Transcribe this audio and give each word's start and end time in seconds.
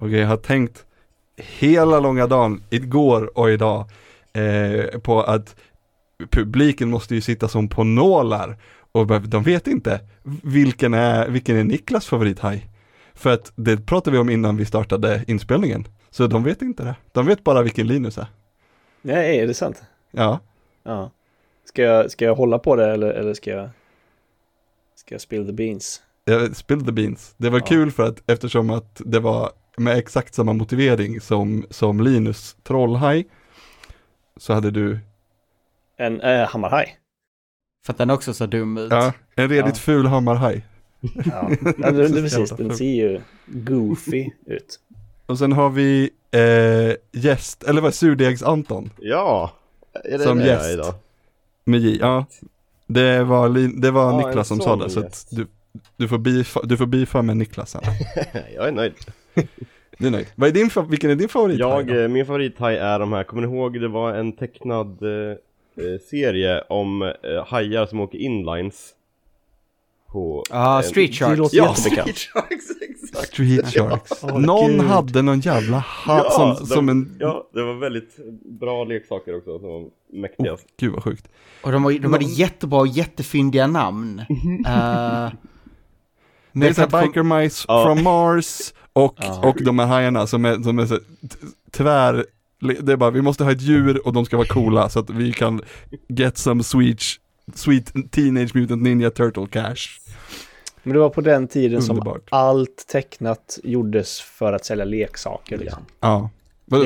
Och 0.00 0.10
jag 0.10 0.26
har 0.26 0.36
tänkt 0.36 0.84
hela 1.36 2.00
långa 2.00 2.26
dagen, 2.26 2.62
igår 2.70 3.38
och 3.38 3.50
idag, 3.50 3.90
eh, 4.32 5.00
på 5.00 5.22
att 5.22 5.56
publiken 6.30 6.90
måste 6.90 7.14
ju 7.14 7.20
sitta 7.20 7.48
som 7.48 7.68
på 7.68 7.84
nålar 7.84 8.56
och 8.92 9.06
de 9.28 9.42
vet 9.42 9.66
inte 9.66 10.00
vilken 10.42 10.94
är, 10.94 11.28
vilken 11.28 11.56
är 11.56 11.64
Niklas 11.64 12.06
favorithaj. 12.06 12.66
För 13.14 13.32
att 13.32 13.52
det 13.54 13.86
pratade 13.86 14.16
vi 14.16 14.18
om 14.18 14.30
innan 14.30 14.56
vi 14.56 14.64
startade 14.64 15.24
inspelningen. 15.26 15.88
Så 16.10 16.26
de 16.26 16.44
vet 16.44 16.62
inte 16.62 16.84
det. 16.84 16.94
De 17.12 17.26
vet 17.26 17.44
bara 17.44 17.62
vilken 17.62 17.86
Linus 17.86 18.18
är. 18.18 18.26
Nej, 19.02 19.38
är 19.38 19.46
det 19.46 19.54
sant? 19.54 19.82
Ja. 20.10 20.38
Ja. 20.82 21.10
Ska 21.64 21.82
jag, 21.82 22.10
ska 22.10 22.24
jag 22.24 22.34
hålla 22.34 22.58
på 22.58 22.76
det 22.76 22.92
eller, 22.92 23.10
eller 23.10 23.34
ska 23.34 23.50
jag 23.50 23.70
Ska 24.94 25.14
jag 25.14 25.20
spill 25.20 25.46
the 25.46 25.52
beans? 25.52 26.02
Spill 26.54 26.86
the 26.86 26.92
beans. 26.92 27.34
Det 27.36 27.50
var 27.50 27.58
ja. 27.58 27.66
kul 27.66 27.90
för 27.90 28.02
att 28.02 28.30
eftersom 28.30 28.70
att 28.70 29.02
det 29.04 29.20
var 29.20 29.50
med 29.80 29.98
exakt 29.98 30.34
samma 30.34 30.52
motivering 30.52 31.20
som, 31.20 31.66
som 31.70 32.00
Linus 32.00 32.56
trollhaj 32.62 33.24
så 34.36 34.52
hade 34.52 34.70
du 34.70 34.98
En 35.96 36.20
äh, 36.20 36.48
hammarhaj. 36.48 36.96
För 37.86 37.92
att 37.92 37.98
den 37.98 38.10
också 38.10 38.34
ser 38.34 38.46
dum 38.46 38.78
ut. 38.78 38.90
Ja, 38.90 39.12
en 39.36 39.48
redigt 39.48 39.76
ja. 39.76 39.80
ful 39.80 40.06
hammarhaj. 40.06 40.66
Ja, 41.00 41.50
ja 41.78 41.90
det, 41.90 42.08
det 42.08 42.22
precis. 42.22 42.50
Den 42.50 42.76
ser 42.76 42.84
ju 42.84 43.20
goofy 43.46 44.30
ut. 44.46 44.80
Och 45.26 45.38
sen 45.38 45.52
har 45.52 45.70
vi 45.70 46.10
eh, 46.30 47.20
gäst, 47.22 47.62
eller 47.62 47.80
vad 47.80 47.94
surdegs-Anton. 47.94 48.90
Ja, 48.98 49.52
är 50.04 50.18
det 50.18 50.24
som 50.24 50.40
gäst. 50.40 50.70
idag? 50.70 50.94
Med 51.64 51.80
J, 51.80 51.98
ja. 52.00 52.26
Det 52.86 53.24
var, 53.24 53.80
det 53.80 53.90
var 53.90 54.12
ja, 54.12 54.26
Niklas 54.26 54.48
som 54.48 54.60
sa 54.60 54.76
det, 54.76 54.90
så 54.90 55.00
att 55.00 55.26
du, 55.30 55.46
du 55.96 56.08
får 56.08 56.18
bifa, 56.18 56.60
du 56.62 56.76
får 56.76 56.86
bifa 56.86 57.22
med 57.22 57.36
Niklas 57.36 57.70
sen. 57.70 57.82
jag 58.54 58.68
är 58.68 58.72
nöjd. 58.72 58.94
Du 59.98 60.06
är 60.06 60.10
nöjd. 60.10 60.26
Vad 60.34 60.48
är 60.48 60.52
din, 60.52 60.70
vilken 60.88 61.10
är 61.10 61.14
din 61.14 61.28
favorit? 61.28 61.58
Jag, 61.58 62.02
eh, 62.02 62.08
min 62.08 62.26
favorithaj 62.26 62.76
är 62.76 62.98
de 62.98 63.12
här, 63.12 63.24
kommer 63.24 63.46
ni 63.46 63.56
ihåg 63.56 63.80
det 63.80 63.88
var 63.88 64.14
en 64.14 64.32
tecknad 64.32 65.02
eh, 65.02 65.30
eh 65.84 66.00
serie 66.10 66.60
om 66.68 67.02
eh, 67.02 67.46
hajar 67.46 67.86
som 67.86 68.00
åker 68.00 68.18
inlines? 68.18 68.94
På, 70.12 70.44
ah, 70.50 70.78
eh, 70.78 70.82
Street 70.82 71.14
Sharks. 71.14 71.52
Ja, 71.52 71.74
Street 71.74 72.18
Sharks, 72.18 72.70
exakt. 72.80 73.28
Street 73.32 73.66
Sharks. 73.66 74.10
Ja. 74.22 74.38
någon 74.38 74.70
Gud. 74.70 74.80
hade 74.80 75.22
någon 75.22 75.40
jävla 75.40 75.78
hatt 75.78 76.24
ja, 76.24 76.30
som, 76.30 76.66
de, 76.66 76.66
som 76.66 76.88
en... 76.88 77.16
Ja, 77.20 77.48
det 77.54 77.62
var 77.62 77.74
väldigt 77.74 78.16
bra 78.44 78.84
leksaker 78.84 79.36
också 79.36 79.58
som 79.58 79.68
var 79.68 79.84
mäktiga. 80.12 80.52
Oh, 80.52 80.58
Gud 80.76 80.92
vad 80.92 81.04
sjukt. 81.04 81.28
Och 81.62 81.72
de, 81.72 81.98
de 82.02 82.12
hade 82.12 82.24
jättebra 82.24 82.80
och 82.80 82.86
jättefyndiga 82.86 83.66
namn. 83.66 84.18
uh, 84.20 84.26
det 86.52 86.68
är 86.68 86.72
såhär 86.72 87.02
Biker 87.02 87.22
Mice 87.22 87.64
ja. 87.68 87.84
from 87.84 88.04
Mars 88.04 88.72
och, 88.92 89.14
ja. 89.18 89.48
och 89.48 89.64
de 89.64 89.78
här 89.78 89.86
hajarna 89.86 90.26
som 90.26 90.44
är, 90.44 90.62
som 90.62 90.78
är 90.78 90.86
så 90.86 90.98
tvär, 91.70 92.26
det 92.80 92.92
är 92.92 92.96
bara 92.96 93.10
vi 93.10 93.22
måste 93.22 93.44
ha 93.44 93.52
ett 93.52 93.60
djur 93.60 94.06
och 94.06 94.12
de 94.12 94.24
ska 94.24 94.36
vara 94.36 94.46
coola 94.46 94.88
så 94.88 94.98
att 94.98 95.10
vi 95.10 95.32
kan 95.32 95.62
get 96.08 96.38
some 96.38 96.62
sweet, 96.62 97.00
sweet 97.54 97.92
teenage 98.10 98.54
mutant 98.54 98.82
ninja 98.82 99.10
turtle 99.10 99.46
cash. 99.46 100.00
Men 100.82 100.92
det 100.92 100.98
var 100.98 101.10
på 101.10 101.20
den 101.20 101.48
tiden 101.48 101.80
Underbart. 101.80 102.28
som 102.28 102.38
allt 102.38 102.86
tecknat 102.88 103.58
gjordes 103.62 104.20
för 104.20 104.52
att 104.52 104.64
sälja 104.64 104.84
leksaker. 104.84 105.58
Liksom. 105.58 105.82
Ja, 106.00 106.30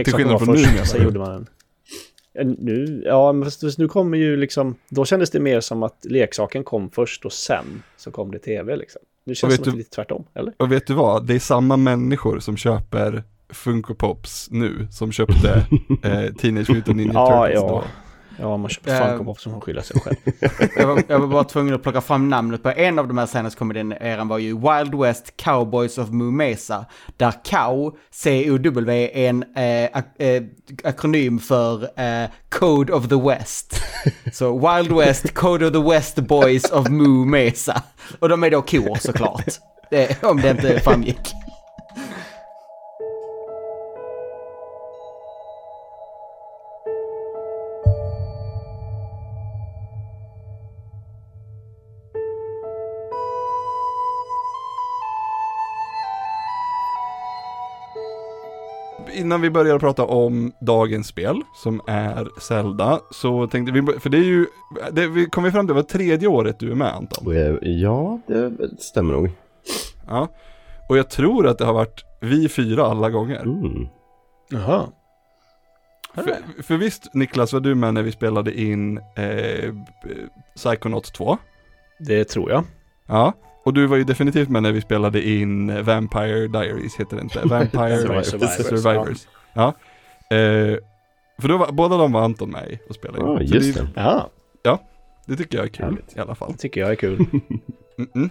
till 0.05 0.12
skillnad 0.14 0.44
från 0.44 0.55
nu. 0.55 0.64
Så 0.84 0.98
gjorde 0.98 1.19
man 1.19 1.32
en. 1.32 1.47
Nu, 2.58 3.02
ja, 3.05 3.32
men 3.32 3.44
fast 3.50 3.78
nu 3.78 3.88
kommer 3.88 4.19
ju 4.19 4.36
liksom, 4.36 4.75
då 4.88 5.05
kändes 5.05 5.30
det 5.30 5.41
mer 5.41 5.60
som 5.60 5.82
att 5.82 6.05
leksaken 6.05 6.64
kom 6.64 6.91
först 6.91 7.25
och 7.25 7.32
sen 7.32 7.82
så 7.97 8.10
kom 8.10 8.30
det 8.30 8.38
tv 8.38 8.77
liksom. 8.77 9.02
Nu 9.27 9.34
känns 9.34 9.58
det 9.58 9.64
som 9.64 9.72
du, 9.72 9.78
lite 9.78 9.91
tvärtom, 9.91 10.25
eller? 10.34 10.55
Och 10.58 10.72
vet 10.72 10.86
du 10.86 10.94
vad, 10.94 11.27
det 11.27 11.34
är 11.34 11.39
samma 11.39 11.77
människor 11.77 12.39
som 12.39 12.56
köper 12.56 13.25
Funko 13.48 13.94
Pops 13.94 14.48
nu 14.50 14.89
som 14.91 15.12
köpte 15.12 15.66
eh, 16.03 16.34
Teenage 16.34 16.70
Mutant 16.70 16.97
Ninja 16.97 17.12
Turtles 17.12 17.28
ja, 17.31 17.50
ja. 17.50 17.61
då. 17.61 17.84
Ja, 18.38 18.56
man 18.56 18.70
köper 18.70 18.90
uh, 18.90 19.16
Funko 19.16 19.34
som 19.34 19.52
man 19.52 19.60
skyller 19.60 19.82
sig 19.82 20.00
själv. 20.00 20.16
jag, 20.76 20.86
var, 20.86 21.03
jag 21.09 21.19
var 21.19 21.26
bara 21.26 21.44
tvungen 21.44 21.75
att 21.75 21.82
plocka 21.82 22.00
fram 22.00 22.28
namnet 22.28 22.62
på 22.62 22.70
en 22.70 22.98
av 22.98 23.09
de 23.09 23.19
här 23.19 23.26
senaste 23.26 23.59
komedierna 23.59 24.25
var 24.25 24.38
ju 24.38 24.54
Wild 24.54 24.94
West 24.94 25.36
Cowboys 25.36 25.98
of 25.98 26.10
Moo 26.10 26.31
Mesa. 26.31 26.86
Där 27.16 27.32
COW, 27.50 27.97
C-O-W, 28.10 29.10
är 29.14 29.28
en 29.28 29.44
eh, 29.56 30.28
eh, 30.28 30.42
akronym 30.84 31.38
för 31.38 31.82
eh, 31.82 32.31
Code 32.48 32.92
of 32.92 33.09
the 33.09 33.20
West. 33.20 33.82
Så 34.32 34.59
Wild 34.59 34.92
West, 34.92 35.34
Code 35.34 35.66
of 35.66 35.72
the 35.72 35.91
West 35.91 36.16
Boys 36.16 36.70
of 36.70 36.88
Moo 36.88 37.25
Mesa. 37.25 37.82
Och 38.19 38.28
de 38.28 38.44
är 38.44 38.50
då 38.50 38.62
kor 38.62 38.98
såklart. 39.00 39.44
om 40.22 40.41
det 40.41 40.50
inte 40.50 40.80
framgick. 40.80 41.44
Innan 59.24 59.40
vi 59.40 59.50
börjar 59.50 59.78
prata 59.78 60.04
om 60.04 60.52
dagens 60.60 61.06
spel, 61.06 61.40
som 61.54 61.80
är 61.86 62.40
Zelda, 62.40 63.00
så 63.10 63.46
tänkte 63.46 63.72
vi, 63.72 63.98
för 64.00 64.10
det 64.10 64.18
är 64.18 64.24
ju, 64.24 64.46
det, 64.92 65.06
vi 65.06 65.26
kom 65.26 65.52
fram 65.52 65.66
till, 65.66 65.74
det 65.74 65.74
var 65.74 65.82
tredje 65.82 66.28
året 66.28 66.58
du 66.58 66.70
är 66.70 66.74
med 66.74 66.94
Anton? 66.94 67.34
Ja, 67.62 68.20
det 68.26 68.52
stämmer 68.78 69.12
nog. 69.12 69.30
Ja, 70.06 70.28
och 70.88 70.98
jag 70.98 71.10
tror 71.10 71.46
att 71.46 71.58
det 71.58 71.64
har 71.64 71.74
varit 71.74 72.04
vi 72.20 72.48
fyra 72.48 72.84
alla 72.84 73.10
gånger. 73.10 73.42
Mm. 73.42 73.88
Jaha. 74.50 74.86
För, 76.14 76.62
för, 76.62 76.76
visst 76.76 77.14
Niklas 77.14 77.52
var 77.52 77.60
du 77.60 77.74
med 77.74 77.94
när 77.94 78.02
vi 78.02 78.12
spelade 78.12 78.60
in 78.60 78.98
eh, 78.98 79.74
Psychonauts 80.56 81.10
2? 81.10 81.38
Det 81.98 82.24
tror 82.24 82.50
jag. 82.50 82.64
Ja, 83.06 83.32
och 83.64 83.75
du 83.75 83.86
var 83.86 83.97
ju 83.97 84.04
definitivt 84.04 84.48
med 84.48 84.62
när 84.62 84.72
vi 84.72 84.80
spelade 84.80 85.28
in 85.28 85.84
Vampire 85.84 86.48
Diaries, 86.48 86.97
heter 86.97 87.16
det 87.16 87.22
inte? 87.22 87.41
Vampire 87.44 87.98
Survivors. 87.98 88.66
Survivors. 88.66 89.26
Ja. 89.54 89.66
Eh, 90.36 90.78
för 91.38 91.48
då 91.48 91.56
var, 91.56 91.72
båda 91.72 91.97
de 91.97 92.12
var 92.12 92.22
Anton 92.22 92.50
med 92.50 92.78
och 92.88 92.94
spelade 92.94 93.20
in. 93.20 93.26
Ja, 93.26 93.32
ah, 93.32 93.41
just 93.41 93.74
det. 93.74 93.88
Ja. 93.94 94.30
ja, 94.62 94.80
det 95.26 95.36
tycker 95.36 95.58
jag 95.58 95.64
är 95.64 95.70
kul 95.70 95.84
Härligt. 95.84 96.16
i 96.16 96.20
alla 96.20 96.34
fall. 96.34 96.53
Det 96.53 96.58
tycker 96.58 96.80
jag 96.80 96.91
är 96.91 96.94
kul. 96.94 97.16
mm 97.98 98.10
-mm. 98.14 98.30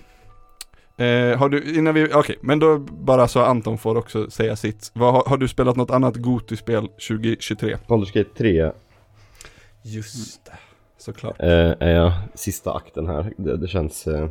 Eh, 0.98 1.38
har 1.38 1.50
du, 1.50 1.78
innan 1.78 1.94
vi, 1.94 2.06
okej, 2.06 2.18
okay, 2.18 2.36
men 2.42 2.60
då 2.60 2.78
bara 2.80 3.28
så 3.28 3.42
Anton 3.42 3.78
får 3.78 3.98
också 3.98 4.30
säga 4.30 4.56
sitt. 4.56 4.92
Vad, 4.94 5.14
har, 5.14 5.24
har 5.28 5.38
du 5.38 5.48
spelat 5.48 5.76
något 5.76 5.92
annat 5.92 6.16
Goti-spel 6.16 6.88
2023? 6.88 7.78
Baldur's 7.88 8.14
Gate 8.14 8.30
3. 8.38 8.72
Just 9.82 10.46
det, 10.46 10.52
såklart. 10.98 11.36
Eh, 11.40 11.74
är 11.80 11.92
jag 11.92 12.12
sista 12.34 12.74
akten 12.74 13.08
här. 13.08 13.34
Det, 13.38 13.58
det 13.58 13.68
känns... 13.68 14.08
Eh 14.08 14.30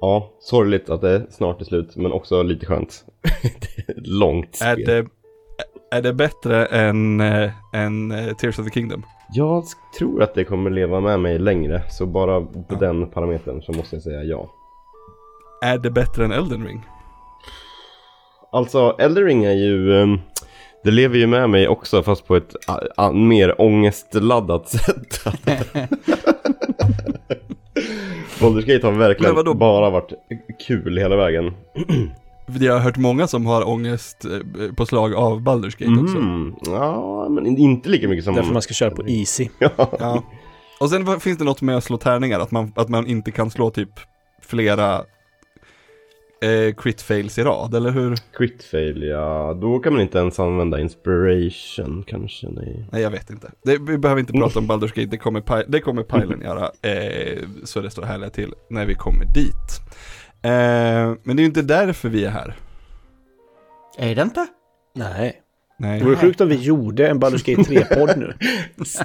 Ja, 0.00 0.30
sorgligt 0.40 0.90
att 0.90 1.00
det 1.00 1.26
snart 1.30 1.60
är 1.60 1.64
slut, 1.64 1.96
men 1.96 2.12
också 2.12 2.42
lite 2.42 2.66
skönt. 2.66 3.04
det 3.42 3.92
är 3.92 3.98
ett 3.98 4.06
långt 4.06 4.56
spel. 4.56 4.68
Är 4.68 4.86
det, 4.86 5.06
är 5.90 6.02
det 6.02 6.12
bättre 6.12 6.66
än, 6.66 7.20
äh, 7.20 7.50
än 7.72 8.10
äh, 8.10 8.36
Tears 8.36 8.58
of 8.58 8.66
the 8.66 8.70
Kingdom? 8.70 9.02
Jag 9.32 9.64
tror 9.98 10.22
att 10.22 10.34
det 10.34 10.44
kommer 10.44 10.70
leva 10.70 11.00
med 11.00 11.20
mig 11.20 11.38
längre, 11.38 11.82
så 11.90 12.06
bara 12.06 12.40
på 12.40 12.64
ja. 12.68 12.76
den 12.76 13.10
parametern 13.10 13.62
så 13.62 13.72
måste 13.72 13.96
jag 13.96 14.02
säga 14.02 14.22
ja. 14.22 14.50
Är 15.62 15.78
det 15.78 15.90
bättre 15.90 16.24
än 16.24 16.32
Elden 16.32 16.66
Ring? 16.66 16.86
Alltså, 18.52 18.96
Elden 18.98 19.24
Ring 19.24 19.44
är 19.44 19.54
ju... 19.54 19.92
Um, 19.92 20.20
det 20.84 20.90
lever 20.90 21.18
ju 21.18 21.26
med 21.26 21.50
mig 21.50 21.68
också 21.68 22.02
fast 22.02 22.26
på 22.26 22.36
ett 22.36 22.54
a, 22.66 22.78
a, 22.96 23.12
mer 23.12 23.60
ångestladdat 23.60 24.68
sätt. 24.68 25.24
Baldur's 28.40 28.64
Gate 28.66 28.86
har 28.86 28.92
verkligen 28.92 29.58
bara 29.58 29.90
varit 29.90 30.12
kul 30.66 30.98
hela 30.98 31.16
vägen. 31.16 31.52
Jag 32.60 32.72
har 32.72 32.80
hört 32.80 32.96
många 32.96 33.26
som 33.26 33.46
har 33.46 33.68
ångest 33.68 34.24
eh, 34.24 34.74
på 34.76 34.86
slag 34.86 35.14
av 35.14 35.40
Baldur's 35.40 35.78
Gate 35.78 35.84
mm. 35.84 36.04
också. 36.04 36.70
Ja, 36.70 37.28
men 37.28 37.46
inte 37.46 37.88
lika 37.88 38.08
mycket 38.08 38.24
som... 38.24 38.34
Därför 38.34 38.52
man 38.52 38.62
ska 38.62 38.74
köra 38.74 38.90
på 38.90 39.08
easy. 39.08 39.48
ja. 39.98 40.22
Och 40.80 40.90
sen 40.90 41.20
finns 41.20 41.38
det 41.38 41.44
något 41.44 41.62
med 41.62 41.76
att 41.76 41.84
slå 41.84 41.96
tärningar, 41.96 42.40
att 42.40 42.50
man, 42.50 42.72
att 42.76 42.88
man 42.88 43.06
inte 43.06 43.30
kan 43.30 43.50
slå 43.50 43.70
typ 43.70 43.90
flera 44.42 45.02
eh, 46.40 46.74
crit 46.74 47.02
fails 47.02 47.38
i 47.38 47.42
rad, 47.42 47.74
eller 47.74 47.90
hur? 47.90 48.16
Crit 48.36 48.62
fail, 48.62 49.02
ja. 49.02 49.58
Då 49.60 49.78
kan 49.78 49.92
man 49.92 50.02
inte 50.02 50.18
ens 50.18 50.40
använda 50.40 50.80
inspiration 50.80 52.04
kanske, 52.06 52.48
nej. 52.50 52.88
Nej, 52.92 53.02
jag 53.02 53.10
vet 53.10 53.30
inte. 53.30 53.50
Det, 53.64 53.78
vi 53.78 53.98
behöver 53.98 54.20
inte 54.20 54.32
prata 54.32 54.58
om 54.58 54.70
Baldur's 54.70 54.94
Gate, 54.94 55.10
det 55.10 55.16
kommer, 55.16 55.70
det 55.70 55.80
kommer 55.80 56.02
pilen 56.02 56.40
göra. 56.40 56.70
Eh, 56.82 57.42
så 57.64 57.80
det 57.80 57.90
står 57.90 58.02
härliga 58.02 58.30
till 58.30 58.54
när 58.70 58.86
vi 58.86 58.94
kommer 58.94 59.24
dit. 59.24 59.80
Eh, 60.42 61.16
men 61.22 61.36
det 61.36 61.40
är 61.40 61.44
ju 61.44 61.46
inte 61.46 61.62
därför 61.62 62.08
vi 62.08 62.24
är 62.24 62.30
här. 62.30 62.56
Är 63.98 64.14
det 64.14 64.22
inte? 64.22 64.46
Nej. 64.94 65.42
Nej. 65.80 65.98
Det 65.98 66.04
vore 66.04 66.16
sjukt 66.16 66.40
om 66.40 66.48
vi 66.48 66.54
gjorde 66.54 67.08
en 67.08 67.20
Baldur's 67.22 67.56
Gate 67.56 67.70
3-podd 67.70 68.18
nu. 68.18 68.32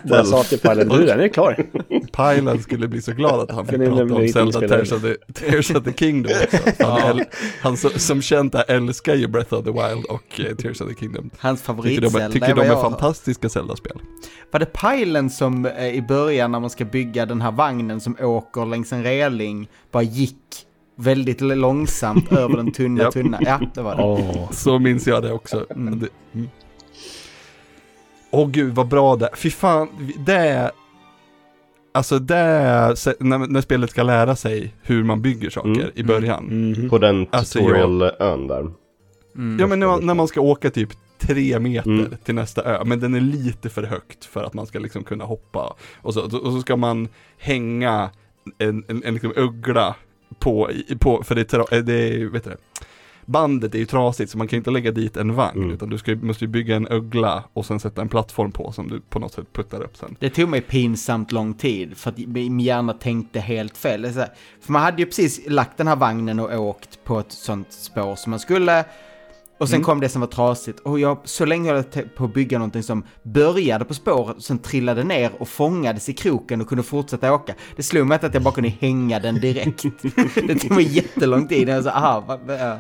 Bara 0.10 0.24
sa 0.26 0.44
till 0.44 0.60
pilen, 0.60 0.88
nu 0.88 1.06
den 1.06 1.20
är 1.20 1.28
klar. 1.28 1.66
Pylan 2.12 2.60
skulle 2.60 2.88
bli 2.88 3.02
så 3.02 3.12
glad 3.12 3.40
att 3.40 3.52
han 3.52 3.66
fick 3.66 3.80
prata 3.80 4.16
om 4.16 4.28
Zelda 4.28 4.60
Tears 4.60 4.92
of, 4.92 5.02
the, 5.02 5.16
Tears 5.34 5.72
of 5.72 5.84
the 5.84 5.94
Kingdom. 5.94 6.32
Han, 6.80 7.00
äl- 7.20 7.26
han 7.62 7.78
så, 7.78 7.90
som 7.90 8.22
känt 8.22 8.56
älskar 8.56 9.16
ju 9.16 9.28
Breath 9.28 9.54
of 9.54 9.64
the 9.66 9.72
Wild 9.72 10.06
och 10.06 10.40
eh, 10.40 10.56
Tears 10.56 10.82
of 10.82 10.90
the 10.90 10.96
Kingdom. 10.96 11.30
Hans 11.38 11.62
Tycker 11.62 12.02
de, 12.02 12.32
tycker 12.32 12.56
de 12.56 12.62
är 12.62 12.66
jag 12.66 12.82
fantastiska 12.82 13.50
Zelda-spel. 13.50 13.98
Var 14.52 14.60
det 14.60 14.66
Pilen 14.66 15.30
som 15.30 15.66
eh, 15.66 15.88
i 15.88 16.02
början 16.02 16.52
när 16.52 16.60
man 16.60 16.70
ska 16.70 16.86
bygga 16.86 17.26
den 17.26 17.42
här 17.42 17.52
vagnen 17.52 18.02
som 18.02 18.16
åker 18.22 18.66
längs 18.66 18.94
en 18.94 19.04
reling 19.04 19.70
bara 19.92 20.04
gick 20.04 20.38
väldigt 20.96 21.42
långsamt 21.42 22.32
över 22.32 22.58
den 22.58 22.72
tunna 22.72 23.12
tunna? 23.12 23.38
Ja, 23.42 23.60
det 23.74 23.82
var 23.82 23.96
det. 23.96 24.04
Åh. 24.04 24.52
Så 24.52 24.80
minns 24.80 25.08
jag 25.08 25.24
det 25.24 25.32
också. 25.32 25.66
Mm. 25.76 26.10
Mm. 28.34 28.44
Åh 28.46 28.50
gud 28.52 28.76
vad 28.76 28.88
bra 28.88 29.16
det 29.16 29.30
Fy 29.36 29.50
fan, 29.50 29.90
det 30.26 30.34
är... 30.36 30.72
Alltså 31.96 32.20
det 32.20 32.36
är, 32.36 33.24
när, 33.24 33.38
när 33.38 33.62
spelet 33.62 33.90
ska 33.92 34.04
lära 34.04 34.36
sig 34.36 34.74
hur 34.82 35.04
man 35.04 35.22
bygger 35.22 35.50
saker 35.50 35.70
Mm. 35.70 35.90
i 35.96 36.04
början. 36.04 36.44
Mhm. 36.46 36.90
På 36.90 36.98
den 36.98 37.28
Alltså, 37.32 37.60
tutorial-ön 37.60 38.48
där. 38.48 38.60
Mm. 39.36 39.60
Ja 39.60 39.68
men 39.68 39.80
när 39.80 39.88
man, 39.88 40.06
när 40.06 40.14
man 40.14 40.28
ska 40.28 40.42
åka 40.42 40.70
typ 40.70 40.90
tre 41.20 41.60
meter 41.60 41.90
Mm. 41.90 42.16
till 42.24 42.36
nästa 42.36 42.64
ö, 42.64 42.82
men 42.86 43.00
den 43.00 43.14
är 43.16 43.22
lite 43.22 43.70
för 43.70 43.84
högt 43.84 44.26
för 44.26 44.44
att 44.44 44.54
man 44.54 44.66
ska 44.66 44.80
liksom 44.80 45.04
kunna 45.04 45.24
hoppa. 45.24 45.76
Och 46.02 46.14
så, 46.14 46.22
och 46.24 46.54
så 46.54 46.60
ska 46.62 46.76
man 46.76 47.08
hänga 47.38 48.10
en, 48.58 48.84
en, 48.88 49.04
en 49.04 49.14
liksom 49.14 49.34
uggla 49.36 49.96
på, 50.40 50.70
på 51.00 51.24
för 51.24 51.36
det 51.36 51.54
är, 51.54 51.74
eh, 51.74 51.84
det 51.84 51.94
är 51.94 52.26
vet 52.26 52.44
du 52.44 52.50
det, 52.50 52.58
bandet 53.26 53.76
är 53.76 53.80
ju 53.80 53.86
trasigt 53.86 54.32
så 54.32 54.38
man 54.38 54.48
kan 54.48 54.58
inte 54.58 54.72
lägga 54.72 54.92
dit 54.92 55.18
en 55.18 55.34
vagn 55.36 55.58
Mm. 55.58 55.72
utan 55.72 55.90
du 55.90 55.98
ska, 55.98 56.16
måste 56.16 56.44
ju 56.44 56.48
bygga 56.50 56.76
en 56.76 56.88
uggla 56.88 57.44
och 57.54 57.66
sen 57.66 57.80
sätta 57.80 58.02
en 58.02 58.10
plattform 58.10 58.52
på 58.52 58.72
som 58.72 58.88
du 58.90 59.02
på 59.02 59.20
något 59.20 59.34
sätt 59.34 59.54
puttar 59.54 59.82
upp 59.84 59.98
sen. 59.98 60.16
Det 60.20 60.30
tog 60.30 60.50
mig 60.50 60.62
pinsamt 60.62 61.32
lång 61.32 61.54
tid 61.54 61.98
för 61.98 62.10
att 62.10 62.18
min 62.18 62.60
hjärna 62.60 62.94
tänkte 62.94 63.40
helt 63.40 63.78
fel. 63.78 64.02
Det 64.02 64.08
är 64.08 64.14
så 64.14 64.20
här, 64.20 64.30
För 64.62 64.72
man 64.72 64.82
hade 64.82 64.98
ju 65.02 65.06
precis 65.06 65.42
lagt 65.48 65.78
den 65.78 65.88
här 65.88 65.96
vagnen 65.96 66.40
och 66.40 66.62
åkt 66.62 67.04
på 67.04 67.20
ett 67.20 67.32
sånt 67.32 67.74
spår 67.74 68.16
som 68.16 68.30
man 68.30 68.40
skulle. 68.40 68.86
Och 69.58 69.70
sen 69.70 69.76
Mm. 69.76 69.86
kom 69.86 70.00
det 70.00 70.10
som 70.10 70.22
var 70.22 70.28
trasigt. 70.28 70.80
Och 70.80 71.00
jag, 71.00 71.18
så 71.24 71.46
länge 71.46 71.70
höll 71.70 71.76
jag 71.76 71.92
te- 71.92 72.02
på 72.16 72.26
att 72.26 72.34
bygga 72.34 72.58
någonting 72.58 72.84
som 72.84 73.04
började 73.24 73.86
på 73.86 73.94
spåret 73.94 74.36
och 74.38 74.44
sen 74.44 74.60
trillade 74.60 75.04
ner 75.04 75.32
och 75.40 75.48
fångades 75.48 76.10
i 76.10 76.14
kroken 76.14 76.62
och 76.62 76.68
kunde 76.68 76.84
fortsätta 76.84 77.34
åka. 77.34 77.54
Det 77.76 77.84
slog 77.84 78.08
mig 78.08 78.16
inte 78.16 78.28
att 78.28 78.34
jag 78.34 78.44
bara 78.44 78.54
kunde 78.54 78.70
hänga 78.70 79.20
den 79.20 79.36
direkt. 79.36 79.84
det 80.48 80.56
tog 80.56 80.72
mig 80.72 80.96
jättelång 80.96 81.48
tid. 81.48 81.70
Jag 81.70 81.84
sa, 81.84 81.90
aha, 81.92 82.24
vad, 82.28 82.40
vad, 82.48 82.60
ja. 82.60 82.78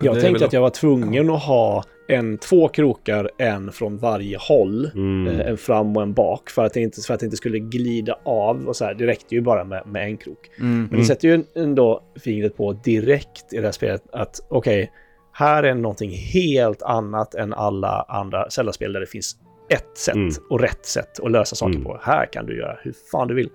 Det 0.00 0.06
Jag 0.06 0.16
är 0.16 0.20
tänkte 0.20 0.38
väl- 0.38 0.46
att 0.46 0.52
jag 0.52 0.60
var 0.60 0.70
tvungen 0.70 1.30
att 1.30 1.42
ha 1.42 1.84
en, 2.08 2.38
två 2.38 2.68
krokar, 2.68 3.30
en 3.38 3.72
från 3.72 3.98
varje 3.98 4.38
håll. 4.40 4.90
Mm. 4.94 5.26
Eh, 5.40 5.46
En 5.48 5.56
fram 5.56 5.96
och 5.96 6.02
en 6.02 6.12
bak 6.12 6.50
för 6.50 6.64
att, 6.64 6.74
det 6.74 6.80
inte, 6.80 7.00
för 7.00 7.14
att 7.14 7.20
det 7.20 7.26
inte 7.26 7.36
skulle 7.36 7.58
glida 7.58 8.18
av. 8.24 8.68
Och 8.68 8.76
så 8.76 8.84
här. 8.84 8.94
Det 8.94 9.06
räckte 9.06 9.34
ju 9.34 9.40
bara 9.40 9.64
med, 9.64 9.86
med 9.86 10.04
en 10.04 10.16
krok. 10.16 10.50
Mm. 10.60 10.88
Men 10.90 11.00
det 11.00 11.04
sätter 11.06 11.28
ju 11.28 11.44
ändå 11.56 12.02
fingret 12.24 12.56
på 12.56 12.72
direkt 12.72 13.52
i 13.52 13.56
det 13.56 13.62
här 13.62 13.72
spelet 13.72 14.02
att 14.12 14.40
okej, 14.48 14.90
här 15.32 15.62
är 15.62 15.74
någonting 15.74 16.10
helt 16.10 16.82
annat 16.82 17.34
än 17.34 17.52
alla 17.52 18.04
andra 18.08 18.50
Zelda-spel 18.50 18.92
där 18.92 19.00
det 19.00 19.06
finns 19.06 19.36
ett 19.70 19.98
sätt 19.98 20.14
Mm. 20.14 20.30
och 20.50 20.60
rätt 20.60 20.86
sätt 20.86 21.20
att 21.22 21.30
lösa 21.30 21.56
saker 21.56 21.72
Mm. 21.74 21.84
på. 21.84 22.00
Här 22.02 22.26
kan 22.32 22.46
du 22.46 22.58
göra 22.58 22.76
hur 22.82 22.94
fan 23.12 23.28
du 23.28 23.34
vill. 23.34 23.48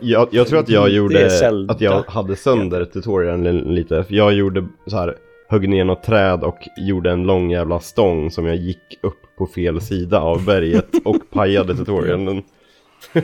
Jag, 0.00 0.28
jag 0.30 0.46
tror 0.46 0.58
att 0.60 0.68
jag 0.68 0.84
Det 0.86 0.92
gjorde, 0.94 1.30
att 1.68 1.80
jag 1.80 2.02
hade 2.06 2.36
sönder 2.36 2.84
tutorialen 2.84 3.58
lite. 3.58 4.04
För 4.04 4.14
jag 4.14 4.32
gjorde 4.32 4.66
så 4.86 4.96
här, 4.96 5.16
högg 5.48 5.68
ner 5.68 5.84
något 5.84 6.02
träd 6.02 6.42
och 6.42 6.58
gjorde 6.76 7.10
en 7.10 7.22
lång 7.22 7.50
jävla 7.50 7.80
stång 7.80 8.30
som 8.30 8.46
jag 8.46 8.56
gick 8.56 8.98
upp 9.02 9.36
på 9.38 9.46
fel 9.46 9.80
sida 9.80 10.20
av 10.20 10.44
berget 10.44 10.88
och 11.04 11.16
pajade 11.30 11.76
tutorialen. 11.76 12.42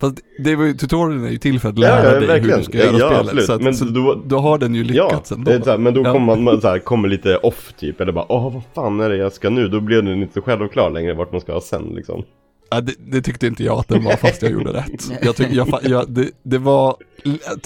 Fast 0.00 0.18
det 0.38 0.56
var 0.56 0.64
ju, 0.64 0.74
tutorialen 0.74 1.24
är 1.24 1.30
ju 1.30 1.38
till 1.38 1.60
för 1.60 1.68
att 1.68 1.78
Ja, 1.78 1.88
lära 1.88 2.04
ja, 2.04 2.10
dig 2.10 2.20
hur 2.20 2.26
verkligen. 2.26 2.58
du 2.58 2.64
ska 2.64 2.78
göra 2.78 2.86
Ja, 2.86 3.06
spelet. 3.08 3.20
absolut. 3.20 3.44
Så, 3.46 3.52
att, 3.52 3.62
Men 3.62 3.74
så 3.74 3.84
då- 3.84 4.22
då 4.26 4.38
har 4.38 4.58
den 4.58 4.74
ju 4.74 4.82
Ja, 4.84 5.04
lyckats 5.08 5.32
ändå. 5.32 5.50
det 5.50 5.56
är 5.56 5.60
så 5.60 5.70
här, 5.70 5.78
men 5.78 5.94
då 5.94 6.00
Ja. 6.04 6.12
kommer 6.12 6.26
man, 6.26 6.42
man 6.44 6.60
så 6.60 6.68
här, 6.68 6.78
kommer 6.78 7.08
lite 7.08 7.36
off 7.36 7.72
typ. 7.78 8.00
Eller 8.00 8.12
bara, 8.12 8.26
åh 8.32 8.52
vad 8.54 8.62
fan 8.74 9.00
är 9.00 9.08
det 9.08 9.16
jag 9.16 9.32
ska 9.32 9.50
nu? 9.50 9.68
Då 9.68 9.80
blev 9.80 10.04
den 10.04 10.22
inte 10.22 10.34
så 10.34 10.42
självklar 10.42 10.90
längre 10.90 11.14
vart 11.14 11.32
man 11.32 11.40
ska 11.40 11.52
ha 11.52 11.60
sen 11.60 11.92
liksom. 11.96 12.22
Ja, 12.70 12.80
det, 12.80 12.92
det 12.98 13.22
tyckte 13.22 13.46
inte 13.46 13.64
jag 13.64 13.78
att 13.78 13.88
den 13.88 14.04
var 14.04 14.12
fast 14.12 14.42
jag 14.42 14.50
gjorde 14.52 14.72
rätt. 14.72 15.10
Jag 15.22 15.36
tyck, 15.36 15.48
jag, 15.52 15.68
jag, 15.82 16.10
det, 16.10 16.30
det 16.42 16.58
var, 16.58 16.96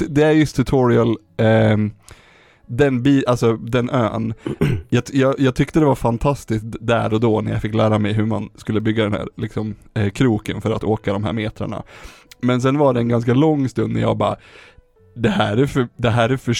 det 0.08 0.22
är 0.22 0.30
just 0.30 0.56
tutorial, 0.56 1.16
ehm, 1.36 1.90
den, 2.70 3.02
bi, 3.02 3.24
alltså, 3.26 3.56
den 3.56 3.90
ön. 3.90 4.34
Jag, 4.88 5.02
jag, 5.12 5.34
jag 5.40 5.54
tyckte 5.54 5.80
det 5.80 5.86
var 5.86 5.94
fantastiskt 5.94 6.64
där 6.80 7.14
och 7.14 7.20
då 7.20 7.40
när 7.40 7.52
jag 7.52 7.62
fick 7.62 7.74
lära 7.74 7.98
mig 7.98 8.12
hur 8.12 8.26
man 8.26 8.48
skulle 8.54 8.80
bygga 8.80 9.02
den 9.04 9.12
här 9.12 9.28
liksom, 9.36 9.74
eh, 9.94 10.10
kroken 10.10 10.60
för 10.60 10.70
att 10.70 10.84
åka 10.84 11.12
de 11.12 11.24
här 11.24 11.32
metrarna. 11.32 11.82
Men 12.40 12.60
sen 12.60 12.78
var 12.78 12.94
det 12.94 13.00
en 13.00 13.08
ganska 13.08 13.34
lång 13.34 13.68
stund 13.68 13.92
när 13.92 14.00
jag 14.00 14.16
bara, 14.16 14.36
det 15.16 15.28
här 15.28 15.56
är 15.56 15.66
för, 15.66 15.88
det 15.96 16.10
här 16.10 16.28
är 16.30 16.36
för, 16.36 16.56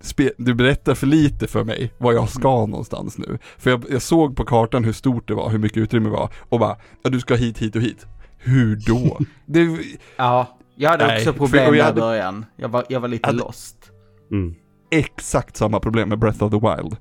spe, 0.00 0.30
du 0.38 0.54
berättar 0.54 0.94
för 0.94 1.06
lite 1.06 1.46
för 1.46 1.64
mig 1.64 1.92
vad 1.98 2.14
jag 2.14 2.28
ska 2.28 2.66
någonstans 2.66 3.18
nu. 3.18 3.38
För 3.58 3.70
jag, 3.70 3.84
jag 3.90 4.02
såg 4.02 4.36
på 4.36 4.44
kartan 4.44 4.84
hur 4.84 4.92
stort 4.92 5.28
det 5.28 5.34
var, 5.34 5.50
hur 5.50 5.58
mycket 5.58 5.78
utrymme 5.78 6.08
det 6.08 6.12
var 6.16 6.30
och 6.48 6.58
bara, 6.60 6.76
ja 7.02 7.10
du 7.10 7.20
ska 7.20 7.34
hit, 7.34 7.58
hit 7.58 7.76
och 7.76 7.82
hit. 7.82 8.06
Hur 8.38 8.76
då? 8.86 9.18
det, 9.46 9.78
Ja, 10.16 10.58
jag 10.76 10.90
hade 10.90 11.06
Nej, 11.06 11.18
också 11.18 11.32
problem 11.32 11.74
i 11.74 11.92
början. 11.92 12.46
Jag 12.56 12.68
var, 12.68 12.84
jag 12.88 13.00
var 13.00 13.08
lite 13.08 13.26
Hade- 13.28 13.38
lost. 13.38 13.76
Mm. 14.30 14.54
Exakt 14.90 15.56
samma 15.56 15.80
problem 15.80 16.08
med 16.08 16.18
Breath 16.18 16.44
of 16.44 16.50
the 16.50 16.58
Wild. 16.58 16.96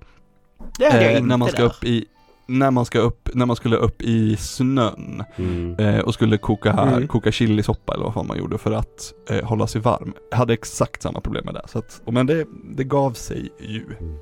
Det 0.78 0.86
hade 0.92 1.04
jag 1.04 1.12
Eh, 1.12 1.18
inte 1.18 1.28
när 1.28 1.38
man 1.38 1.48
ska 1.50 1.58
där. 1.62 1.66
upp 1.70 1.84
i, 1.84 2.06
när 2.48 2.72
man 2.72 2.86
ska 2.86 3.00
upp, 3.00 3.30
när 3.34 3.46
man 3.46 3.56
skulle 3.56 3.76
upp 3.76 4.02
i 4.02 4.36
snön 4.38 5.24
Mm. 5.36 5.76
eh, 5.80 6.00
och 6.00 6.14
skulle 6.14 6.38
koka, 6.38 6.72
Mm. 6.72 7.08
koka 7.08 7.32
chilisoppa 7.32 7.94
eller 7.94 8.04
vad 8.04 8.14
fan 8.14 8.28
man 8.28 8.38
gjorde 8.38 8.58
för 8.58 8.72
att 8.72 9.14
eh, 9.30 9.44
hålla 9.46 9.68
sig 9.68 9.82
varm. 9.82 10.14
Jag 10.32 10.38
hade 10.38 10.54
exakt 10.54 11.02
samma 11.02 11.22
problem 11.22 11.46
med 11.46 11.54
det. 11.54 11.62
Så 11.68 11.80
att, 11.80 12.02
och 12.06 12.14
men 12.14 12.26
det, 12.26 12.46
det 12.76 12.84
gav 12.84 13.12
sig 13.14 13.50
ju. 13.60 13.86
Mm. 14.00 14.18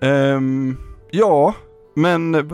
Ehm, 0.00 0.76
ja, 1.10 1.54
men 1.98 2.34
eh, 2.34 2.44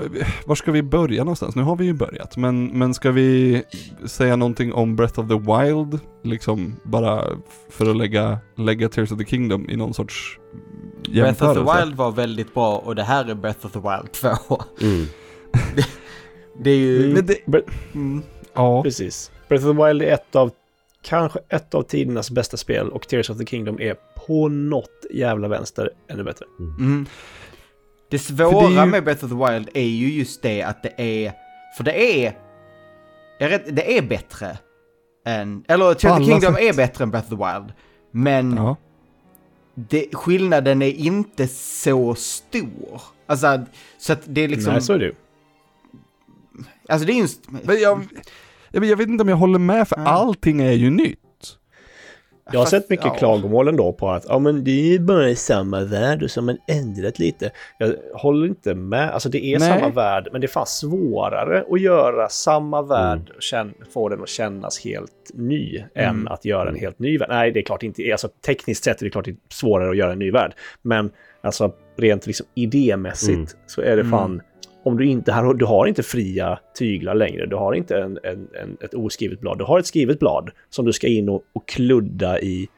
var 0.46 0.54
ska 0.54 0.72
vi 0.72 0.82
börja 0.82 1.24
någonstans? 1.24 1.54
Nu 1.56 1.62
har 1.62 1.76
vi 1.76 1.84
ju 1.84 1.92
börjat, 1.92 2.36
men, 2.36 2.66
men 2.66 2.94
ska 2.94 3.10
vi 3.10 3.62
säga 4.06 4.36
någonting 4.36 4.72
om 4.72 4.96
Breath 4.96 5.20
of 5.20 5.28
the 5.28 5.34
Wild? 5.38 6.00
Liksom 6.22 6.76
bara 6.82 7.24
för 7.70 7.90
att 7.90 7.96
lägga, 7.96 8.38
lägga 8.56 8.88
Tears 8.88 9.12
of 9.12 9.18
the 9.18 9.24
Kingdom 9.24 9.70
i 9.70 9.76
någon 9.76 9.94
sorts 9.94 10.38
Breath 10.52 11.02
of 11.02 11.12
the 11.12 11.18
jämförelse. 11.18 11.84
Wild 11.84 11.96
var 11.96 12.12
väldigt 12.12 12.54
bra 12.54 12.76
och 12.76 12.94
det 12.94 13.02
här 13.02 13.24
är 13.30 13.34
Breath 13.34 13.66
of 13.66 13.72
the 13.72 13.78
Wild 13.78 14.12
2. 14.12 14.62
Mm. 14.80 15.06
Det 16.62 16.70
är 16.70 16.76
ju... 16.76 16.98
Mm. 16.98 17.12
Men 17.12 17.26
det, 17.26 17.36
Bre- 17.46 17.70
Mm. 17.94 18.22
ja, 18.54 18.82
Precis. 18.82 19.30
Breath 19.48 19.66
of 19.66 19.76
the 19.76 19.84
Wild 19.86 20.02
är 20.02 20.14
ett 20.14 20.36
av, 20.36 20.50
kanske 21.02 21.38
ett 21.48 21.74
av 21.74 21.82
tidernas 21.82 22.30
bästa 22.30 22.56
spel 22.56 22.88
och 22.88 23.08
Tears 23.08 23.30
of 23.30 23.38
the 23.38 23.46
Kingdom 23.46 23.80
är 23.80 23.96
på 24.26 24.48
något 24.48 25.06
jävla 25.10 25.48
vänster 25.48 25.90
ännu 26.08 26.24
bättre. 26.24 26.46
Mm. 26.80 27.06
Det 28.10 28.18
svåra 28.18 28.68
det 28.68 28.74
ju- 28.74 28.86
med 28.90 29.04
Breath 29.04 29.24
of 29.24 29.30
the 29.30 29.36
Wild 29.52 29.68
är 29.74 29.82
ju 29.86 30.12
just 30.12 30.42
det 30.42 30.62
att 30.62 30.82
det 30.82 30.92
är... 31.00 31.32
För 31.76 31.84
det 31.84 32.24
är... 32.26 32.38
Rätt, 33.38 33.76
det 33.76 33.98
är 33.98 34.02
bättre 34.02 34.58
än... 35.26 35.64
Eller 35.68 35.94
Tears 35.94 36.26
Kingdom 36.26 36.54
sätt. 36.54 36.62
är 36.62 36.74
bättre 36.76 37.04
än 37.04 37.10
Breath 37.10 37.32
of 37.34 37.38
the 37.38 37.44
Wild. 37.58 37.72
Men 38.10 38.56
ja. 38.56 38.76
det, 39.74 40.06
skillnaden 40.12 40.82
är 40.82 40.90
inte 40.92 41.48
så 41.48 42.14
stor. 42.14 43.00
Alltså, 43.26 43.64
så 43.98 44.12
att 44.12 44.20
det 44.24 44.40
är 44.40 44.48
liksom... 44.48 44.72
Nej, 44.72 44.82
så 44.82 44.92
är 44.92 44.98
det 44.98 45.04
ju. 45.04 45.14
Alltså 46.88 47.06
det 47.06 47.12
är 47.12 47.16
ju... 47.16 47.22
en- 47.22 47.28
Men 47.66 47.80
jag, 47.80 48.06
jag, 48.70 48.80
vet- 48.80 48.98
vet 48.98 49.08
inte 49.08 49.22
om 49.22 49.28
jag 49.28 49.36
håller 49.36 49.58
med 49.58 49.88
för 49.88 49.96
Nej. 49.96 50.06
allting 50.06 50.60
är 50.60 50.72
ju 50.72 50.90
nytt. 50.90 51.18
Jag 52.52 52.58
har 52.60 52.64
Fast- 52.64 52.70
sett 52.70 52.90
mycket 52.90 53.06
ja. 53.06 53.14
klagomål 53.14 53.68
ändå 53.68 53.92
på 53.92 54.10
att 54.10 54.24
ja, 54.28 54.38
men 54.38 54.64
det 54.64 54.94
är 54.94 54.98
bara 54.98 55.34
samma 55.34 55.80
värld 55.80 56.22
och 56.22 56.30
så 56.30 56.40
har 56.40 56.44
man 56.46 56.58
ändrat 56.68 57.18
lite. 57.18 57.50
Jag 57.78 57.94
håller 58.14 58.46
inte 58.46 58.74
med. 58.74 59.10
Alltså 59.10 59.28
det 59.28 59.44
är 59.44 59.58
Nej. 59.58 59.68
samma 59.68 59.88
värld, 59.88 60.28
men 60.32 60.40
det 60.40 60.44
är 60.44 60.48
fan 60.48 60.66
svårare 60.66 61.64
att 61.70 61.80
göra 61.80 62.28
samma 62.28 62.82
värld 62.82 63.30
och 63.36 63.42
känn, 63.42 63.74
få 63.94 64.08
den 64.08 64.22
att 64.22 64.28
kännas 64.28 64.84
helt 64.84 65.30
ny 65.34 65.84
än 65.94 66.08
Mm. 66.10 66.26
att 66.28 66.44
göra 66.44 66.68
en 66.68 66.76
helt 66.76 66.98
ny 66.98 67.18
värld. 67.18 67.28
Nej, 67.30 67.50
det 67.50 67.60
är 67.60 67.64
klart 67.64 67.82
inte. 67.82 68.12
Alltså 68.12 68.28
tekniskt 68.46 68.84
sett 68.84 69.00
är 69.00 69.04
det 69.04 69.10
klart 69.10 69.24
det 69.24 69.30
är 69.30 69.36
svårare 69.52 69.90
att 69.90 69.96
göra 69.96 70.12
en 70.12 70.18
ny 70.18 70.30
värld. 70.30 70.52
Men 70.82 71.10
alltså 71.42 71.72
rent 71.96 72.26
liksom 72.26 72.46
idémässigt 72.54 73.34
Mm. 73.36 73.46
så 73.66 73.80
är 73.80 73.96
det 73.96 74.02
Mm. 74.02 74.10
fan 74.10 74.42
om 74.84 74.96
du 74.96 75.06
inte 75.06 75.32
har, 75.32 75.54
du 75.54 75.64
har 75.64 75.86
inte 75.86 76.02
fria 76.02 76.58
tyglar 76.78 77.14
längre. 77.14 77.46
Du 77.46 77.56
har 77.56 77.72
inte 77.74 77.96
en, 77.98 78.18
en, 78.22 78.48
en, 78.62 78.76
ett 78.80 78.94
oskrivet 78.94 79.40
blad. 79.40 79.58
Du 79.58 79.64
har 79.64 79.78
ett 79.78 79.86
skrivet 79.86 80.18
blad 80.18 80.50
som 80.70 80.84
du 80.84 80.92
ska 80.92 81.06
in 81.06 81.28
och, 81.28 81.42
och 81.54 81.68
kludda 81.68 82.40
i, 82.40 82.68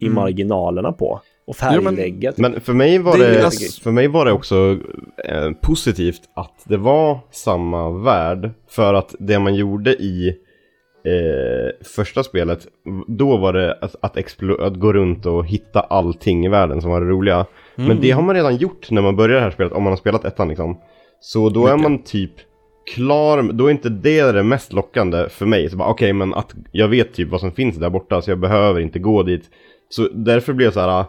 i 0.00 0.06
Mm. 0.06 0.14
marginalerna 0.14 0.92
på. 0.92 1.20
Och 1.46 1.56
Jo, 1.62 1.80
men- 1.82 1.96
färglägga. 1.96 2.32
Men 2.36 2.60
för 2.60 2.72
mig 2.72 2.98
var 2.98 3.18
Det 3.18 3.30
det, 3.34 3.44
alltså- 3.44 3.82
för 3.82 3.90
mig 3.90 4.08
var 4.08 4.24
det 4.24 4.32
också 4.32 4.78
eh, 5.24 5.50
positivt 5.62 6.20
att 6.36 6.64
det 6.64 6.76
var 6.76 7.18
samma 7.30 7.90
värld. 7.90 8.50
För 8.68 8.94
att 8.94 9.14
det 9.18 9.38
man 9.38 9.54
gjorde 9.54 9.90
i 9.90 10.28
eh, 11.06 11.86
första 11.96 12.22
spelet, 12.22 12.66
då 13.08 13.36
var 13.36 13.52
det 13.52 13.78
att, 13.80 13.96
att, 14.02 14.16
explo- 14.16 14.62
att 14.62 14.74
gå 14.76 14.92
runt 14.92 15.26
och 15.26 15.46
hitta 15.46 15.80
allting 15.80 16.46
i 16.46 16.48
världen 16.48 16.80
som 16.82 16.90
var 16.90 17.00
det 17.00 17.06
roliga. 17.06 17.46
Men 17.76 18.00
det 18.00 18.10
har 18.10 18.22
man 18.22 18.34
redan 18.34 18.56
gjort 18.56 18.90
när 18.90 19.02
man 19.02 19.16
börjar 19.16 19.34
det 19.36 19.42
här 19.42 19.50
spelet, 19.50 19.72
om 19.72 19.82
man 19.82 19.92
har 19.92 19.96
spelat 19.96 20.24
ettan 20.24 20.48
liksom. 20.48 20.78
Så 21.26 21.48
då 21.48 21.66
är 21.66 21.76
man 21.76 22.02
typ 22.02 22.30
klar, 22.94 23.52
då 23.52 23.66
är 23.66 23.70
inte 23.70 23.88
det 23.88 24.32
det 24.32 24.42
mest 24.42 24.72
lockande 24.72 25.28
för 25.28 25.46
mig. 25.46 25.70
Så 25.70 25.76
bara 25.76 25.88
okej, 25.88 26.06
okay, 26.06 26.12
men 26.12 26.34
att 26.34 26.54
jag 26.72 26.88
vet 26.88 27.14
typ 27.14 27.28
vad 27.28 27.40
som 27.40 27.52
finns 27.52 27.76
där 27.76 27.90
borta 27.90 28.22
så 28.22 28.30
jag 28.30 28.40
behöver 28.40 28.80
inte 28.80 28.98
gå 28.98 29.22
dit. 29.22 29.50
Så 29.88 30.08
därför 30.08 30.52
blev 30.52 30.68
det 30.68 30.74
så 30.74 30.80
här, 30.80 31.04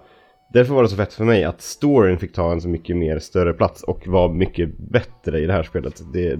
därför 0.53 0.73
var 0.73 0.83
det 0.83 0.89
så 0.89 0.95
fett 0.95 1.13
för 1.13 1.25
mig 1.25 1.43
att 1.43 1.61
storyn 1.61 2.19
fick 2.19 2.33
ta 2.33 2.51
en 2.51 2.61
så 2.61 2.69
mycket 2.69 2.97
mer 2.97 3.19
större 3.19 3.53
plats 3.53 3.83
och 3.83 4.07
var 4.07 4.33
mycket 4.33 4.77
bättre 4.77 5.39
i 5.39 5.45
det 5.45 5.53
här 5.53 5.63
spelet. 5.63 6.01
Det... 6.13 6.39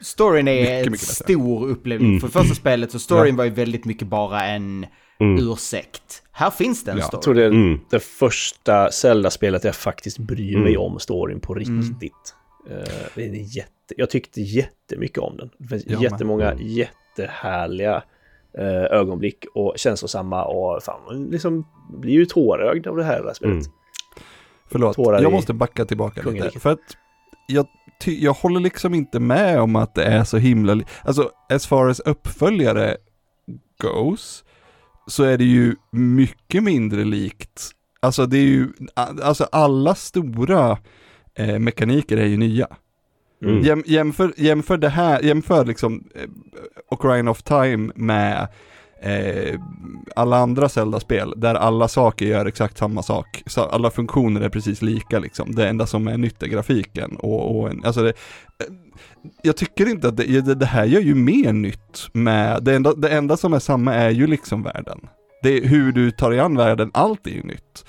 Storyn 0.00 0.48
är 0.48 0.76
mycket, 0.76 0.92
mycket 0.92 1.06
stor 1.06 1.68
upplevelse. 1.68 2.06
Mm. 2.06 2.20
För 2.20 2.28
första 2.28 2.54
spelet 2.54 2.92
så 2.92 2.98
storyn 2.98 3.34
ja. 3.34 3.36
var 3.36 3.44
ju 3.44 3.50
väldigt 3.50 3.84
mycket 3.84 4.08
bara 4.08 4.44
en 4.44 4.86
mm. 5.20 5.48
ursäkt. 5.52 6.22
Här 6.32 6.50
finns 6.50 6.84
det 6.84 6.90
en 6.90 6.98
ja, 6.98 7.04
story. 7.04 7.16
Jag 7.16 7.22
tror 7.22 7.34
det 7.34 7.44
är 7.44 7.50
mm. 7.50 7.80
det 7.90 8.00
första 8.00 8.90
Zelda-spelet 8.90 9.64
jag 9.64 9.74
faktiskt 9.74 10.18
bryr 10.18 10.58
mig 10.58 10.74
mm. 10.74 10.82
om 10.82 10.98
storyn 10.98 11.40
på 11.40 11.54
riktigt. 11.54 12.34
Uh, 12.70 12.84
det 13.14 13.24
är 13.24 13.56
jätte, 13.56 13.94
jag 13.96 14.10
tyckte 14.10 14.40
jättemycket 14.40 15.18
om 15.18 15.36
den. 15.36 15.50
Det 15.58 15.68
finns 15.68 15.84
ja, 15.86 16.02
jättemånga 16.02 16.54
men. 16.54 16.66
jättehärliga 16.66 18.02
uh, 18.58 18.64
ögonblick 18.84 19.44
och 19.54 19.74
känslosamma 19.76 20.44
och 20.44 20.82
fan, 20.82 21.28
liksom 21.30 21.66
blir 21.90 22.12
ju 22.12 22.26
tårögd 22.26 22.86
av 22.86 22.96
det 22.96 23.04
här 23.04 23.32
spelet. 23.34 23.54
Mm. 23.54 23.72
Förlåt, 24.68 24.96
Tårar 24.96 25.22
jag 25.22 25.32
måste 25.32 25.54
backa 25.54 25.84
tillbaka 25.84 26.30
lite. 26.30 26.60
För 26.60 26.72
att 26.72 26.96
jag, 27.46 27.66
jag 28.04 28.32
håller 28.32 28.60
liksom 28.60 28.94
inte 28.94 29.20
med 29.20 29.60
om 29.60 29.76
att 29.76 29.94
det 29.94 30.04
är 30.04 30.24
så 30.24 30.36
himla, 30.36 30.84
alltså 31.04 31.30
as 31.48 31.66
far 31.66 31.88
as 31.88 32.00
uppföljare 32.00 32.96
goes, 33.82 34.44
så 35.06 35.24
är 35.24 35.38
det 35.38 35.44
ju 35.44 35.76
mycket 35.90 36.62
mindre 36.62 37.04
likt. 37.04 37.70
Alltså 38.00 38.26
det 38.26 38.38
är 38.38 38.46
ju, 38.46 38.68
alltså 38.94 39.44
alla 39.52 39.94
stora 39.94 40.78
eh, 41.36 41.58
mekaniker 41.58 42.16
är 42.16 42.26
ju 42.26 42.36
nya. 42.36 42.68
Mm. 43.42 43.62
Jäm, 43.62 43.82
jämför, 43.86 44.32
jämför 44.36 44.76
det 44.76 44.88
här, 44.88 45.22
jämför 45.22 45.64
liksom 45.64 46.04
eh, 46.14 46.28
Ocarina 46.90 47.30
of 47.30 47.42
Time 47.42 47.92
med 47.94 48.48
eh, 49.02 49.60
alla 50.16 50.36
andra 50.36 50.68
Zelda-spel, 50.68 51.34
där 51.36 51.54
alla 51.54 51.88
saker 51.88 52.26
gör 52.26 52.46
exakt 52.46 52.78
samma 52.78 53.02
sak. 53.02 53.42
Så 53.46 53.60
alla 53.62 53.90
funktioner 53.90 54.40
är 54.40 54.48
precis 54.48 54.82
lika 54.82 55.18
liksom. 55.18 55.54
Det 55.54 55.68
enda 55.68 55.86
som 55.86 56.08
är 56.08 56.18
nytt 56.18 56.42
är 56.42 56.46
grafiken 56.46 57.16
och, 57.16 57.58
och 57.58 57.70
en, 57.70 57.84
alltså 57.84 58.02
det, 58.02 58.08
eh, 58.08 58.66
jag 59.42 59.56
tycker 59.56 59.88
inte 59.88 60.08
att 60.08 60.16
det, 60.16 60.54
det, 60.54 60.66
här 60.66 60.84
gör 60.84 61.00
ju 61.00 61.14
mer 61.14 61.52
nytt 61.52 62.08
med, 62.12 62.64
det 62.64 62.74
enda, 62.74 62.94
det 62.94 63.08
enda 63.08 63.36
som 63.36 63.52
är 63.52 63.58
samma 63.58 63.94
är 63.94 64.10
ju 64.10 64.26
liksom 64.26 64.62
världen. 64.62 65.00
Det 65.42 65.58
är 65.58 65.68
hur 65.68 65.92
du 65.92 66.10
tar 66.10 66.30
dig 66.30 66.40
an 66.40 66.56
världen, 66.56 66.90
allt 66.94 67.26
är 67.26 67.30
ju 67.30 67.42
nytt. 67.42 67.84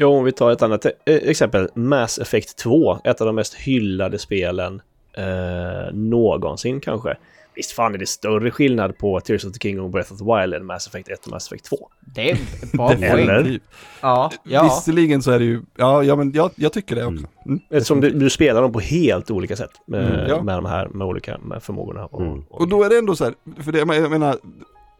Jo, 0.00 0.14
om 0.14 0.24
vi 0.24 0.32
tar 0.32 0.50
ett 0.50 0.62
annat 0.62 0.84
eh, 0.84 0.92
exempel, 1.04 1.68
Mass 1.74 2.18
Effect 2.18 2.56
2, 2.56 2.98
ett 3.04 3.20
av 3.20 3.26
de 3.26 3.36
mest 3.36 3.54
hyllade 3.54 4.18
spelen 4.18 4.82
eh, 5.16 5.94
någonsin 5.94 6.80
kanske. 6.80 7.16
Visst 7.54 7.72
fan 7.72 7.94
är 7.94 7.98
det 7.98 8.06
större 8.06 8.50
skillnad 8.50 8.98
på 8.98 9.20
Tears 9.20 9.44
of 9.44 9.52
the 9.52 9.58
King 9.58 9.80
och 9.80 9.90
Breath 9.90 10.12
of 10.12 10.18
the 10.18 10.24
Wild 10.24 10.54
än 10.54 10.66
Mass 10.66 10.86
Effect 10.86 11.08
1 11.08 11.24
och 11.24 11.30
Mass 11.30 11.46
Effect 11.46 11.64
2? 11.64 11.88
Det 12.00 12.30
är 12.30 12.38
bara 12.76 12.92
Eller? 13.06 13.60
Ja, 14.00 14.30
ja. 14.42 14.62
Visserligen 14.62 15.22
så 15.22 15.30
är 15.30 15.38
det 15.38 15.44
ju, 15.44 15.62
ja, 15.76 16.02
ja 16.02 16.16
men 16.16 16.32
jag, 16.32 16.50
jag 16.54 16.72
tycker 16.72 16.96
det 16.96 17.04
också. 17.04 17.16
Mm. 17.16 17.28
mm. 17.46 17.60
Eftersom 17.70 18.00
du, 18.00 18.10
du, 18.10 18.30
spelar 18.30 18.62
dem 18.62 18.72
på 18.72 18.80
helt 18.80 19.30
olika 19.30 19.56
sätt 19.56 19.70
med, 19.86 20.14
mm, 20.14 20.28
ja. 20.28 20.42
med 20.42 20.56
de 20.56 20.64
här 20.64 20.88
med 20.88 21.06
olika 21.06 21.38
med 21.38 21.62
förmågorna. 21.62 22.06
Och, 22.06 22.20
mm. 22.20 22.44
och, 22.48 22.60
och, 22.60 22.68
då 22.68 22.82
är 22.82 22.88
det 22.88 22.98
ändå 22.98 23.16
så 23.16 23.24
här, 23.24 23.34
för 23.62 23.72
det, 23.72 23.78
jag 23.78 24.10
menar, 24.10 24.36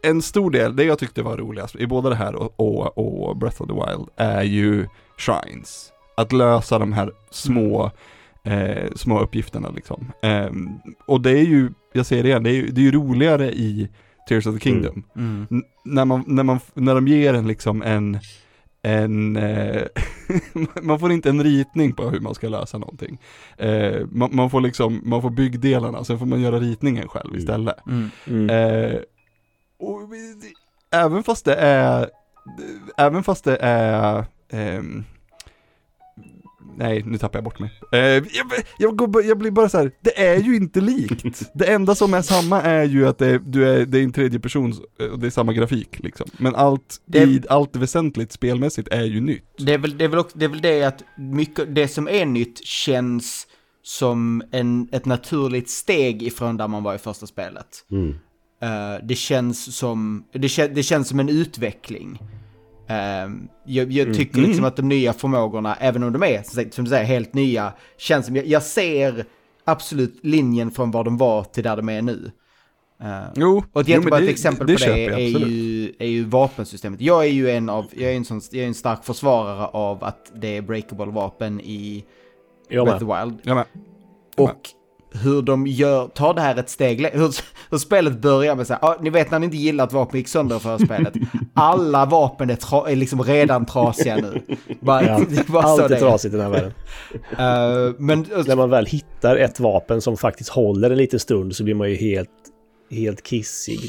en 0.02 0.22
stor 0.22 0.50
del, 0.50 0.76
det 0.76 0.84
jag 0.84 0.98
tyckte 0.98 1.22
var 1.22 1.36
roligast 1.36 1.76
i 1.76 1.86
både 1.86 2.08
det 2.08 2.14
här 2.14 2.34
och, 2.34 2.60
och, 2.60 2.98
och 2.98 3.36
Breath 3.36 3.62
of 3.62 3.68
the 3.68 3.74
Wild 3.74 4.08
är 4.16 4.42
ju 4.42 4.86
shrines. 5.16 5.92
Att 6.16 6.32
lösa 6.32 6.78
de 6.78 6.92
här 6.92 7.12
små 7.30 7.90
eh, 8.44 8.92
små 8.96 9.20
uppgifterna 9.20 9.70
liksom. 9.70 10.12
Eh, 10.22 10.50
och 11.06 11.20
det 11.20 11.30
är 11.30 11.44
ju, 11.44 11.70
jag 11.92 12.06
säger 12.06 12.22
det 12.22 12.28
igen, 12.28 12.42
det 12.42 12.50
är 12.50 12.54
ju, 12.54 12.70
det 12.70 12.80
är 12.80 12.82
ju 12.82 12.92
roligare 12.92 13.52
i 13.52 13.88
Tears 14.28 14.46
of 14.46 14.54
the 14.54 14.60
Kingdom. 14.60 15.04
Mm. 15.16 15.46
Mm. 15.50 15.64
När, 15.84 16.04
man, 16.04 16.24
när, 16.26 16.42
man, 16.42 16.60
när 16.74 16.94
de 16.94 17.08
ger 17.08 17.34
en 17.34 17.46
liksom 17.46 17.82
en, 17.82 18.18
en 18.82 19.36
eh, 19.36 19.82
man 20.82 21.00
får 21.00 21.12
inte 21.12 21.28
en 21.28 21.42
ritning 21.42 21.92
på 21.92 22.10
hur 22.10 22.20
man 22.20 22.34
ska 22.34 22.48
lösa 22.48 22.78
någonting. 22.78 23.18
Eh, 23.56 24.06
man, 24.10 24.36
man, 24.36 24.50
får 24.50 24.60
liksom, 24.60 25.00
man 25.04 25.22
får 25.22 25.30
byggdelarna, 25.30 26.04
sen 26.04 26.18
får 26.18 26.26
man 26.26 26.40
göra 26.40 26.58
ritningen 26.58 27.08
själv 27.08 27.28
mm. 27.28 27.38
istället. 27.38 27.86
Mm. 27.86 28.10
Mm. 28.26 28.50
Eh, 28.50 29.00
och, 29.78 30.00
även 30.90 31.22
fast 31.22 31.44
det 31.44 31.54
är, 31.54 32.10
även 32.96 33.22
fast 33.22 33.44
det 33.44 33.56
är 33.60 34.24
ehm, 34.50 35.04
Nej, 36.78 37.02
nu 37.06 37.18
tappar 37.18 37.38
jag 37.38 37.44
bort 37.44 37.58
mig. 37.58 37.70
Eh, 37.92 37.98
jag, 37.98 38.24
jag, 38.78 39.24
jag, 39.24 39.38
blir 39.38 39.50
bara 39.50 39.68
så 39.68 39.78
här, 39.78 39.92
det 40.00 40.26
är 40.26 40.36
ju 40.36 40.56
inte 40.56 40.80
likt. 40.80 41.50
Det 41.54 41.66
enda 41.66 41.94
som 41.94 42.14
är 42.14 42.22
samma 42.22 42.62
är 42.62 42.84
ju 42.84 43.08
att 43.08 43.18
det, 43.18 43.38
du 43.38 43.68
är, 43.68 43.86
det 43.86 43.98
är 43.98 44.02
en 44.02 44.12
tredje 44.12 44.40
person 44.40 44.74
eh, 45.00 45.06
och 45.06 45.18
det 45.18 45.26
är 45.26 45.30
samma 45.30 45.52
grafik 45.52 45.98
liksom. 45.98 46.30
Men 46.38 46.54
allt, 46.54 47.00
det, 47.04 47.22
i, 47.22 47.42
allt 47.48 47.76
väsentligt 47.76 48.32
spelmässigt 48.32 48.88
är 48.88 49.04
ju 49.04 49.20
nytt. 49.20 49.44
Det 49.58 49.74
är 49.74 49.78
väl 49.78 49.98
det, 49.98 50.04
är 50.04 50.08
väl 50.08 50.18
också, 50.18 50.38
det, 50.38 50.44
är 50.44 50.48
väl 50.48 50.60
det 50.60 50.84
att 50.84 51.02
mycket, 51.16 51.74
det 51.74 51.88
som 51.88 52.08
är 52.08 52.26
nytt 52.26 52.64
känns 52.64 53.46
som 53.82 54.42
en, 54.50 54.88
ett 54.92 55.04
naturligt 55.04 55.70
steg 55.70 56.22
ifrån 56.22 56.56
där 56.56 56.68
man 56.68 56.82
var 56.82 56.94
i 56.94 56.98
första 56.98 57.26
spelet. 57.26 57.84
Mm. 57.90 58.14
Uh, 58.62 59.06
det 59.06 59.14
känns 59.14 59.76
som, 59.76 60.24
det, 60.32 60.74
det 60.74 60.82
känns 60.82 61.08
som 61.08 61.20
en 61.20 61.28
utveckling. 61.28 62.18
Um, 63.24 63.48
jag, 63.64 63.92
jag, 63.92 64.06
mm. 64.06 64.16
tycker 64.16 64.38
mm. 64.38 64.48
liksom 64.48 64.64
att 64.64 64.76
de 64.76 64.88
nya 64.88 65.12
förmågorna, 65.12 65.76
även 65.80 66.02
om 66.02 66.12
de 66.12 66.22
är 66.22 66.70
som 66.70 66.84
du 66.84 66.90
säger 66.90 67.04
helt 67.04 67.34
nya, 67.34 67.72
känns 67.98 68.26
som, 68.26 68.36
jag, 68.36 68.46
jag 68.46 68.62
ser 68.62 69.24
absolut 69.64 70.18
linjen 70.22 70.70
från 70.70 70.90
var 70.90 71.04
de 71.04 71.16
var 71.16 71.44
till 71.44 71.64
där 71.64 71.76
de 71.76 71.88
är 71.88 72.02
nu. 72.02 72.30
Uh, 73.02 73.24
jo, 73.36 73.62
och 73.72 73.80
ett 73.80 73.88
jättebra 73.88 74.20
det, 74.20 74.30
exempel 74.30 74.66
det, 74.66 74.72
det 74.72 74.78
på 74.78 75.16
det 75.16 75.22
är 75.22 75.48
ju, 75.48 75.92
är 75.98 76.06
ju 76.06 76.24
vapensystemet. 76.24 77.00
Jag 77.00 77.24
är 77.24 77.30
ju 77.30 77.50
en 77.50 77.68
av, 77.68 77.86
jag 77.90 78.12
är 78.12 78.16
en, 78.16 78.24
sån, 78.24 78.40
jag 78.50 78.62
är 78.62 78.66
en 78.66 78.74
stark 78.74 79.04
försvarare 79.04 79.66
av 79.66 80.04
att 80.04 80.32
det 80.34 80.56
är 80.56 80.62
breakable 80.62 81.06
vapen 81.06 81.60
i 81.60 82.04
Breath 82.68 82.92
of 82.92 82.98
the 82.98 83.04
Wild. 83.04 83.38
Jag 83.42 83.54
med. 83.54 83.66
Och 84.36 84.70
hur 85.12 85.42
de 85.42 85.66
gör, 85.66 86.08
tar 86.08 86.34
det 86.34 86.40
här 86.40 86.56
ett 86.56 86.70
steg 86.70 87.06
hur, 87.06 87.34
hur 87.70 87.78
spelet 87.78 88.20
börjar 88.20 88.54
med 88.54 88.66
så 88.66 88.72
här, 88.72 88.84
ah, 88.84 88.96
ni 89.00 89.10
vet 89.10 89.30
när 89.30 89.38
ni 89.38 89.44
inte 89.44 89.56
gillar 89.56 89.84
att 89.84 89.92
vapen 89.92 90.18
gick 90.18 90.28
sönder 90.28 90.58
för 90.58 90.78
spelet. 90.78 91.14
Alla 91.54 92.06
vapen 92.06 92.50
är, 92.50 92.56
tra, 92.56 92.90
är 92.90 92.96
liksom 92.96 93.22
redan 93.22 93.66
trasiga 93.66 94.16
nu. 94.16 94.42
Bara, 94.80 95.04
ja, 95.04 95.20
allt 95.60 95.90
är 95.90 95.98
trasigt 95.98 96.34
i 96.34 96.36
den 96.36 96.46
här 96.46 96.52
världen. 96.52 96.72
Uh, 97.30 97.94
men, 97.98 98.26
när 98.46 98.56
man 98.56 98.70
väl 98.70 98.86
hittar 98.86 99.36
ett 99.36 99.60
vapen 99.60 100.00
som 100.00 100.16
faktiskt 100.16 100.50
håller 100.50 100.90
en 100.90 100.98
liten 100.98 101.20
stund 101.20 101.56
så 101.56 101.64
blir 101.64 101.74
man 101.74 101.90
ju 101.90 101.96
helt 101.96 102.30
helt 102.90 103.22
kissig. 103.22 103.80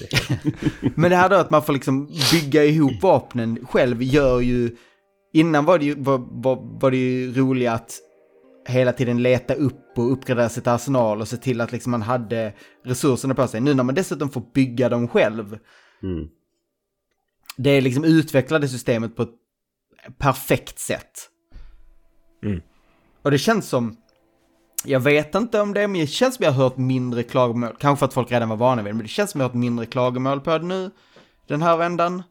men 0.96 1.10
det 1.10 1.16
här 1.16 1.30
då 1.30 1.36
att 1.36 1.50
man 1.50 1.64
får 1.64 1.74
liksom 1.74 2.10
bygga 2.32 2.64
ihop 2.64 2.94
vapnen 3.02 3.66
själv 3.70 4.04
gör 4.04 4.40
ju... 4.40 4.76
Innan 5.34 5.66
var 5.66 5.80
det 5.80 5.86
ju, 5.86 5.96
var, 5.96 6.18
var, 6.32 6.80
var 6.82 6.92
det 6.92 6.98
ju 6.98 7.34
roligt 7.34 7.70
att 7.70 8.00
hela 8.70 8.92
tiden 8.92 9.22
leta 9.22 9.54
upp 9.54 9.98
och 9.98 10.12
uppgradera 10.12 10.50
sitt 10.50 10.68
arsenal 10.68 11.22
och 11.22 11.28
se 11.28 11.38
till 11.38 11.62
att 11.62 11.72
liksom 11.72 11.92
man 11.92 12.02
hade 12.02 12.54
resurserna 12.86 13.36
på 13.36 13.48
sig. 13.48 13.62
Nu 13.62 13.74
när 13.74 13.84
man 13.84 13.96
dessutom 13.96 14.30
får 14.30 14.44
bygga 14.54 14.90
dem 14.90 15.08
själv. 15.08 15.60
Mm. 16.04 16.28
Det 17.58 17.70
är 17.70 17.82
liksom 17.82 18.04
utvecklade 18.04 18.68
systemet 18.68 19.16
på 19.16 19.24
ett 19.24 19.36
perfekt 20.18 20.80
sätt. 20.80 21.30
Mm. 22.44 22.62
Och 23.22 23.32
det 23.32 23.38
känns 23.38 23.70
som, 23.70 23.98
jag 24.86 25.00
vet 25.00 25.36
inte 25.36 25.62
om 25.62 25.74
det, 25.74 25.88
men 25.88 26.02
det 26.02 26.08
känns 26.08 26.36
som 26.36 26.44
jag 26.44 26.52
har 26.52 26.64
hört 26.64 26.78
mindre 26.78 27.24
klagomål. 27.24 27.76
Kanske 27.80 28.00
för 28.00 28.06
att 28.06 28.14
folk 28.14 28.32
redan 28.32 28.50
var 28.50 28.58
vana 28.58 28.82
vid 28.82 28.94
det, 28.94 28.98
men 28.98 29.04
det 29.04 29.10
känns 29.10 29.32
som 29.32 29.42
jag 29.42 29.46
har 29.46 29.50
hört 29.50 29.60
mindre 29.60 29.86
klagomål 29.86 30.42
på 30.42 30.58
det 30.58 30.66
nu. 30.66 30.92
Den 31.48 31.62
här 31.62 31.78
vändan. 31.78 32.24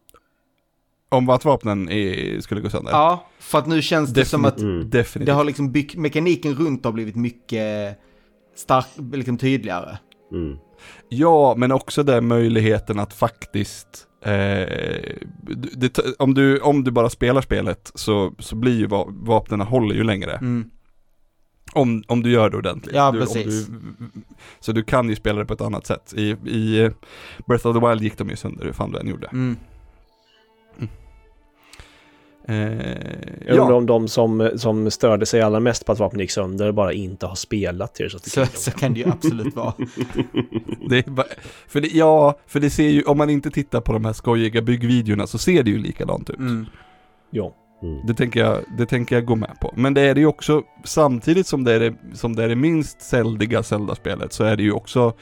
Om 1.09 1.29
att 1.29 1.45
vapnen 1.45 1.89
är, 1.89 2.41
skulle 2.41 2.61
gå 2.61 2.71
sönder? 2.71 2.93
Ja, 2.93 3.29
för 3.39 3.59
att 3.59 3.67
nu 3.67 3.83
känns 3.83 4.11
det 4.11 4.21
Definitivt. 4.21 4.31
som 4.31 4.45
att 4.45 5.15
mm. 5.15 5.25
Det 5.27 5.33
har 5.33 5.45
liksom 5.45 5.73
byggt, 5.73 5.95
mekaniken 5.95 6.55
runt 6.55 6.85
har 6.85 6.93
blivit 6.93 7.17
mycket 7.17 7.99
stark, 8.57 8.87
liksom 9.13 9.39
tydligare. 9.39 9.99
Mm. 10.33 10.57
Ja, 11.09 11.55
men 11.57 11.73
också 11.73 12.03
den 12.03 12.27
möjligheten 12.27 12.99
att 12.99 13.15
faktiskt 13.15 14.07
eh, 14.23 14.31
det, 15.77 15.99
om, 16.19 16.35
du, 16.35 16.61
om 16.61 16.85
du 16.85 16.91
bara 16.91 17.11
spelar 17.11 17.41
spelet 17.41 17.93
så, 17.95 18.35
så 18.39 18.57
blir 18.57 18.79
ju 18.79 18.87
vapnen 19.27 19.61
håller 19.61 19.95
ju 19.95 20.05
längre. 20.05 20.33
Mm. 20.33 20.71
Om, 21.73 22.03
om 22.07 22.23
du 22.23 22.31
gör 22.31 22.51
det 22.51 22.57
ordentligt. 22.57 22.95
Ja, 22.95 23.11
du, 23.11 23.21
precis. 23.21 23.67
Du, 23.67 23.79
så 24.61 24.73
du 24.73 24.83
kan 24.83 25.09
ju 25.09 25.17
spela 25.17 25.39
det 25.39 25.47
på 25.47 25.55
ett 25.55 25.61
annat 25.61 25.87
sätt. 25.87 26.15
I, 26.17 26.31
I 26.31 26.91
Breath 27.47 27.67
of 27.67 27.81
the 27.81 27.89
Wild 27.89 28.03
gick 28.03 28.19
de 28.19 28.29
ju 28.29 28.37
sönder 28.37 28.65
hur 28.65 28.73
fan 28.73 28.93
du 28.93 28.99
än 28.99 29.09
gjorde. 29.09 29.27
Mm. 29.27 29.57
Eh, 32.49 32.57
jag 33.47 33.59
undrar 33.59 33.71
ja. 33.71 33.75
om 33.75 33.87
de 33.87 34.09
som, 34.09 34.51
som 34.57 34.91
störde 34.91 35.27
sig 35.27 35.41
allra 35.41 35.61
mest 35.61 35.87
på 35.87 35.93
att 35.93 35.99
vapnet 35.99 36.21
gick 36.21 36.31
sönder 36.31 36.73
bara 36.73 36.93
inte 36.93 37.27
har 37.27 37.35
spelat 37.35 37.95
Tears 37.95 38.15
of 38.15 38.23
the 38.23 38.31
så, 38.31 38.47
så 38.47 38.71
kan 38.71 38.95
det 38.95 39.01
ju 39.01 39.09
absolut 39.09 39.57
vara. 39.57 39.75
det 40.89 41.07
bara, 41.07 41.27
för 41.69 41.81
det, 41.81 41.89
ja, 41.89 42.39
för 42.47 42.61
det 42.61 42.71
ser 42.71 42.89
ju, 42.89 43.03
om 43.03 43.19
man 43.19 43.31
inte 43.31 43.51
tittar 43.51 43.81
på 43.81 43.93
de 43.93 44.05
här 44.05 44.13
skojiga 44.13 44.63
byggvideorna 44.63 45.27
så 45.27 45.39
ser 45.39 45.63
det 45.63 45.71
ju 45.71 45.79
likadant 45.79 46.31
ut. 46.31 46.39
Mm. 46.39 46.67
Ja. 47.31 47.55
Mm. 47.83 48.07
Det 48.07 48.15
tänker, 48.15 48.41
jag, 48.41 48.59
det 48.79 48.87
tänker 48.87 49.15
jag 49.15 49.25
gå 49.25 49.37
med 49.37 49.57
på. 49.61 49.73
Men 49.77 49.95
det 49.95 50.01
är 50.01 50.15
det 50.15 50.21
ju 50.21 50.27
också, 50.27 50.63
samtidigt 50.85 51.47
som 51.47 51.65
det 51.65 51.73
är 51.73 51.81
det, 51.81 51.95
som 52.13 52.37
det, 52.37 52.45
är 52.45 52.49
det 52.49 52.57
minst 52.57 53.03
zeldiga 53.03 53.63
Zelda-spelet 53.63 54.33
så 54.33 54.45
är 54.45 54.57
det 54.57 54.63
ju 54.63 54.73
också 54.73 55.13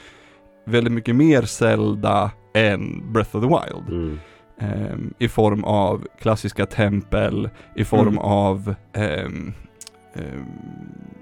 väldigt 0.65 0.93
mycket 0.93 1.15
mer 1.15 1.41
Zelda 1.41 2.31
än 2.53 3.13
Breath 3.13 3.35
of 3.35 3.43
the 3.43 3.47
Wild. 3.47 3.89
Mm. 3.89 4.19
Ehm, 4.59 5.13
I 5.19 5.27
form 5.27 5.63
av 5.63 6.07
klassiska 6.19 6.65
tempel, 6.65 7.49
i 7.75 7.83
form 7.85 8.07
Mm. 8.07 8.17
av 8.19 8.75
ehm, 8.93 9.53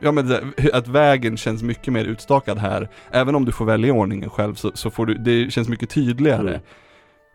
Ja 0.01 0.11
men 0.11 0.27
det, 0.27 0.43
att 0.73 0.87
vägen 0.87 1.37
känns 1.37 1.63
mycket 1.63 1.93
mer 1.93 2.05
utstakad 2.05 2.57
här. 2.57 2.89
Även 3.11 3.35
om 3.35 3.45
du 3.45 3.51
får 3.51 3.65
välja 3.65 3.93
ordningen 3.93 4.29
själv 4.29 4.53
så, 4.55 4.71
så 4.73 4.89
får 4.89 5.05
du, 5.05 5.13
det 5.13 5.51
känns 5.51 5.69
mycket 5.69 5.89
tydligare 5.89 6.49
Mm. 6.49 6.61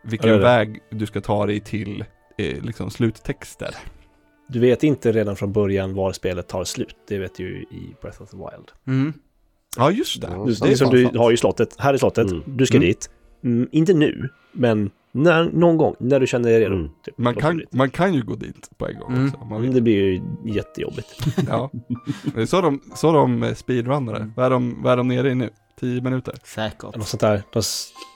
vilken 0.04 0.30
Ja, 0.30 0.37
det 0.37 0.42
är 0.47 0.59
det. 0.59 0.64
väg 0.66 0.80
du 0.90 1.07
ska 1.07 1.21
ta 1.21 1.47
dig 1.47 1.61
till 1.61 2.04
eh, 2.38 2.62
liksom 2.62 2.90
sluttexter. 2.90 3.75
Du 4.49 4.61
vet 4.61 4.83
inte 4.83 5.12
redan 5.12 5.37
från 5.37 5.52
början 5.52 5.95
var 5.95 6.12
spelet 6.12 6.49
tar 6.49 6.64
slut. 6.64 6.97
Det 7.09 7.19
vet 7.19 7.35
du 7.37 7.42
ju 7.42 7.62
i 7.62 7.95
Breath 8.02 8.23
of 8.23 8.30
the 8.30 8.37
Wild. 8.37 8.69
Mm. 8.87 9.12
Ja 9.76 9.90
just 9.90 10.21
det. 10.21 10.26
Du, 10.47 10.52
det 10.54 10.73
är 10.73 10.75
som 10.76 10.90
du 10.90 11.04
sant. 11.04 11.16
har 11.16 11.30
ju 11.30 11.37
slottet. 11.37 11.76
Här 11.78 11.95
är 11.95 11.99
slottet. 11.99 12.30
Mm. 12.30 12.42
Du 12.47 12.66
ska 12.66 12.76
Mm. 12.76 12.88
dit. 12.88 13.11
Mm, 13.45 13.69
inte 13.73 13.95
nu, 13.95 14.28
men 14.52 14.90
när, 15.12 15.45
någon 15.52 15.76
gång 15.76 15.95
när 15.99 16.21
du 16.21 16.26
känner 16.26 16.50
dig 16.50 16.61
redo. 16.61 16.75
Mm. 16.75 16.88
Typ, 17.05 17.19
Man 17.19 17.35
kan, 17.35 17.62
man 17.71 17.90
kan 17.90 18.14
ju 18.14 18.23
gå 18.23 18.35
dit 18.35 18.71
på 18.79 18.88
en 18.88 18.99
gång 18.99 19.12
Mm. 19.12 19.26
också. 19.29 19.45
Man 19.45 19.62
vill. 19.62 19.75
det 19.75 19.81
blir 19.81 19.95
ju 20.02 20.21
jättejobbigt. 20.45 21.26
Ja. 21.49 21.71
Det 22.35 22.40
är 22.43 22.47
så 22.47 22.61
de, 22.61 22.81
så 22.95 23.12
de 23.12 23.43
eh, 23.43 23.55
speedrunnare. 23.55 24.17
Mm. 24.17 24.33
Vad, 24.37 24.47
är 24.47 24.50
de, 24.50 24.83
vad 24.83 24.93
är 24.93 24.97
de 24.97 25.09
nere 25.09 25.31
i 25.31 25.35
nu? 25.35 25.50
10 25.81 26.00
minuter? 26.00 26.35
Säkert. 26.45 26.97
Något 26.97 27.07
sånt 27.09 27.21
där. 27.21 27.43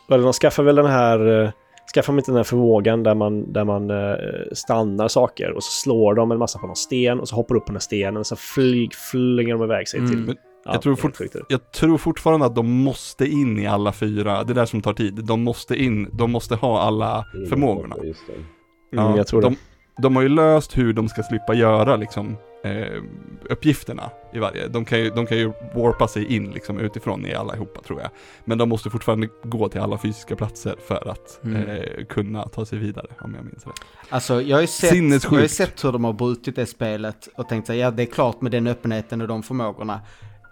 De, 0.08 0.22
de 0.22 0.32
skaffar 0.32 0.62
väl 0.62 0.76
den 0.76 0.86
här... 0.86 1.42
eh, 1.44 1.50
Skaffar 1.94 2.12
de 2.12 2.18
inte 2.18 2.30
den 2.30 2.36
här 2.36 2.44
förmågan 2.44 3.02
där 3.02 3.14
man, 3.14 3.52
där 3.52 3.64
man 3.64 3.90
eh, 3.90 4.16
stannar 4.52 5.08
saker 5.08 5.52
och 5.52 5.64
så 5.64 5.70
slår 5.70 6.14
de 6.14 6.32
en 6.32 6.38
massa 6.38 6.58
på 6.58 6.66
någon 6.66 6.76
sten 6.76 7.20
och 7.20 7.28
så 7.28 7.36
hoppar 7.36 7.54
upp 7.56 7.62
på 7.64 7.66
den 7.72 7.76
här 7.76 7.80
stenen 7.80 8.16
och 8.16 8.26
så 8.26 8.36
flyg, 8.36 8.94
flyger 8.94 9.52
de 9.54 9.62
iväg 9.62 9.88
sig 9.88 9.98
Mm. 10.00 10.10
till... 10.10 10.20
Men 10.20 10.36
Ja, 10.64 10.73
jag, 10.73 10.83
tror 10.83 10.97
fort, 10.97 11.18
jag 11.49 11.73
tror 11.73 11.99
fortfarande 11.99 12.47
att 12.47 12.54
de 12.54 12.71
måste 12.71 13.26
in 13.26 13.59
i 13.59 13.66
alla 13.66 13.92
fyra, 13.92 14.44
det 14.44 14.52
är 14.52 14.54
där 14.54 14.66
som 14.66 14.83
tar 14.83 14.92
tid. 14.92 15.14
De 15.25 15.42
måste 15.42 15.76
in, 15.83 16.09
de 16.12 16.30
måste 16.30 16.54
ha 16.54 16.80
alla 16.80 17.25
Mm. 17.35 17.49
förmågorna. 17.49 17.97
Just 18.02 18.21
det. 18.26 18.99
Mm, 19.00 19.16
jag 19.16 19.26
tror 19.26 19.42
de, 19.42 19.52
det. 19.52 20.02
de 20.02 20.16
har 20.16 20.23
ju 20.23 20.28
löst 20.28 20.78
hur 20.78 20.92
de 20.92 21.09
ska 21.09 21.23
slippa 21.23 21.54
göra 21.54 21.97
liksom 21.97 22.37
eh, 22.64 23.02
uppgifterna 23.50 24.11
i 24.33 24.38
varje. 24.38 24.68
De 24.68 24.85
kan, 24.85 24.99
ju, 24.99 25.11
de 25.11 25.26
kan 25.26 25.38
ju 25.38 25.52
warpa 25.75 26.09
sig 26.09 26.25
in 26.37 26.50
liksom 26.50 26.78
utifrån 26.78 27.26
i 27.26 27.35
allihopa 27.35 27.80
tror 27.83 28.00
jag. 28.00 28.11
Men 28.44 28.59
de 28.59 28.68
måste 28.68 28.90
fortfarande 28.90 29.28
gå 29.42 29.68
till 29.68 29.80
alla 29.80 29.99
fysiska 29.99 30.37
platser 30.37 30.75
för 30.87 31.09
att 31.11 31.40
Mm. 31.44 31.68
eh, 31.68 32.04
kunna 32.09 32.49
ta 32.49 32.64
sig 32.66 32.78
vidare 32.78 33.06
om 33.21 33.35
jag 33.35 33.44
minns 33.44 33.66
rätt. 33.66 33.75
Alltså 34.09 34.42
jag 34.42 34.56
har 34.56 34.61
ju 34.61 34.66
sett, 34.66 34.94
jag 35.25 35.30
har 35.40 35.47
sett 35.47 35.85
hur 35.85 35.92
de 35.92 36.04
har 36.04 36.12
brutit 36.12 36.56
det 36.56 36.66
spelet 36.66 37.28
och 37.37 37.49
tänkt 37.49 37.66
sig 37.66 37.78
ja 37.78 37.90
det 37.90 38.02
är 38.02 38.06
klart 38.06 38.40
med 38.40 38.52
den 38.52 38.66
öppenheten 38.66 39.21
och 39.21 39.28
de 39.28 39.42
förmågorna 39.42 40.00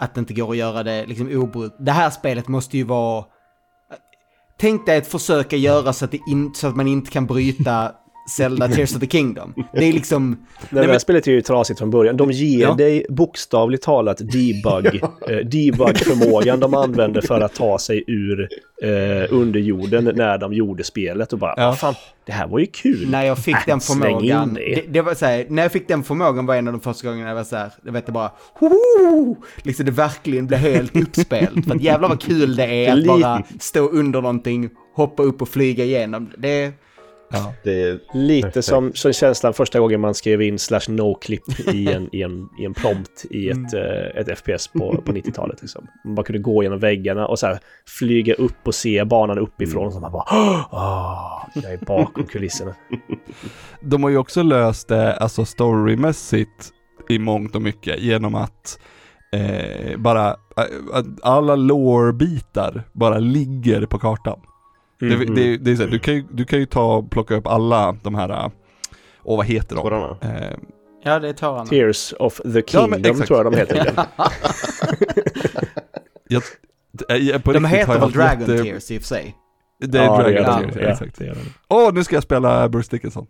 att 0.03 0.15
det 0.15 0.19
inte 0.19 0.35
går 0.35 0.51
att 0.51 0.57
göra 0.57 0.83
det 0.83 1.07
liksom 1.07 1.29
obrutet. 1.29 1.87
Det 1.87 1.93
här 1.93 2.11
spelet 2.11 2.49
måste 2.49 2.77
ju 2.77 2.85
vara... 2.85 3.25
Tänk 4.57 4.87
dig 4.87 4.99
att 4.99 5.07
försöka 5.07 5.57
göra 5.57 5.93
så 5.93 6.05
att, 6.05 6.11
det 6.11 6.21
in, 6.29 6.55
så 6.55 6.69
att 6.69 6.77
man 6.77 6.89
inte 6.89 7.11
kan 7.11 7.27
bryta 7.27 7.93
Zelda 8.31 8.69
Tears 8.69 8.95
of 8.95 9.01
the 9.01 9.07
Kingdom. 9.07 9.55
Det 9.73 9.85
är 9.89 9.93
liksom... 9.93 10.31
Nej, 10.31 10.39
Nej, 10.61 10.69
det 10.71 10.81
här 10.81 10.89
men- 10.89 11.01
spelet 11.01 11.27
är 11.27 11.33
ju 11.33 11.41
trasigt 11.43 11.79
från 11.79 11.91
början. 11.91 12.17
De 12.17 12.31
ger 12.31 12.61
Ja. 12.63 12.75
dig 12.75 13.07
bokstavligt 13.09 13.83
talat 13.85 14.19
debug, 14.19 15.03
eh, 15.29 15.37
debug-förmågan 15.37 16.61
de 16.61 16.75
använde 16.75 17.23
för 17.23 17.41
att 17.41 17.55
ta 17.55 17.79
sig 17.79 18.05
ur 18.07 18.49
eh, 18.83 19.33
underjorden 19.35 20.13
när 20.15 20.39
de 20.39 20.53
gjorde 20.53 20.85
spelet 20.85 21.33
och 21.33 21.39
bara, 21.39 21.55
Ja. 21.57 21.67
"Vad 21.67 21.79
fan, 21.79 21.95
det 22.27 22.33
här 22.33 22.47
var 22.47 22.59
ju 22.59 22.67
kul. 22.67 23.11
När 23.11 23.25
jag 23.25 23.39
fick 23.39 23.55
Äh, 23.55 23.61
den 23.67 23.81
förmågan, 23.81 24.55
det. 24.55 24.61
det, 24.75 24.83
det 24.89 25.01
var 25.03 25.15
så 25.15 25.27
här, 25.27 25.47
när 25.49 25.63
jag 25.63 25.73
fick 25.73 25.89
den 25.89 26.03
förmågan 26.03 26.47
var 26.47 26.55
en 26.57 26.67
av 26.69 26.73
de 26.75 26.81
första 26.81 27.09
gångerna 27.09 27.29
jag 27.29 27.35
var 27.37 27.45
så 27.45 27.57
här, 27.57 27.71
jag 27.85 27.93
vet 27.93 28.07
det 28.07 28.13
bara, 28.13 28.31
Hoho! 28.55 29.37
liksom 29.63 29.87
det 29.87 29.93
verkligen 29.93 30.47
blev 30.47 30.61
helt 30.61 30.97
uppspelt. 30.97 31.65
För 31.69 31.75
att 31.75 31.83
jävlar 31.83 32.09
vad 32.09 32.23
kul 32.23 32.57
det 32.57 32.65
är 32.87 32.93
att 32.99 33.05
bara 33.07 33.43
stå 33.61 33.89
under 33.89 34.21
någonting, 34.21 34.71
hoppa 34.95 35.23
upp 35.23 35.43
och 35.43 35.49
flyga 35.49 35.85
igenom. 35.85 36.31
Det, 36.39 36.73
Ja. 37.33 37.55
Det 37.65 37.83
är 37.83 37.99
Lite 38.15 38.63
som, 38.63 38.93
som 38.95 39.13
känslan 39.13 39.55
första 39.55 39.81
gången 39.81 40.01
man 40.01 40.15
skrev 40.15 40.43
in 40.43 40.59
slash 40.59 40.89
no-clip 40.89 41.71
i 41.75 41.93
en, 41.93 42.09
i, 42.13 42.23
en, 42.23 42.49
i 42.59 42.65
en 42.65 42.75
prompt 42.75 43.25
i 43.31 43.49
ett, 43.49 43.75
eh, 43.75 44.21
ett 44.21 44.39
FPS 44.39 44.69
på, 44.69 45.03
på 45.07 45.13
90-talet. 45.13 45.63
Liksom. 45.63 45.87
Man 46.05 46.15
bara 46.15 46.27
kunde 46.27 46.43
gå 46.43 46.63
genom 46.63 46.79
väggarna 46.79 47.27
och 47.27 47.39
så 47.39 47.47
här 47.47 47.59
flyga 47.87 48.35
upp 48.35 48.67
och 48.67 48.75
se 48.75 49.05
banan 49.05 49.39
uppifrån. 49.39 49.87
Och 49.87 49.93
så 49.93 50.01
man 50.01 50.13
bara 50.13 50.25
Åh, 50.71 51.49
jag 51.55 51.73
är 51.73 51.79
bakom 51.87 52.27
kulisserna. 52.27 52.75
De 53.81 54.03
har 54.03 54.11
ju 54.11 54.17
också 54.17 54.43
löst 54.43 54.89
det, 54.89 55.17
alltså 55.17 55.45
storymässigt 55.45 56.73
i 57.09 57.19
mångt 57.19 57.57
och 57.57 57.63
mycket 57.63 58.01
genom 58.01 58.35
att 58.35 58.79
eh, 59.33 59.99
bara, 59.99 60.29
eh, 60.31 61.05
alla 61.23 61.57
lore-bitar 61.57 62.83
bara 62.93 63.19
ligger 63.19 63.87
på 63.87 63.99
kartan. 63.99 64.41
Mm. 65.03 65.19
Det, 65.35 65.35
det, 65.35 65.57
det 65.57 65.71
är 65.71 65.77
så 65.77 65.83
här, 65.83 65.91
du, 65.91 65.99
kan 65.99 66.15
ju, 66.15 66.25
du 66.31 66.45
kan 66.45 66.59
ju 66.59 66.67
ta 66.67 66.97
och 66.97 67.11
plocka 67.11 67.35
upp 67.35 67.47
alla 67.47 67.97
de 68.03 68.15
här, 68.15 68.51
åh 69.23 69.37
vad 69.37 69.47
heter 69.47 69.77
de? 69.77 69.83
Tårarna. 69.83 70.17
Eh, 70.23 70.57
ja 71.05 71.19
det 71.19 71.29
är 71.29 71.33
tårarna. 71.33 71.67
Tears 71.67 72.15
of 72.19 72.37
the 72.37 72.49
Ja, 72.55 72.63
Kingdom 72.67 73.05
exakt. 73.05 73.27
tror 73.29 73.39
jag 73.45 73.53
de 73.53 73.59
heter. 73.59 73.93
jag, 76.29 76.43
eh, 77.35 77.41
på 77.41 77.53
De 77.53 77.65
heter 77.65 77.93
jag 77.93 78.01
väl 78.01 78.11
Dragon 78.13 78.41
jätte- 78.41 78.63
Tears 78.63 78.91
i 78.91 78.99
och 78.99 79.03
för 79.03 79.09
sig. 79.09 79.37
Det 79.81 79.99
är 79.99 80.05
Ja, 80.05 80.23
det 80.23 80.33
Dragon 80.33 80.71
Tears, 80.73 80.77
ja, 80.77 80.83
Ja, 80.83 80.89
exakt. 80.91 81.21
Åh, 81.69 81.93
nu 81.95 82.05
ska 82.05 82.17
jag 82.17 82.23
spela 82.23 82.69
Bruce 82.69 82.89
Dickinson. 82.91 83.27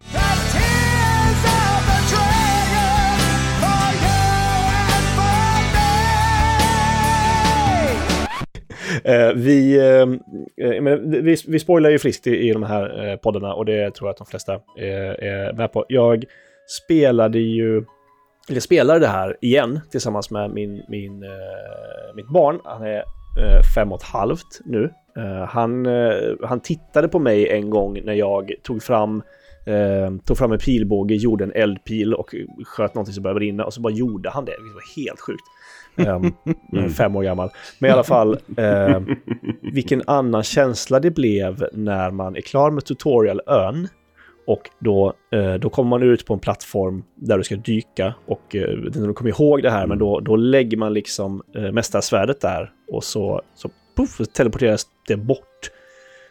Eh, 9.05 9.33
vi, 9.35 9.79
eh, 9.79 10.67
eh, 10.67 10.83
men 10.83 11.11
vi, 11.11 11.37
vi 11.49 11.59
spoilar 11.59 11.91
ju 11.91 11.99
friskt 11.99 12.27
i, 12.27 12.49
i 12.49 12.53
de 12.53 12.63
här 12.63 13.09
eh, 13.09 13.17
poddarna 13.17 13.55
och 13.55 13.65
det 13.65 13.95
tror 13.95 14.09
jag 14.09 14.13
att 14.13 14.19
de 14.19 14.27
flesta 14.27 14.55
eh, 14.55 15.27
är 15.29 15.53
med 15.53 15.73
på. 15.73 15.85
Jag 15.89 16.25
spelade 16.85 17.39
ju, 17.39 17.85
eller 18.49 18.61
spelar 18.61 19.01
det 19.01 19.07
här 19.07 19.37
igen 19.41 19.81
tillsammans 19.91 20.31
med 20.31 20.51
min, 20.51 20.83
min, 20.89 21.23
eh, 21.23 22.15
mitt 22.15 22.29
barn. 22.29 22.61
Han 22.65 22.83
är 22.83 22.99
eh, 22.99 23.63
fem 23.75 23.93
och 23.93 24.03
ett 24.03 24.09
halvt 24.09 24.61
nu. 24.65 24.91
Eh, 25.17 25.47
han, 25.49 25.87
eh, 25.87 26.13
han 26.43 26.61
tittade 26.61 27.09
på 27.09 27.19
mig 27.19 27.49
en 27.49 27.71
gång 27.71 28.01
när 28.05 28.15
jag 28.15 28.53
tog 28.63 28.83
fram 28.83 29.23
Eh, 29.67 30.11
tog 30.25 30.39
fram 30.39 30.53
en 30.53 30.59
pilbåge, 30.59 31.15
gjorde 31.15 31.45
en 31.45 31.53
eldpil 31.53 32.15
och 32.15 32.35
sköt 32.65 32.95
någonting 32.95 33.15
som 33.15 33.23
började 33.23 33.41
brinna 33.41 33.65
och 33.65 33.75
så 33.75 33.81
bara 33.81 33.93
gjorde 33.93 34.31
han 34.31 34.45
det. 34.45 34.53
Det 34.53 34.75
var 34.75 35.05
helt 35.05 35.21
sjukt. 35.21 35.43
Um, 35.97 36.35
Fem 36.97 37.17
år 37.17 37.23
gammal. 37.23 37.51
Men 37.79 37.91
i 37.91 37.93
alla 37.93 38.05
fall, 38.05 38.39
eh, 38.57 39.01
vilken 39.73 40.03
annan 40.07 40.43
känsla 40.43 41.01
det 41.01 41.11
blev 41.11 41.65
när 41.73 42.11
man 42.11 42.37
är 42.37 42.41
klar 42.41 42.71
med 42.71 42.85
tutorialön. 42.85 43.89
Och 44.47 44.71
då, 44.79 45.15
eh, 45.33 45.55
då 45.55 45.71
kommer 45.71 45.91
man 45.91 46.03
ut 46.03 46.27
på 46.27 46.35
en 46.35 46.41
plattform 46.41 47.05
där 47.15 47.39
du 47.39 47.45
ska 47.45 47.57
dyka. 47.57 48.15
Och 48.27 48.57
eh, 48.57 48.71
om 48.71 49.07
du 49.07 49.13
kommer 49.13 49.31
ihåg 49.31 49.63
det 49.63 49.71
här, 49.71 49.87
men 49.87 49.99
då, 49.99 50.21
då 50.21 50.37
lägger 50.37 50.77
man 50.77 50.95
liksom 50.95 51.43
eh, 51.55 51.73
mästarsvärdet 51.73 52.41
där. 52.41 52.73
Och 52.89 53.05
så, 53.05 53.43
så 53.55 53.71
puff, 53.97 54.29
teleporteras 54.33 54.87
det 55.09 55.17
bort. 55.17 55.71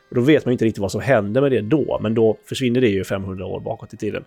Och 0.09 0.15
då 0.15 0.21
vet 0.21 0.45
man 0.45 0.51
inte 0.51 0.65
riktigt 0.65 0.81
vad 0.81 0.91
som 0.91 1.01
händer 1.01 1.41
med 1.41 1.51
det 1.51 1.61
då, 1.61 1.99
men 2.01 2.15
då 2.15 2.37
försvinner 2.45 2.81
det 2.81 2.87
ju 2.87 3.03
500 3.03 3.45
år 3.45 3.59
bakåt 3.59 3.93
i 3.93 3.97
tiden. 3.97 4.23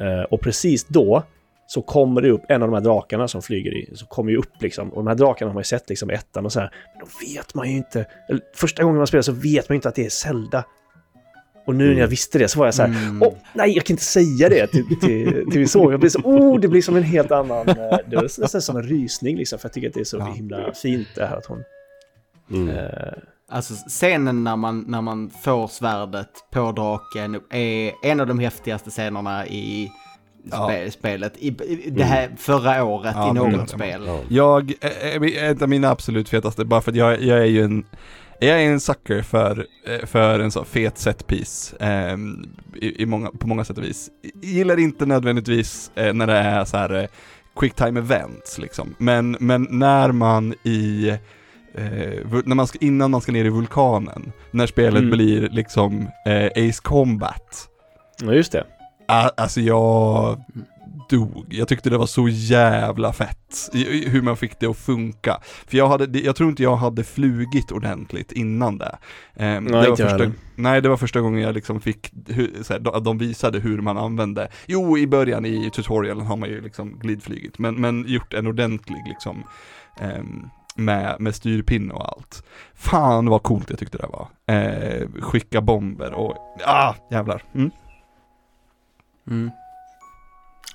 Eh, 0.00 0.22
och 0.22 0.40
precis 0.40 0.84
då 0.84 1.22
så 1.72 1.82
kommer 1.82 2.22
det 2.22 2.30
upp 2.30 2.42
en 2.48 2.62
av 2.62 2.68
de 2.68 2.74
här 2.74 2.80
drakarna 2.80 3.28
som 3.28 3.42
flyger 3.42 3.74
i, 3.76 3.90
så 3.96 4.06
kommer 4.06 4.30
ju 4.30 4.36
upp 4.36 4.52
liksom. 4.62 4.88
Och 4.92 4.96
de 5.04 5.06
här 5.06 5.14
drakarna 5.14 5.48
har 5.50 5.54
man 5.54 5.60
ju 5.60 5.64
sett 5.64 5.88
liksom 5.88 6.10
i 6.10 6.14
ettan 6.14 6.44
och 6.44 6.52
så 6.52 6.60
här. 6.60 6.70
Men 6.94 7.00
då 7.00 7.34
vet 7.34 7.54
man 7.54 7.70
ju 7.70 7.76
inte, 7.76 8.06
eller 8.28 8.40
första 8.54 8.82
gången 8.82 8.96
man 8.98 9.06
spelar 9.06 9.22
så 9.22 9.32
vet 9.32 9.68
man 9.68 9.74
ju 9.74 9.76
inte 9.76 9.88
att 9.88 9.94
det 9.94 10.06
är 10.06 10.10
Zelda. 10.10 10.64
Och 11.66 11.74
nu 11.74 11.94
när 11.94 12.00
jag 12.00 12.08
visste 12.08 12.38
det 12.38 12.48
så 12.48 12.58
var 12.58 12.66
jag 12.66 12.74
så 12.74 12.82
här, 12.82 12.88
Mm. 12.88 13.22
åh 13.22 13.34
nej 13.54 13.70
jag 13.76 13.84
kan 13.84 13.94
inte 13.94 14.04
säga 14.04 14.48
det 14.48 14.66
till, 14.66 14.84
till, 15.00 15.44
till 15.50 15.60
vi 15.60 15.66
såg. 15.66 15.92
Jag 15.92 16.00
blev 16.00 16.10
så, 16.10 16.18
oh 16.18 16.60
det 16.60 16.68
blir 16.68 16.82
som 16.82 16.96
en 16.96 17.02
helt 17.02 17.30
annan, 17.30 17.68
eh, 17.68 17.74
det 18.06 18.16
var 18.16 18.22
nästan 18.22 18.62
som 18.62 18.76
en 18.76 18.82
rysning 18.82 19.36
liksom. 19.36 19.58
För 19.58 19.68
jag 19.68 19.72
tycker 19.72 19.88
att 19.88 19.94
det 19.94 20.00
är 20.00 20.04
så 20.04 20.16
Ja. 20.16 20.32
himla 20.32 20.72
fint 20.74 21.08
det 21.14 21.26
här 21.26 21.36
att 21.36 21.46
hon... 21.46 21.62
Mm. 22.50 22.68
Eh, 22.68 23.12
Alltså 23.52 23.74
scenen 23.74 24.44
när 24.44 24.56
man, 24.56 24.84
när 24.88 25.00
man 25.00 25.30
får 25.30 25.68
svärdet 25.68 26.28
på 26.52 26.72
draken 26.72 27.40
är 27.50 27.92
en 28.02 28.20
av 28.20 28.26
de 28.26 28.38
häftigaste 28.38 28.90
scenerna 28.90 29.46
i 29.46 29.90
Ja. 30.50 30.68
spe, 30.68 30.90
spelet. 30.90 31.32
I, 31.38 31.46
i, 31.48 31.90
det 31.90 32.04
här 32.04 32.30
förra 32.36 32.84
året 32.84 33.12
Ja, 33.16 33.30
i 33.30 33.32
men 33.32 33.52
något 33.52 33.70
spel. 33.70 34.02
Ja. 34.06 34.20
Jag, 34.28 34.72
eh, 34.80 35.16
eh, 35.16 35.50
ett 35.50 35.62
av 35.62 35.68
mina 35.68 35.88
absolut 35.90 36.28
fetaste, 36.28 36.64
bara 36.64 36.80
för 36.80 36.90
att 36.90 36.96
jag, 36.96 37.22
jag 37.22 37.38
är 37.38 37.44
ju 37.44 37.62
en 37.64 37.84
jag 38.42 38.62
är 38.62 38.66
en 38.66 38.80
sucker 38.80 39.22
för, 39.22 39.66
eh, 39.86 40.06
för 40.06 40.40
en 40.40 40.50
så 40.50 40.64
fet 40.64 40.98
setpiece 40.98 41.74
eh, 41.80 42.16
i, 42.76 43.02
i 43.02 43.06
många, 43.06 43.30
på 43.30 43.46
många 43.48 43.64
sätt 43.64 43.78
och 43.78 43.84
vis. 43.84 44.10
Gillar 44.42 44.78
inte 44.78 45.06
nödvändigtvis 45.06 45.90
eh, 45.94 46.12
när 46.14 46.26
det 46.26 46.32
är 46.36 46.64
så 46.64 46.76
här 46.76 46.94
eh, 47.02 47.06
quick 47.56 47.74
time 47.74 48.00
events 48.00 48.58
liksom, 48.58 48.94
men, 48.98 49.36
men 49.40 49.66
när 49.70 50.12
man 50.12 50.54
i 50.64 51.08
eh, 51.74 52.40
när 52.44 52.54
man 52.54 52.66
ska, 52.66 52.78
innan 52.80 53.10
man 53.10 53.20
ska 53.20 53.32
ner 53.32 53.44
i 53.44 53.48
vulkanen, 53.50 54.32
när 54.50 54.66
spelet 54.66 54.98
Mm. 55.02 55.10
blir 55.10 55.48
liksom 55.50 56.08
eh, 56.26 56.68
Ace 56.68 56.80
Combat. 56.82 57.68
ja 58.22 58.32
just 58.32 58.52
det. 58.52 58.64
Alltså 59.36 59.60
jag 59.60 60.44
dog. 61.10 61.44
Jag 61.48 61.68
tyckte 61.68 61.90
det 61.90 61.98
var 61.98 62.06
så 62.06 62.28
jävla 62.28 63.12
fett. 63.12 63.70
Hur 64.06 64.22
man 64.22 64.36
fick 64.36 64.60
det 64.60 64.66
att 64.66 64.76
funka. 64.76 65.36
För 65.42 65.76
jag 65.78 65.88
hade, 65.88 66.06
det- 66.06 66.20
jag 66.20 66.36
tror 66.36 66.48
inte 66.50 66.62
jag 66.62 66.76
hade 66.76 67.04
flugit 67.04 67.72
ordentligt 67.72 68.32
innan 68.32 68.78
det. 68.78 68.98
Ehm, 69.36 69.64
det 69.64 69.70
Nej, 69.70 69.80
var 69.80 69.88
inte 69.90 70.02
jag 70.02 70.10
första, 70.10 70.32
nej, 70.54 70.82
det 70.82 70.88
var 70.88 70.96
första 70.96 71.20
gången 71.20 71.40
jag 71.42 71.54
liksom 71.54 71.80
fick, 71.80 72.12
hur, 72.28 72.62
så 72.62 72.72
här, 72.72 72.80
de, 72.80 73.04
de 73.04 73.18
visade 73.18 73.58
hur 73.58 73.80
man 73.80 73.98
använde. 73.98 74.48
Jo, 74.66 74.98
i 74.98 75.06
början 75.06 75.44
i 75.46 75.70
tutorialen 75.74 76.26
har 76.26 76.36
man 76.36 76.48
ju 76.48 76.60
liksom 76.60 76.98
glidflygit, 76.98 77.58
men, 77.58 77.74
men 77.74 78.04
gjort 78.08 78.34
en 78.34 78.46
ordentlig 78.46 78.98
liksom 79.08 79.42
ehm, 80.00 80.48
med, 80.76 81.16
med 81.20 81.34
styrpinne 81.34 81.94
och 81.94 82.08
allt. 82.08 82.44
Fan 82.74 83.26
vad 83.28 83.42
coolt 83.42 83.70
jag 83.70 83.78
tyckte 83.78 83.98
det 83.98 84.06
var. 84.06 84.28
Eh, 84.56 85.08
skicka 85.20 85.60
bomber 85.60 86.12
och, 86.12 86.36
ah, 86.66 86.94
jävlar. 87.10 87.42
Mm. 87.54 87.70
Mm. 89.30 89.50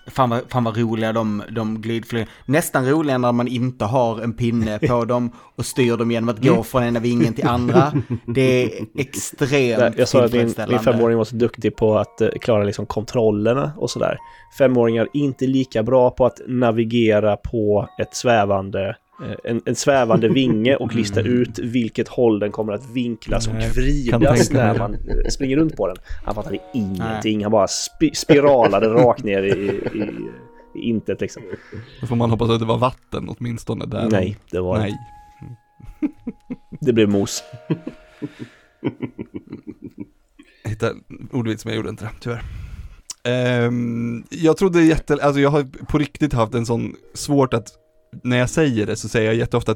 Fan 0.08 0.30
vad, 0.30 0.42
fan 0.52 0.64
vad 0.64 0.78
roliga 0.78 1.14
de, 1.14 1.44
de 1.52 1.82
glidflyger. 1.82 2.28
Nästan 2.46 2.90
roliga 2.90 3.18
när 3.18 3.32
man 3.32 3.48
inte 3.48 3.86
har 3.86 4.22
en 4.22 4.34
pinne 4.34 4.80
på 4.80 5.06
dem 5.06 5.32
och 5.56 5.66
styr 5.66 5.98
dem 5.98 6.12
genom 6.12 6.30
att 6.30 6.42
gå 6.44 6.52
Mm. 6.52 6.64
från 6.64 6.84
ena 6.84 7.00
vingen 7.00 7.34
till 7.34 7.48
andra. 7.48 7.94
Det 8.26 8.64
är 8.64 8.86
extremt 8.98 9.98
Jag 9.98 10.08
sa 10.08 10.26
att 10.26 10.34
min, 10.34 10.54
min 10.70 10.80
femåring 10.80 11.18
var 11.18 11.26
så 11.26 11.36
duktig 11.36 11.76
på 11.76 11.98
att 11.98 12.22
eh, 12.22 12.30
klara 12.42 12.64
liksom 12.64 12.86
kontrollerna 12.86 13.72
och 13.78 13.90
sådär. 13.90 14.18
Femåringar 14.58 15.08
inte 15.14 15.48
lika 15.48 15.84
bra 15.84 16.12
på 16.12 16.26
att 16.26 16.40
navigera 16.48 17.38
på 17.38 17.90
ett 18.02 18.16
svävande 18.16 18.96
en, 19.44 19.62
en 19.66 19.76
svävande 19.76 20.28
vinge 20.28 20.76
och 20.76 20.96
lista 20.96 21.22
ut 21.22 21.60
vilket 21.60 22.08
håll 22.08 22.40
den 22.40 22.52
kommer 22.52 22.74
att 22.74 22.90
vinklas 22.90 23.48
och 23.48 23.54
vridas 23.54 24.52
när 24.52 24.78
man 24.78 24.94
eh, 24.94 25.30
springer 25.30 25.58
runt 25.58 25.76
på 25.76 25.88
den. 25.88 25.98
Han 26.26 26.36
fattade 26.36 26.58
ingenting. 26.74 27.44
Han 27.44 27.52
bara 27.52 27.68
spi 27.68 28.12
spiralade 28.16 28.88
rakt 28.88 29.24
ner 29.24 29.44
i, 29.44 29.52
i, 29.94 30.30
i 30.76 30.90
intet 30.90 31.22
liksom. 31.22 31.44
Då 32.02 32.08
får 32.08 32.16
man 32.16 32.30
hoppas 32.30 32.50
att 32.50 32.60
det 32.60 32.66
var 32.66 32.78
vatten 32.78 33.30
åtminstone 33.38 33.86
där. 33.86 34.10
Nej, 34.10 34.38
det 34.52 34.60
var 34.60 34.78
Nej. 34.78 34.98
Det 36.82 36.94
blev 36.94 37.10
mos. 37.10 37.44
Jag 40.64 40.70
hittade 40.70 40.96
ordvits 41.32 41.66
men 41.66 41.74
jag 41.74 41.78
gjorde 41.78 41.90
inte 41.90 42.04
det, 42.04 42.12
tyvärr. 42.20 42.44
Ehm, 43.24 44.24
jag 44.30 44.58
trodde 44.58 44.82
jätte, 44.82 45.14
alltså 45.14 45.42
jag 45.42 45.50
har 45.50 45.64
på 45.86 45.98
riktigt 45.98 46.34
haft 46.34 46.54
en 46.54 46.66
sån 46.66 46.96
svårt 47.14 47.54
att, 47.54 47.68
när 48.24 48.38
jag 48.38 48.50
säger 48.50 48.86
det 48.86 48.96
så 48.96 49.08
säger 49.10 49.26
jag 49.26 49.36
jätteofta 49.36 49.76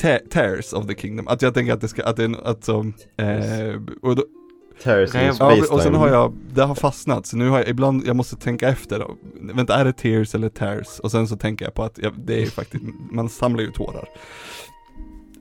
te- 0.00 0.18
Tears 0.30 0.72
of 0.72 0.86
the 0.86 0.94
Kingdom, 0.94 1.28
att 1.28 1.42
jag 1.42 1.54
tänker 1.54 1.72
att 1.72 1.80
det 1.80 1.88
ska, 1.88 2.04
att 2.04 2.16
det 2.16 2.24
är, 2.24 2.46
att 2.46 2.64
så, 2.64 2.80
eh, 3.16 3.80
och 4.02 4.16
då, 4.16 4.24
Tears 4.82 5.14
in 5.14 5.20
Ja, 5.38 5.56
och 5.70 5.80
sen 5.80 5.94
har 5.94 6.08
jag, 6.08 6.32
det 6.54 6.62
har 6.62 6.74
fastnat, 6.74 7.26
så 7.26 7.36
nu 7.36 7.48
har 7.48 7.58
jag 7.58 7.68
ibland, 7.68 8.06
jag 8.06 8.16
måste 8.16 8.36
tänka 8.36 8.68
efter 8.68 8.98
då. 8.98 9.16
Vänta, 9.40 9.74
är 9.74 9.84
det 9.84 9.92
Tears 9.92 10.34
eller 10.34 10.48
Tears? 10.48 10.98
Och 11.00 11.10
sen 11.10 11.28
så 11.28 11.36
tänker 11.36 11.64
jag 11.64 11.74
på 11.74 11.82
att 11.82 11.98
jag, 11.98 12.12
det 12.18 12.42
är 12.42 12.46
faktiskt, 12.46 12.84
man 13.10 13.28
samlar 13.28 13.62
ju 13.62 13.70
tårar. 13.70 14.08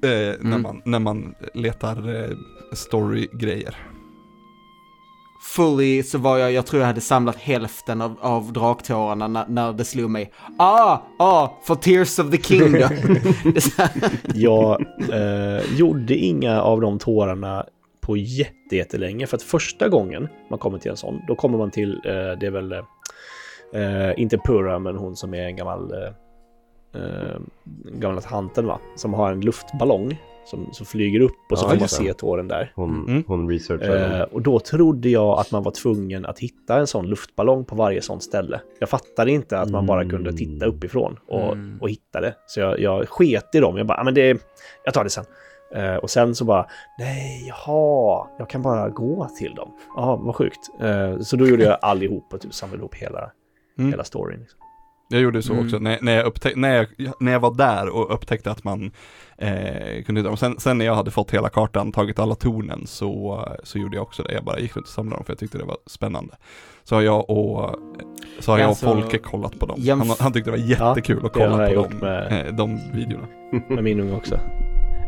Eh, 0.03 0.09
när, 0.09 0.35
Mm. 0.41 0.61
man, 0.61 0.81
när 0.85 0.99
man 0.99 1.35
letar 1.53 2.15
eh, 2.23 2.37
story-grejer. 2.73 3.75
Fully 5.39 6.03
så 6.03 6.17
var 6.17 6.37
jag, 6.37 6.51
jag 6.51 6.65
tror 6.65 6.81
jag 6.81 6.87
hade 6.87 7.01
samlat 7.01 7.35
hälften 7.35 8.01
av, 8.01 8.15
av 8.21 8.53
draktårarna 8.53 9.27
när, 9.27 9.45
när 9.47 9.73
det 9.73 9.85
slog 9.85 10.09
mig. 10.09 10.31
Ah, 10.57 10.97
ah, 11.19 11.49
för 11.63 11.75
Tears 11.75 12.19
of 12.19 12.31
the 12.31 12.37
Kingdom. 12.37 12.89
Jag 14.33 14.81
eh, 15.13 15.77
gjorde 15.77 16.15
inga 16.15 16.61
av 16.61 16.81
de 16.81 16.99
tårarna 16.99 17.65
på 18.01 18.17
jätte- 18.17 18.75
jättelänge. 18.75 19.27
För 19.27 19.37
att 19.37 19.43
första 19.43 19.89
gången 19.89 20.27
man 20.49 20.59
kommer 20.59 20.79
till 20.79 20.91
en 20.91 20.97
sån, 20.97 21.21
då 21.27 21.35
kommer 21.35 21.57
man 21.57 21.71
till, 21.71 22.01
eh, 22.05 22.39
det 22.39 22.45
är 22.45 22.51
väl, 22.51 22.71
eh, 22.71 22.81
eh 23.73 24.13
inte 24.17 24.37
Purra, 24.37 24.79
men 24.79 24.95
hon 24.97 25.15
som 25.15 25.33
är 25.33 25.43
en 25.43 25.55
gammal, 25.55 25.91
eh, 25.91 27.01
eh 27.01 27.39
gamla 27.85 28.21
tanten 28.21 28.67
va, 28.67 28.79
som 28.95 29.13
har 29.13 29.31
en 29.31 29.41
luftballong 29.41 30.17
som, 30.49 30.69
som 30.73 30.85
flyger 30.85 31.19
upp 31.19 31.31
och 31.51 31.59
så 31.59 31.65
Ja, 31.65 31.69
får 31.69 31.79
man 31.79 31.87
se 31.87 32.13
tåren 32.13 32.47
där. 32.47 32.71
Hon, 32.75 33.05
Mm. 33.07 33.23
hon 33.27 33.49
researchade. 33.49 34.17
Eh, 34.17 34.21
och 34.21 34.41
då 34.41 34.59
trodde 34.59 35.09
jag 35.09 35.39
att 35.39 35.51
man 35.51 35.63
var 35.63 35.71
tvungen 35.71 36.25
att 36.25 36.39
hitta 36.39 36.79
en 36.79 36.87
sån 36.87 37.07
luftballong 37.07 37.65
på 37.65 37.75
varje 37.75 38.01
sånt 38.01 38.23
ställe. 38.23 38.61
Jag 38.79 38.89
fattade 38.89 39.31
inte 39.31 39.59
att 39.59 39.69
man 39.69 39.85
bara 39.85 40.09
kunde 40.09 40.33
titta 40.33 40.65
uppifrån 40.65 41.19
och, 41.27 41.53
Mm. 41.53 41.77
och 41.81 41.89
hitta 41.89 42.21
det. 42.21 42.33
Så 42.47 42.59
jag, 42.59 42.79
jag 42.79 43.09
sket 43.09 43.55
i 43.55 43.59
dem. 43.59 43.77
Jag 43.77 43.87
bara, 43.87 43.97
"Ah, 43.97 44.03
men 44.03 44.13
det, 44.13 44.41
jag 44.85 44.93
tar 44.93 45.03
det 45.03 45.09
sen. 45.09 45.25
Eh, 45.75 45.95
och 45.95 46.09
sen 46.09 46.35
så 46.35 46.45
bara, 46.45 46.65
nej, 46.99 47.45
jaha, 47.47 48.27
jag 48.37 48.49
kan 48.49 48.61
bara 48.61 48.89
gå 48.89 49.27
till 49.39 49.55
dem. 49.55 49.71
Ja, 49.95 50.15
vad 50.15 50.35
sjukt. 50.35 50.69
Eh, 50.81 51.19
så 51.19 51.35
då 51.35 51.47
gjorde 51.47 51.63
jag 51.63 51.77
allihop 51.81 52.33
och 52.33 52.41
typ 52.41 52.53
samlade 52.53 52.79
ihop 52.79 52.95
hela, 52.95 53.31
Mm. 53.79 53.91
hela 53.91 54.03
storyn. 54.03 54.39
Liksom. 54.39 54.59
Jag 55.09 55.21
gjorde 55.21 55.41
så 55.41 55.53
Mm. 55.53 55.65
också, 55.65 55.79
när, 55.79 55.97
när, 56.01 56.15
jag 56.15 56.25
upptäck, 56.25 56.55
när, 56.55 56.75
jag, 56.75 56.87
när 57.19 57.31
jag 57.31 57.39
var 57.39 57.53
där 57.55 57.89
och 57.89 58.13
upptäckte 58.13 58.51
att 58.51 58.63
man 58.63 58.91
eh, 59.37 60.03
kunde 60.05 60.21
dem. 60.21 60.37
Sen, 60.37 60.55
sen 60.59 60.77
när 60.77 60.85
jag 60.85 60.95
hade 60.95 61.11
fått 61.11 61.31
hela 61.31 61.49
kartan, 61.49 61.91
tagit 61.91 62.19
alla 62.19 62.35
tornen, 62.35 62.87
så, 62.87 63.43
så 63.63 63.77
gjorde 63.79 63.95
jag 63.95 64.03
också 64.03 64.23
det. 64.23 64.33
Jag 64.33 64.43
bara 64.43 64.59
gick 64.59 64.75
runt 64.75 64.85
och 64.87 64.93
samlade 64.93 65.15
dem 65.17 65.25
för 65.25 65.33
jag 65.33 65.39
tyckte 65.39 65.57
det 65.57 65.63
var 65.63 65.77
spännande. 65.85 66.35
Så 66.83 66.95
har 66.95 67.01
jag 67.01 67.29
och, 67.29 67.75
så 68.39 68.51
har 68.51 68.59
jag 68.59 68.65
och 68.65 68.69
Alltså, 68.69 68.85
Folke 68.85 69.17
kollat 69.17 69.59
på 69.59 69.65
dem. 69.65 69.81
Han, 69.89 70.09
han 70.19 70.33
tyckte 70.33 70.51
det 70.51 70.57
var 70.57 70.65
jättekul 70.89 71.25
att 71.25 71.33
det 71.33 71.47
har 71.47 71.67
kolla 71.67 71.67
på 71.83 71.89
dem, 71.89 71.99
med- 71.99 72.47
eh, 72.47 72.53
de 72.55 72.79
videorna. 72.93 73.27
Med 73.69 73.83
min 73.83 73.99
unge 73.99 74.15
också. 74.15 74.39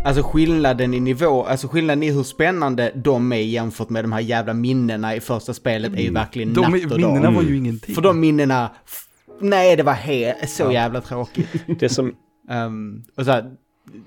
Alltså 0.05 0.23
skillnaden 0.23 0.93
i 0.93 0.99
nivå, 0.99 1.43
alltså 1.43 1.67
skillnaden 1.67 2.03
i 2.03 2.12
hur 2.12 2.23
spännande 2.23 2.91
de 2.95 3.31
är 3.31 3.38
jämfört 3.38 3.89
med 3.89 4.03
de 4.03 4.12
här 4.12 4.19
jävla 4.19 4.53
minnena 4.53 5.15
i 5.15 5.19
första 5.19 5.53
spelet 5.53 5.93
är 5.93 6.01
ju 6.01 6.12
verkligen 6.13 6.53
De 6.53 6.62
natt 6.62 6.91
och 6.91 6.97
minnena 6.99 7.21
dag. 7.21 7.31
var 7.31 7.43
ju 7.43 7.57
ingenting. 7.57 7.95
För 7.95 8.01
de 8.01 8.19
minnena, 8.19 8.69
nej 9.41 9.75
det 9.75 9.84
var 9.84 9.93
he- 9.93 10.45
så 10.45 10.71
jävla 10.71 11.02
tråkigt. 11.02 11.47
Det 11.80 11.89
som, 11.89 12.15
Ehm, 12.49 13.04
och 13.17 13.25
så 13.25 13.32
här, 13.32 13.52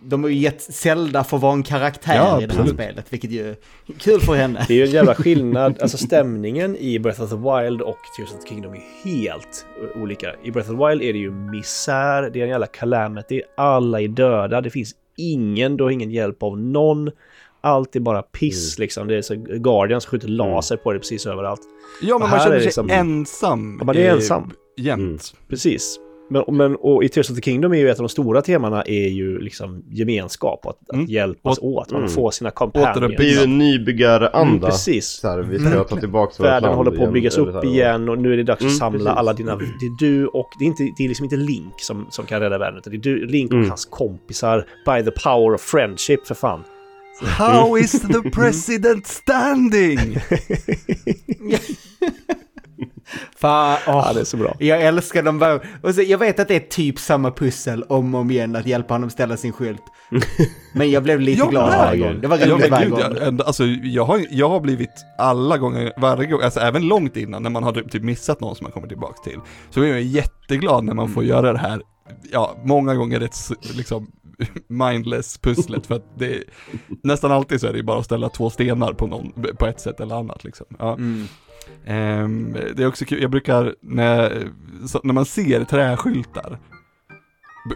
de 0.02 0.22
har 0.22 0.30
ju 0.30 0.36
gett 0.36 0.62
Zelda 0.62 1.24
för 1.24 1.36
att 1.36 1.42
vara 1.42 1.52
en 1.52 1.62
karaktär 1.62 2.14
Ja, 2.14 2.42
i 2.42 2.46
det 2.46 2.54
här 2.54 2.66
spelet, 2.66 3.12
vilket 3.12 3.30
ju 3.30 3.50
är 3.50 3.56
kul 3.98 4.20
för 4.20 4.34
henne. 4.34 4.64
Det 4.68 4.74
är 4.74 4.78
ju 4.78 4.84
en 4.84 4.90
jävla 4.90 5.14
skillnad, 5.14 5.82
alltså 5.82 5.98
stämningen 5.98 6.76
i 6.76 6.98
Breath 6.98 7.22
of 7.22 7.30
the 7.30 7.36
Wild 7.36 7.80
och 7.82 7.96
Tears 8.16 8.32
of 8.32 8.42
the 8.42 8.48
Kingdom 8.48 8.72
är 8.74 8.82
helt 9.04 9.66
olika. 9.96 10.34
I 10.44 10.50
Breath 10.50 10.70
of 10.70 10.78
the 10.78 10.86
Wild 10.88 11.02
är 11.02 11.12
det 11.12 11.18
ju 11.18 11.30
misär, 11.30 12.30
det 12.30 12.38
är 12.40 12.44
en 12.44 12.50
jävla 12.50 12.66
calamity, 12.66 13.42
alla 13.56 14.00
är 14.00 14.08
döda, 14.08 14.60
det 14.60 14.70
finns 14.70 14.94
ingen, 15.16 15.76
du 15.76 15.84
har 15.84 15.90
ingen 15.90 16.10
hjälp 16.10 16.42
av 16.42 16.58
någon. 16.58 17.10
Allt 17.62 17.96
är 17.96 18.00
bara 18.00 18.22
piss 18.22 18.78
liksom, 18.78 19.08
det 19.08 19.16
är 19.16 19.22
så 19.22 19.34
Guardians 19.36 20.06
skjuter 20.06 20.28
laser 20.28 20.76
på 20.76 20.92
dig 20.92 21.00
precis 21.00 21.26
överallt. 21.26 21.60
Ja 22.02 22.14
men 22.18 22.22
Och 22.22 22.30
man 22.30 22.40
känner 22.40 22.54
är 22.54 22.58
sig 22.58 22.64
liksom- 22.66 22.90
ensam. 22.90 23.76
Ja, 23.80 23.84
man 23.84 23.96
är 23.96 24.04
eh, 24.04 24.12
ensam. 24.12 24.50
Jämt. 24.76 25.00
Mm. 25.00 25.18
Precis. 25.48 25.98
Men, 26.30 26.56
men 26.56 26.76
och 26.76 27.04
i 27.04 27.08
Tears 27.08 27.30
of 27.30 27.36
the 27.36 27.42
Kingdom 27.42 27.72
är 27.72 27.76
ju 27.78 27.90
ett 27.90 27.98
av 27.98 28.02
de 28.02 28.08
stora 28.08 28.42
temana 28.42 28.82
är 28.82 29.08
ju 29.08 29.38
liksom 29.40 29.84
gemenskap, 29.90 30.66
att, 30.66 30.92
Mm. 30.92 31.04
att 31.04 31.10
hjälpas 31.10 31.58
åt, 31.58 31.90
man 31.90 32.00
mm. 32.00 32.12
får 32.12 32.30
sina. 32.30 32.50
Återuppbyggnad. 32.50 33.10
Det 33.18 33.24
är 33.24 33.36
ju 33.36 33.42
en 33.42 33.58
nybyggaranda. 33.58 34.38
Mm, 34.42 34.60
precis. 34.60 35.06
Så 35.06 35.28
här, 35.28 35.38
vi 35.38 35.58
ska 35.58 35.84
ta 35.84 35.96
tillbaka 35.96 36.32
vårt 36.38 36.46
Världen 36.46 36.74
håller 36.74 36.90
på 36.90 36.94
att 36.96 37.00
igen, 37.00 37.12
byggas 37.12 37.36
eller 37.38 37.48
upp 37.48 37.54
här. 37.54 37.64
igen 37.64 38.08
och 38.08 38.18
nu 38.18 38.32
är 38.32 38.36
det 38.36 38.42
dags 38.42 38.56
att 38.58 38.62
Mm, 38.62 38.74
samla 38.74 38.98
precis. 38.98 39.18
alla 39.18 39.32
dina... 39.32 39.56
Det 39.56 39.64
är 39.64 39.98
du 39.98 40.26
och... 40.26 40.48
Det 40.58 40.64
är, 40.64 40.66
inte, 40.66 40.82
det 40.98 41.04
är 41.04 41.08
liksom 41.08 41.24
inte 41.24 41.36
Link 41.36 41.74
som, 41.80 42.06
som 42.10 42.26
kan 42.26 42.40
rädda 42.40 42.58
världen, 42.58 42.78
utan 42.78 42.90
det 42.90 42.96
är 42.96 43.00
du, 43.00 43.26
Link 43.26 43.50
och 43.50 43.56
Mm. 43.56 43.68
hans 43.68 43.84
kompisar. 43.84 44.66
By 44.86 45.04
the 45.04 45.10
power 45.10 45.54
of 45.54 45.60
friendship, 45.60 46.26
för 46.26 46.34
fan. 46.34 46.64
How 47.26 47.78
is 47.78 47.92
the 47.92 48.30
president 48.30 49.06
standing? 49.06 50.16
Fan, 53.36 53.78
åh. 53.86 54.04
Ja, 54.06 54.12
det 54.14 54.20
är 54.20 54.24
så 54.24 54.36
bra. 54.36 54.56
Jag 54.58 54.82
älskar 54.82 55.22
dem 55.22 55.38
bara. 55.38 55.60
Och 55.82 55.94
så, 55.94 56.02
jag 56.02 56.18
vet 56.18 56.40
att 56.40 56.48
det 56.48 56.54
är 56.56 56.60
typ 56.60 56.98
samma 56.98 57.30
pussel 57.30 57.82
om 57.82 58.14
och 58.14 58.20
om 58.20 58.30
igen 58.30 58.56
att 58.56 58.66
hjälpa 58.66 58.94
honom 58.94 59.10
ställa 59.10 59.36
sin 59.36 59.52
skylt. 59.52 59.82
Men 60.74 60.90
jag 60.90 61.02
blev 61.02 61.20
lite 61.20 61.38
Jag 61.38 61.50
glad 61.50 61.68
varje 61.70 62.00
gång. 62.00 62.20
Det 62.20 62.28
var 62.28 62.38
roligt 62.38 62.70
varje 62.70 62.88
gång. 62.88 63.00
jag, 63.20 63.42
alltså, 63.42 63.64
jag, 63.64 64.04
har, 64.04 64.20
jag 64.30 64.48
har 64.48 64.60
blivit 64.60 64.90
alla 65.18 65.58
gånger, 65.58 65.92
varje 66.00 66.26
gång, 66.26 66.42
alltså 66.42 66.60
även 66.60 66.82
långt 66.88 67.16
innan 67.16 67.42
när 67.42 67.50
man 67.50 67.62
har 67.62 67.72
typ 67.72 68.02
missat 68.02 68.40
någon 68.40 68.56
som 68.56 68.64
man 68.64 68.72
kommer 68.72 68.88
tillbaka 68.88 69.22
till. 69.30 69.38
Så 69.70 69.82
är 69.82 69.86
jag 69.86 70.02
jätteglad 70.02 70.84
när 70.84 70.94
man 70.94 71.08
får 71.08 71.24
göra 71.24 71.52
det 71.52 71.58
här, 71.58 71.82
ja, 72.32 72.56
många 72.64 72.94
gånger 72.94 73.20
s- 73.20 73.52
liksom 73.76 74.06
mindless 74.68 75.38
pusslet 75.38 75.86
för 75.86 75.94
att 75.94 76.18
det 76.18 76.44
nästan 77.02 77.32
alltid 77.32 77.60
så 77.60 77.66
är 77.66 77.72
det 77.72 77.76
ju 77.78 77.84
bara 77.84 77.98
att 77.98 78.04
ställa 78.04 78.28
två 78.28 78.50
stenar 78.50 78.92
på 78.92 79.06
någon, 79.06 79.32
på 79.58 79.66
ett 79.66 79.80
sätt 79.80 80.00
eller 80.00 80.14
annat 80.16 80.44
liksom. 80.44 80.66
Ja. 80.78 80.92
Mm. 80.94 81.24
Ehm, 81.86 82.52
det 82.76 82.82
är 82.82 82.86
också 82.86 83.04
kul, 83.04 83.22
jag 83.22 83.30
brukar, 83.30 83.74
när, 83.80 84.48
så, 84.88 85.00
när 85.04 85.12
man 85.14 85.24
ser 85.24 85.64
träskyltar 85.64 86.58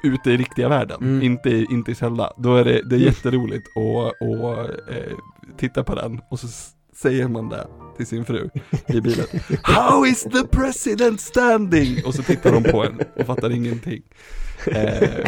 ute 0.02 0.30
i 0.30 0.36
riktiga 0.36 0.68
världen, 0.68 0.98
Mm. 1.02 1.22
inte, 1.22 1.50
i- 1.50 1.66
inte 1.70 1.90
i 1.90 1.94
Zelda, 1.94 2.32
då 2.36 2.56
är 2.56 2.64
det, 2.64 2.82
det 2.90 2.96
är 2.96 3.00
jätteroligt 3.00 3.66
att 3.76 4.12
och, 4.28 4.58
eh, 4.94 5.12
titta 5.58 5.84
på 5.84 5.94
den 5.94 6.20
och 6.30 6.40
så 6.40 6.46
säger 6.96 7.28
man 7.28 7.48
det 7.48 7.66
till 7.96 8.06
sin 8.06 8.24
fru 8.24 8.48
i 8.86 9.00
bilen. 9.00 9.26
How 9.62 10.06
is 10.06 10.22
the 10.22 10.46
president 10.50 11.20
standing? 11.20 12.04
Och 12.06 12.14
så 12.14 12.22
tittar 12.22 12.52
de 12.52 12.62
på 12.62 12.84
en 12.84 13.00
och 13.16 13.26
fattar 13.26 13.50
ingenting. 13.52 14.02
Eh, 14.66 15.26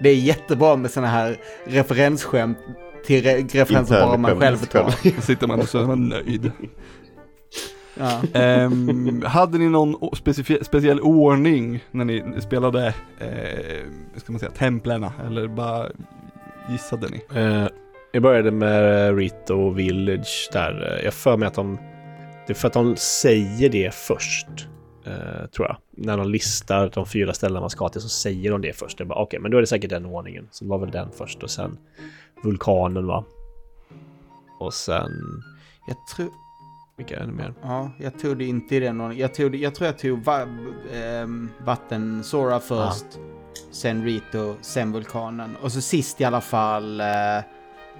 Det 0.00 0.08
är 0.10 0.14
jättebra 0.16 0.76
med 0.76 0.90
sådana 0.90 1.08
här 1.12 1.36
referensskämt 1.64 2.58
till 3.06 3.22
re 3.22 3.36
referenser 3.52 4.06
bara 4.06 4.16
man 4.16 4.40
själv 4.40 4.56
så 4.56 4.90
sitter 5.20 5.46
man 5.46 5.60
och 5.60 5.68
så 5.68 5.78
är 5.78 5.86
man 5.86 6.08
nöjd. 6.08 6.52
Ja. 7.94 8.22
Ehm, 8.40 9.22
hade 9.26 9.58
ni 9.58 9.68
någon 9.68 9.94
speciell 10.62 11.00
ordning 11.00 11.84
när 11.90 12.04
ni 12.04 12.40
spelade, 12.40 12.86
eh, 13.20 13.84
ska 14.16 14.32
man 14.32 14.38
säga, 14.38 14.50
templerna? 14.52 15.12
Eller 15.26 15.48
bara 15.48 15.86
gissade 16.70 17.08
ni? 17.08 17.40
Eh, 17.40 17.66
jag 18.12 18.22
började 18.22 18.50
med 18.50 19.16
Rito 19.16 19.70
Village 19.70 20.50
där. 20.52 20.96
Eh, 20.98 21.04
Jag 21.04 21.14
för 21.14 21.36
mig 21.36 21.46
att 21.48 21.54
de... 21.54 21.78
Det 22.46 22.52
är 22.52 22.54
för 22.54 22.68
att 22.68 22.74
de 22.74 22.96
säger 22.96 23.68
det 23.68 23.94
först. 23.94 24.48
Eh, 25.04 25.46
tror 25.46 25.66
jag. 25.68 25.76
När 25.90 26.16
de 26.16 26.30
listar 26.30 26.90
de 26.94 27.06
fyra 27.06 27.32
ställena 27.32 27.60
man 27.60 27.70
ska 27.70 27.88
till 27.88 28.00
så 28.00 28.08
säger 28.08 28.50
de 28.50 28.60
det 28.60 28.72
först. 28.72 29.04
Bara, 29.04 29.18
Okej, 29.22 29.40
men 29.40 29.50
då 29.50 29.56
är 29.56 29.60
det 29.60 29.66
säkert 29.66 29.90
den 29.90 30.06
ordningen. 30.06 30.48
Så 30.50 30.64
det 30.64 30.70
var 30.70 30.78
väl 30.78 30.90
den 30.90 31.08
först 31.12 31.42
och 31.42 31.50
sen 31.50 31.78
vulkanen 32.42 33.06
va. 33.06 33.24
Och 34.58 34.74
sen... 34.74 35.10
Jag 35.88 35.96
tror... 36.16 36.30
Vilka 36.96 37.16
är 37.16 37.26
det 37.26 37.32
mer? 37.32 37.54
Ja, 37.62 37.90
jag 37.98 38.18
tog 38.18 38.36
det 38.38 38.44
inte 38.44 38.76
i 38.76 38.80
den 38.80 39.00
ordningen. 39.00 39.22
Jag, 39.22 39.34
tog 39.34 39.54
jag 39.54 39.74
tror 39.74 39.86
jag 39.86 39.98
tog 39.98 40.24
va, 40.24 40.46
ehm, 40.92 41.48
vatten 41.64 42.24
Sora 42.24 42.60
först, 42.60 43.06
sen 43.70 44.04
Rito, 44.04 44.54
sen 44.60 44.92
vulkanen. 44.92 45.56
Och 45.62 45.72
så 45.72 45.80
sist 45.80 46.20
i 46.20 46.24
alla 46.24 46.40
fall... 46.40 47.00
eh, 47.00 47.06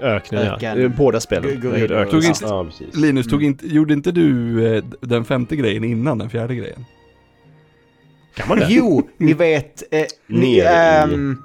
Öknen, 0.03 0.47
ja. 0.47 0.55
Öken. 0.57 0.81
Är 0.83 0.89
Båda 0.89 1.21
spelen. 1.21 1.61
Tog 2.11 2.25
inte- 2.25 2.45
Ja. 2.45 2.67
Linus, 2.95 3.27
tog 3.27 3.41
Mm. 3.43 3.47
inte, 3.47 3.67
gjorde 3.67 3.93
inte 3.95 4.13
du 4.13 4.67
eh, 4.77 4.85
den 5.01 5.25
femte 5.25 5.57
grejen 5.57 5.85
innan 5.85 6.19
den 6.19 6.31
fjärde 6.31 6.55
grejen? 6.55 6.85
Kan 8.35 8.49
man 8.49 8.59
det? 8.59 8.67
Jo, 8.71 9.09
ni 9.17 9.33
vet... 9.33 9.83
Eh, 9.91 10.05
ni, 10.27 10.41
Ner 10.41 10.63
i- 10.63 10.67
ehm, 10.67 11.37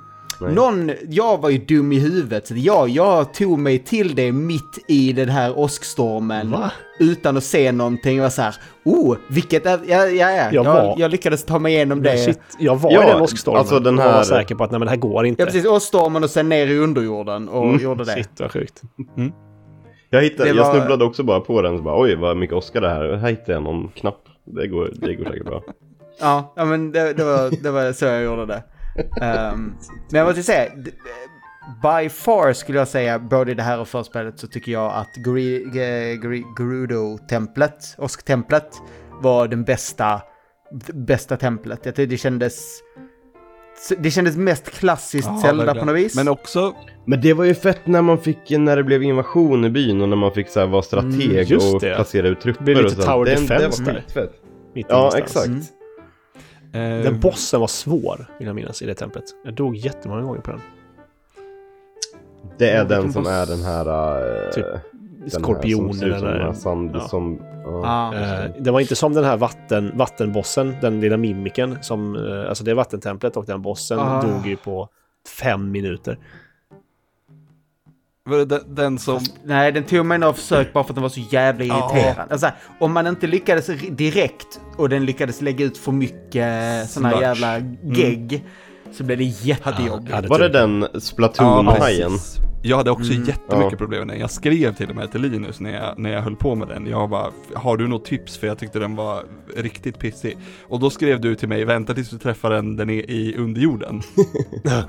Nej. 0.42 0.54
någon, 0.54 0.92
jag 1.10 1.42
var 1.42 1.50
ju 1.50 1.58
dum 1.58 1.92
i 1.92 2.00
huvudet. 2.00 2.48
Så 2.48 2.54
jag, 2.58 2.90
jag 2.90 3.34
tog 3.34 3.60
mig 3.60 3.80
till 3.80 4.16
det 4.16 4.32
mitt 4.32 4.80
i 4.88 5.14
den 5.14 5.30
här 5.30 5.58
åskstormen. 5.60 6.52
Va? 6.52 6.72
Utan 7.00 7.38
att 7.38 7.44
se 7.44 7.72
någonting. 7.72 8.16
Jag 8.18 8.24
var 8.24 8.30
så 8.30 8.42
här, 8.42 8.56
oh, 8.86 9.18
vilket 9.28 9.66
är... 9.66 9.80
Ja, 9.88 10.06
ja, 10.06 10.32
ja. 10.32 10.36
Jag 10.36 10.54
Jag, 10.54 10.64
var- 10.64 10.96
jag, 10.98 11.12
lyckades 11.12 11.46
ta 11.46 11.60
mig 11.60 11.74
igenom 11.74 12.04
det. 12.04 12.18
Shit, 12.18 12.40
jag 12.60 12.76
var 12.76 12.92
Ja, 12.92 13.04
i 13.04 13.12
den 13.12 13.22
åskstormen. 13.22 13.60
alltså 13.60 13.80
den 13.80 13.98
och 14.00 14.04
var 14.06 14.12
här- 14.12 14.24
säker 14.24 14.56
på 14.56 14.64
att 14.64 14.72
nej, 14.72 14.80
men 14.80 14.86
det 14.86 14.90
här 14.92 14.98
går 14.98 15.26
inte. 15.26 15.42
Ja, 15.42 15.46
precis. 15.46 15.66
Åskstormen 15.66 16.24
och 16.24 16.30
sen 16.30 16.50
ner 16.50 16.68
i 16.68 16.78
underjorden 16.78 17.50
och 17.50 17.64
Mm, 17.66 17.84
gjorde 17.84 18.04
det. 18.04 18.12
Shit, 18.12 18.30
vad 18.40 18.52
sjukt. 18.52 18.82
Jag, 20.10 20.22
hittade, 20.22 20.50
jag 20.50 20.56
var- 20.56 20.74
snubblade 20.74 21.06
också 21.06 21.24
bara 21.24 21.40
på 21.40 21.62
den 21.62 21.78
så 21.78 21.84
bara 21.84 22.02
oj 22.02 22.16
vad 22.16 22.38
mycket 22.38 22.56
Oscar 22.56 22.82
det 22.82 22.90
här. 22.90 23.14
Här 23.16 23.30
hittade 23.30 23.54
jag 23.54 23.64
någon 23.64 23.88
knapp. 23.88 24.22
Det 24.46 24.68
går, 24.68 24.92
det 24.94 25.14
går 25.16 25.26
säkert 25.26 25.46
bra. 25.46 25.62
Ja, 26.20 26.54
ja 26.56 26.66
men 26.66 26.92
det, 26.92 27.14
det, 27.14 27.24
var, 27.24 27.64
det 27.64 27.72
var 27.72 27.94
så 27.94 28.06
jag 28.06 28.24
gjorde 28.24 28.46
det. 28.46 28.64
Ehm, 29.22 29.74
men 30.12 30.20
jag 30.20 30.28
måste 30.28 30.44
säga, 30.44 30.72
by 31.84 32.10
far 32.10 32.54
skulle 32.54 32.78
jag 32.78 32.88
säga, 32.88 33.20
både 33.20 33.52
i 33.52 33.56
det 33.56 33.64
här 33.64 33.80
och 33.80 33.88
förspelet 33.88 34.40
så 34.40 34.48
tycker 34.48 34.72
jag 34.72 34.94
att 34.94 35.18
Gerudo-templet, 36.58 37.96
Osk-templet, 37.98 38.70
var 39.22 39.48
den 39.48 39.64
bästa, 39.64 40.22
bästa 40.94 41.38
templet. 41.38 41.80
Jag 41.84 41.96
tyckte 41.96 42.14
det 42.14 42.18
kändes... 42.18 42.64
Det 43.98 44.12
kändes 44.12 44.38
mest 44.38 44.70
klassiskt 44.70 45.28
Ja, 45.28 45.40
Zelda 45.42 45.66
verkligen. 45.66 45.88
på 45.88 45.94
något 45.94 46.02
vis. 46.02 46.16
Men 46.16 46.28
också, 46.28 46.74
Men 47.06 47.22
det 47.22 47.34
var 47.34 47.44
ju 47.46 47.54
fett 47.56 47.88
när 47.88 48.02
man 48.02 48.18
fick, 48.18 48.50
när 48.50 48.76
det 48.78 48.84
blev 48.84 49.04
invasion 49.04 49.66
i 49.66 49.70
byn 49.70 50.02
och 50.02 50.10
när 50.10 50.16
man 50.18 50.32
fick 50.32 50.50
så 50.50 50.60
här, 50.60 50.68
vara 50.68 50.82
strateg 50.82 51.52
Mm, 51.52 51.74
och 51.76 51.82
placera 51.82 52.28
ut 52.28 52.42
trupper 52.42 52.66
Det 52.66 52.74
blev 52.74 52.78
och 52.86 52.90
lite 52.92 53.02
tower 53.02 53.26
det, 53.26 53.32
defense 53.32 53.84
det 53.84 53.90
var 53.90 53.94
där. 53.94 54.02
skitfett. 54.02 54.32
Mitt 54.76 54.86
Ja, 54.90 55.12
exakt. 55.18 55.48
Mm. 55.48 55.62
Eh, 56.74 57.04
Den 57.04 57.20
bossen 57.20 57.60
var 57.60 57.68
svår, 57.68 58.26
vill 58.38 58.48
jag 58.48 58.56
minnas, 58.56 58.82
i 58.82 58.86
det 58.86 58.94
templet. 58.96 59.24
Jag 59.44 59.54
dog 59.54 59.76
jättemånga 59.76 60.22
gånger 60.22 60.42
på 60.42 60.52
den. 60.52 60.62
Det 62.58 62.70
är 62.70 62.86
den 62.86 63.14
som 63.14 63.24
boss? 63.24 63.32
är 63.32 63.46
den 63.46 63.64
här... 63.64 64.46
äh, 64.46 64.52
Typ 64.52 64.66
den 65.20 65.30
Skorpionen 65.30 66.12
här 66.12 66.20
som 66.20 66.28
eller... 66.28 66.54
sand, 66.54 66.92
ja. 66.94 67.08
som... 67.08 67.40
Ja. 67.66 68.14
Ja. 68.14 68.44
Eh, 68.44 68.52
det 68.60 68.72
var 68.72 68.80
inte 68.80 68.96
som 68.96 69.14
den 69.14 69.24
här 69.24 69.38
vatten, 69.38 69.92
vattenbossen, 69.98 70.76
den 70.82 71.00
lilla 71.02 71.18
mimiken 71.18 71.78
som, 71.82 72.16
alltså 72.50 72.64
det 72.64 72.74
vattentemplet 72.74 73.38
och 73.38 73.46
den 73.46 73.62
bossen 73.62 74.00
Ah. 74.00 74.22
dog 74.22 74.48
ju 74.48 74.56
på 74.56 74.90
fem 75.42 75.72
minuter. 75.72 76.18
Var 78.28 78.38
det 78.38 78.46
den, 78.46 78.76
den 78.76 79.00
som, 79.00 79.20
Nej, 79.44 79.72
den 79.72 79.84
tog 79.84 80.06
mig 80.06 80.18
några 80.18 80.34
försök 80.34 80.74
bara 80.74 80.84
för 80.84 80.92
att 80.92 80.96
den 80.96 81.02
var 81.02 81.10
så 81.10 81.20
jävla 81.32 81.66
Ja. 81.66 81.92
irriterande. 81.96 82.34
Alltså, 82.34 82.50
om 82.80 82.94
man 82.94 83.08
inte 83.08 83.28
lyckades 83.28 83.68
direkt 83.90 84.60
och 84.78 84.90
den 84.90 85.06
lyckades 85.06 85.42
lägga 85.42 85.66
ut 85.66 85.78
för 85.78 85.92
mycket 85.92 86.90
Smörch. 86.90 87.22
jävla 87.22 87.60
gegg 87.84 88.46
så 88.92 89.04
blev 89.04 89.18
det 89.18 89.24
jättejobbigt. 89.24 90.10
Ja, 90.12 90.22
det 90.22 90.28
Var 90.28 90.40
det 90.40 90.50
den 90.50 90.86
Ja, 90.94 91.00
Splatoon-hajen? 91.00 92.12
precis. 92.12 92.38
Jag 92.64 92.78
hade 92.78 92.92
också 92.92 93.12
Mm. 93.14 93.26
jättemycket 93.28 93.72
Ja. 93.72 93.78
problem 93.78 94.00
med 94.00 94.08
den. 94.08 94.20
Jag 94.20 94.32
skrev 94.32 94.76
till 94.76 94.90
och 94.90 94.96
med 94.96 95.12
till 95.12 95.22
Linus 95.22 95.60
när 95.60 95.74
jag, 95.74 96.00
när 96.00 96.10
jag 96.14 96.22
höll 96.22 96.36
på 96.36 96.56
med 96.56 96.68
den. 96.68 96.88
Jag 96.88 97.10
bara, 97.10 97.32
har 97.56 97.78
du 97.78 97.88
något 97.88 98.06
tips? 98.06 98.38
För 98.38 98.48
jag 98.48 98.58
tyckte 98.60 98.80
den 98.80 98.96
var 98.96 99.24
riktigt 99.56 100.00
pissig. 100.00 100.38
Och 100.68 100.80
då 100.80 100.90
skrev 100.90 101.22
du 101.22 101.36
till 101.36 101.48
mig, 101.50 101.66
vänta 101.66 101.94
tills 101.94 102.10
du 102.10 102.18
träffar 102.18 102.50
den, 102.50 102.76
den 102.76 102.90
är 102.90 103.10
i 103.12 103.36
underjorden. 103.38 104.02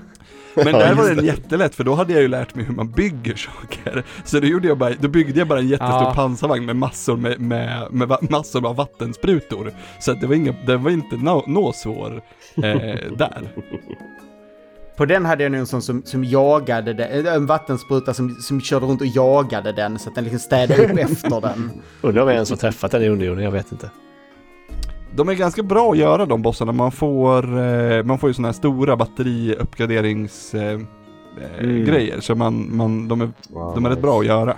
Men 0.54 0.66
Ja, 0.66 0.78
där 0.78 0.94
var 0.94 1.08
den 1.08 1.16
det. 1.16 1.24
jättelätt, 1.26 1.74
för 1.74 1.84
då 1.84 1.94
hade 1.94 2.12
jag 2.12 2.22
ju 2.22 2.28
lärt 2.28 2.54
mig 2.54 2.64
hur 2.64 2.74
man 2.74 2.90
bygger 2.90 3.34
saker. 3.34 4.04
Så 4.24 4.40
då, 4.40 4.46
gjorde 4.46 4.68
jag 4.68 4.78
bara, 4.78 4.94
då 5.00 5.08
byggde 5.08 5.38
jag 5.38 5.48
bara 5.48 5.58
en 5.58 5.68
jättestor 5.68 6.02
Ja. 6.02 6.12
pansarvagn 6.14 6.64
med 6.66 6.76
massor 6.76 7.16
med, 7.16 7.40
med, 7.40 7.86
med 7.90 8.30
massor 8.30 8.66
av 8.66 8.76
vattensprutor. 8.76 9.72
Så 10.00 10.12
att 10.12 10.20
det 10.20 10.26
var, 10.26 10.34
inga, 10.34 10.54
det 10.66 10.76
var 10.76 10.90
inte 10.90 11.16
nå, 11.16 11.44
nå 11.46 11.72
svår 11.72 12.22
eh, 12.56 12.62
där. 13.16 13.48
På 14.96 15.04
den 15.04 15.24
hade 15.26 15.42
jag 15.42 15.52
nog 15.52 15.58
en 15.60 15.66
sån 15.66 15.82
som, 15.82 16.02
som 16.04 16.24
jagade 16.24 16.92
den, 16.94 17.26
en 17.26 17.46
vattenspruta 17.46 18.14
som, 18.14 18.34
som 18.34 18.60
körde 18.60 18.86
runt 18.86 19.00
och 19.00 19.06
jagade 19.06 19.72
den 19.72 19.98
så 19.98 20.08
att 20.08 20.14
den 20.14 20.24
liksom 20.24 20.40
städade 20.40 20.84
upp 20.84 20.98
efter 20.98 21.40
den. 21.40 21.70
Undrar 22.00 22.22
om 22.22 22.28
jag 22.28 22.34
ens 22.34 22.50
har 22.50 22.56
träffat 22.56 22.90
den 22.90 23.02
i 23.02 23.08
underjorden, 23.08 23.44
jag 23.44 23.50
vet 23.50 23.72
inte. 23.72 23.90
De 25.18 25.28
är 25.28 25.34
ganska 25.34 25.62
bra 25.62 25.90
att 25.92 25.98
göra 25.98 26.26
de 26.26 26.42
bossarna, 26.42 26.72
man 26.72 26.92
får, 26.92 27.58
eh, 27.58 28.02
man 28.04 28.18
får 28.18 28.30
ju 28.30 28.34
sådana 28.34 28.48
här 28.48 28.52
stora 28.52 28.96
batteriuppgraderings 28.96 30.54
eh, 30.54 30.62
eh, 30.72 30.80
Mm. 31.60 31.84
grejer, 31.84 32.20
så 32.20 32.34
man, 32.34 32.76
man, 32.76 33.08
de, 33.08 33.20
är, 33.20 33.30
Wow, 33.50 33.74
de 33.74 33.84
är 33.84 33.88
rätt 33.88 33.96
nice. 33.98 34.02
bra 34.06 34.20
att 34.20 34.26
göra. 34.26 34.56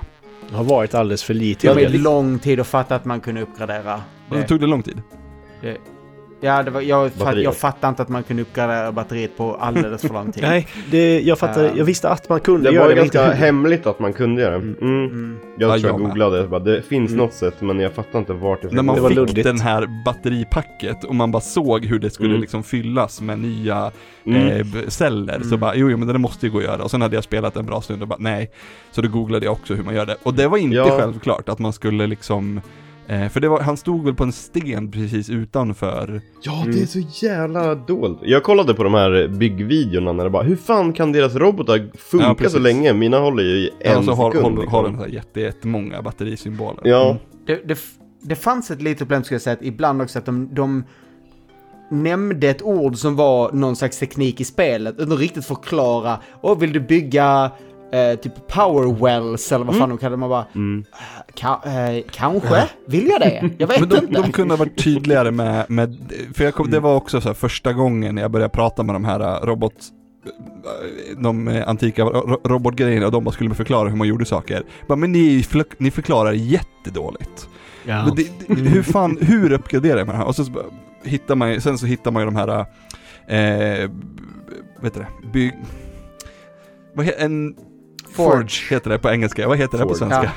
Det 0.50 0.56
har 0.56 0.64
varit 0.64 0.94
alldeles 0.94 1.22
för 1.22 1.34
lite. 1.34 1.74
Det 1.74 1.90
tog 1.90 2.00
lång 2.00 2.38
tid 2.38 2.60
att 2.60 2.66
fatta 2.66 2.94
att 2.96 3.04
man 3.04 3.20
kunde 3.20 3.42
uppgradera. 3.42 4.00
Det 4.30 4.36
Det, 4.36 4.42
tog 4.42 4.60
det 4.60 4.66
lång 4.66 4.82
tid. 4.82 5.02
det, 5.60 5.76
ja, 6.40 6.62
det 6.62 6.70
var, 6.70 6.80
jag, 6.80 7.12
fatt, 7.12 7.36
jag 7.38 7.56
fattade 7.56 7.88
inte 7.88 8.02
att 8.02 8.08
man 8.08 8.22
kunde 8.22 8.42
uppgradera 8.42 8.92
batteriet 8.92 9.36
på 9.36 9.54
alldeles 9.54 10.02
för 10.02 10.14
lång 10.14 10.32
tid. 10.32 10.42
Nej, 10.46 10.66
det, 10.90 11.20
jag 11.20 11.38
fattar. 11.38 11.64
Eh, 11.64 11.70
jag 11.76 11.84
visste 11.84 12.08
att 12.08 12.28
man 12.28 12.40
kunde 12.40 12.70
Det 12.70 12.74
göra 12.74 12.82
var 12.84 12.88
det, 12.88 12.94
ju 12.94 12.96
men 12.96 13.04
inte 13.04 13.18
ganska 13.18 13.34
hemligt 13.36 13.86
att 13.86 13.98
man 13.98 14.12
kunde 14.12 14.42
göra 14.42 14.50
det. 14.58 14.62
Mm. 14.62 14.76
Mm. 14.80 15.04
Mm. 15.04 15.38
Jag 15.58 15.68
Ja, 15.70 15.78
tror 15.78 15.90
jag 15.90 16.00
jag 16.00 16.06
googlade, 16.08 16.48
bara, 16.48 16.60
det 16.60 16.82
finns 16.82 17.10
Mm. 17.10 17.24
något 17.24 17.34
sätt 17.34 17.54
men 17.60 17.80
jag 17.80 17.92
fattar 17.92 18.18
inte 18.18 18.32
vart 18.32 18.62
det 18.62 18.68
När 18.72 18.82
man 18.82 18.94
Det 18.94 19.00
var 19.00 19.08
fick 19.08 19.16
luddigt. 19.16 19.44
den 19.44 19.60
här 19.60 19.86
batteripacket 20.04 21.04
och 21.04 21.14
man 21.14 21.30
bara 21.32 21.40
såg 21.42 21.84
hur 21.84 21.98
det 21.98 22.10
skulle 22.10 22.28
Mm. 22.30 22.40
liksom 22.40 22.62
fyllas 22.62 23.20
med 23.20 23.38
nya 23.38 23.90
Mm. 24.26 24.46
eh, 24.48 24.66
celler, 24.88 25.40
så 25.50 25.56
bara 25.56 25.74
jo, 25.74 25.90
jo 25.90 25.96
men 25.96 26.08
det 26.08 26.18
måste 26.18 26.46
ju 26.46 26.52
gå 26.52 26.58
att 26.58 26.64
göra. 26.64 26.82
Och 26.82 26.90
sen 26.90 27.02
hade 27.02 27.14
jag 27.14 27.24
spelat 27.24 27.56
en 27.56 27.66
bra 27.66 27.80
stund 27.80 28.02
och 28.02 28.08
bara 28.08 28.18
nej. 28.18 28.50
Så 28.90 29.00
då 29.02 29.08
googlade 29.08 29.44
jag 29.44 29.52
också 29.52 29.74
hur 29.74 29.84
man 29.84 29.94
gör 29.94 30.06
det. 30.06 30.16
Och 30.22 30.34
det 30.34 30.48
var 30.48 30.58
inte 30.58 30.76
Ja. 30.76 30.98
självklart 30.98 31.48
att 31.48 31.58
man 31.58 31.72
skulle 31.72 32.06
liksom 32.06 32.60
eh, 33.10 33.28
för 33.28 33.40
det 33.40 33.48
var, 33.48 33.60
han 33.60 33.76
stod 33.76 34.04
väl 34.04 34.14
på 34.14 34.24
en 34.24 34.32
sten 34.32 34.90
precis 34.90 35.30
utanför 35.30 36.20
Ja, 36.42 36.64
det 36.72 36.82
är 36.82 36.86
så 36.86 37.26
jävla 37.26 37.74
dolt. 37.74 38.18
Jag 38.22 38.42
kollade 38.42 38.74
på 38.74 38.82
de 38.84 38.94
här 38.94 39.28
byggvideorna 39.28 40.12
när 40.12 40.24
det 40.24 40.30
bara, 40.30 40.42
hur 40.42 40.56
fan 40.56 40.92
kan 40.92 41.12
deras 41.12 41.34
robotar 41.34 41.76
Ja, 41.76 41.84
funka 41.98 42.34
precis. 42.34 42.52
så 42.52 42.58
länge? 42.58 42.92
Mina 42.92 43.18
håller 43.18 43.42
ju 43.42 43.48
i 43.50 43.70
en 43.80 43.92
Ja, 43.92 44.02
så 44.02 44.12
har, 44.12 44.30
sekund. 44.32 44.58
har, 44.58 44.66
har 44.66 44.82
liksom. 44.82 44.84
den 44.84 44.96
så 44.96 45.00
här 45.02 45.08
jätte, 45.14 45.40
jättemånga 45.40 46.02
batterisymboler. 46.02 46.80
Ja, 46.84 47.16
Det, 47.46 47.68
det, 47.68 47.78
det 48.22 48.34
fanns 48.36 48.70
ett 48.70 48.82
litet 48.82 48.98
problem 48.98 49.24
skulle 49.24 49.34
jag 49.34 49.42
säga, 49.42 49.54
att 49.54 49.62
ibland 49.64 50.02
också 50.02 50.18
att 50.18 50.26
de, 50.26 50.54
de 50.54 50.84
nämnde 51.90 52.48
ett 52.48 52.62
ord 52.62 52.96
som 52.96 53.16
var 53.16 53.52
någon 53.52 53.76
slags 53.76 53.98
teknik 53.98 54.40
i 54.40 54.44
spelet 54.44 54.94
utan 54.98 55.12
att 55.12 55.18
riktigt 55.18 55.44
förklara. 55.46 56.18
Och 56.40 56.62
vill 56.62 56.72
du 56.72 56.80
bygga 56.80 57.50
eh, 57.92 58.14
typ 58.18 58.32
power 58.48 58.94
wells 59.04 59.52
eller 59.52 59.64
vad 59.64 59.76
fan 59.76 59.88
de 59.88 59.98
kallade 59.98 60.16
det? 60.16 60.20
Man 60.20 60.28
bara, 60.28 60.46
mm. 60.54 60.84
ka, 61.34 61.60
eh, 61.66 62.04
kanske? 62.12 62.68
Vill 62.86 63.06
jag 63.08 63.20
det? 63.20 63.50
Jag 63.58 63.66
vet 63.66 63.80
Men 63.80 63.88
de, 63.88 63.96
inte. 63.96 64.22
de 64.22 64.32
kunde 64.32 64.54
ha 64.54 64.58
varit 64.58 64.84
tydligare 64.84 65.30
med, 65.30 65.64
med 65.70 66.12
för 66.34 66.44
jag 66.44 66.54
kom, 66.54 66.70
det 66.70 66.80
var 66.80 66.94
också 66.96 67.20
så 67.20 67.28
här 67.28 67.34
första 67.34 67.72
gången 67.72 68.14
när 68.14 68.22
jag 68.22 68.30
började 68.30 68.52
prata 68.54 68.82
med 68.82 68.94
de 68.94 69.04
här 69.04 69.20
äh, 69.20 69.46
robot, 69.46 69.72
äh, 70.24 71.22
de 71.22 71.48
äh, 71.48 71.68
antika 71.68 72.04
ro- 72.04 72.40
robotgrejerna 72.44 73.06
och 73.06 73.12
de 73.12 73.24
bara 73.24 73.32
skulle 73.32 73.54
förklara 73.54 73.88
hur 73.88 73.96
man 73.96 74.08
gjorde 74.08 74.24
saker. 74.24 74.62
Bara, 74.88 74.96
men 74.96 75.12
ni, 75.12 75.44
ni 75.78 75.90
förklarar 75.90 76.32
jättedåligt. 76.32 77.48
Ja. 77.86 78.04
Men 78.06 78.14
det, 78.14 78.26
det, 78.46 78.54
hur 78.70 78.82
fan, 78.82 79.18
hur 79.20 79.52
uppgraderar 79.52 80.04
man 80.04 80.14
det 80.14 80.18
här? 80.18 80.26
Och 80.26 80.36
så, 80.36 80.44
så 80.44 80.52
hittar 81.04 81.34
man 81.34 81.50
ju- 81.52 81.60
sen 81.60 81.78
så 81.78 81.86
hittar 81.86 82.10
man 82.10 82.22
ju 82.22 82.26
de 82.26 82.36
här, 82.36 82.48
eh, 83.28 83.90
vet 84.80 84.94
du 84.94 85.00
det, 85.00 85.06
bygg... 85.32 85.52
Vad 86.94 87.06
heter 87.06 87.24
en... 87.24 87.54
Forge 88.12 88.50
heter 88.70 88.90
det 88.90 88.98
på 88.98 89.10
engelska, 89.10 89.48
vad 89.48 89.58
heter 89.58 89.78
det 89.78 89.84
på 89.84 89.94
svenska? 89.94 90.22
Ja. 90.22 90.30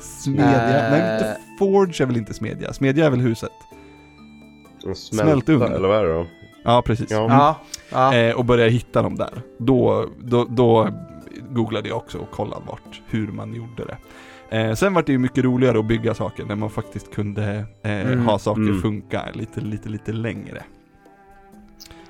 Smedja? 0.00 0.84
Eh. 0.84 0.90
Nej, 0.90 1.14
inte 1.14 1.36
Forge 1.58 2.02
är 2.04 2.06
väl 2.06 2.16
inte 2.16 2.34
smedja? 2.34 2.72
Smedja 2.72 3.06
är 3.06 3.10
väl 3.10 3.20
huset? 3.20 3.50
En 4.86 4.94
Smältugn. 4.94 5.58
Smälta, 5.58 5.76
eller 5.76 5.88
vad 5.88 5.98
är 5.98 6.04
det 6.04 6.12
då? 6.12 6.26
Ja, 6.64 6.82
precis. 6.86 7.10
Ja. 7.10 7.26
Ja, 7.30 7.56
ja. 7.90 8.14
Eh, 8.18 8.34
och 8.36 8.44
började 8.44 8.70
hitta 8.70 9.02
dem 9.02 9.14
där. 9.16 9.30
Då, 9.58 10.06
då, 10.22 10.44
då 10.44 10.88
googlade 11.50 11.88
jag 11.88 11.96
också 11.98 12.18
och 12.18 12.30
kollade 12.30 12.62
vart, 12.66 13.00
hur 13.10 13.26
man 13.28 13.54
gjorde 13.54 13.84
det. 13.84 13.96
Eh, 14.58 14.74
sen 14.74 14.94
var 14.94 15.02
det 15.02 15.12
ju 15.12 15.18
mycket 15.18 15.44
roligare 15.44 15.78
att 15.78 15.86
bygga 15.86 16.14
saker 16.14 16.44
när 16.44 16.54
man 16.56 16.70
faktiskt 16.70 17.14
kunde 17.14 17.64
eh, 17.82 17.90
Mm. 18.00 18.26
ha 18.26 18.38
saker 18.38 18.62
Mm. 18.62 18.80
funka 18.82 19.22
lite, 19.34 19.60
lite, 19.60 19.88
lite 19.88 20.12
längre. 20.12 20.62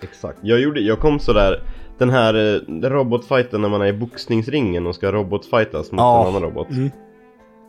Exakt. 0.00 0.38
Jag 0.42 0.60
gjorde, 0.60 0.80
jag 0.80 0.98
kom 1.00 1.18
sådär 1.18 1.62
Den 1.98 2.10
här 2.10 2.34
eh, 2.34 2.90
robotfighten 2.90 3.60
när 3.62 3.68
man 3.68 3.82
är 3.82 3.86
i 3.86 3.92
boxningsringen 3.92 4.86
och 4.86 4.94
ska 4.94 5.12
robotfightas 5.12 5.92
mot 5.92 6.00
Ja. 6.00 6.22
en 6.22 6.28
annan 6.28 6.42
robot 6.42 6.70
Mm. 6.70 6.90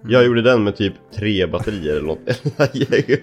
Jag 0.07 0.25
gjorde 0.25 0.41
den 0.41 0.63
med 0.63 0.75
typ 0.75 0.93
tre 1.15 1.45
batterier 1.47 1.95
eller 1.95 2.07
något 2.07 2.19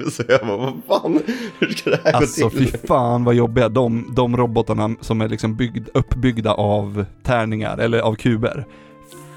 Så 0.13 0.23
jag 0.29 0.41
bara, 0.47 0.57
vad 0.57 1.03
fan, 1.03 1.21
hur 1.61 1.69
ska 1.69 1.91
det 1.91 2.01
här 2.05 2.13
Alltså 2.13 2.45
gå 2.45 2.51
fy 2.51 2.67
till? 2.67 2.79
fan 2.89 3.25
vad 3.25 3.35
jobbiga, 3.35 3.69
de, 3.69 4.13
de 4.17 4.37
robotarna 4.37 4.91
som 5.01 5.21
är 5.21 5.29
liksom 5.29 5.57
byggd, 5.57 5.89
uppbyggda 5.95 6.53
av 6.55 7.05
tärningar 7.23 7.79
eller 7.79 7.99
av 7.99 8.15
kuber. 8.15 8.65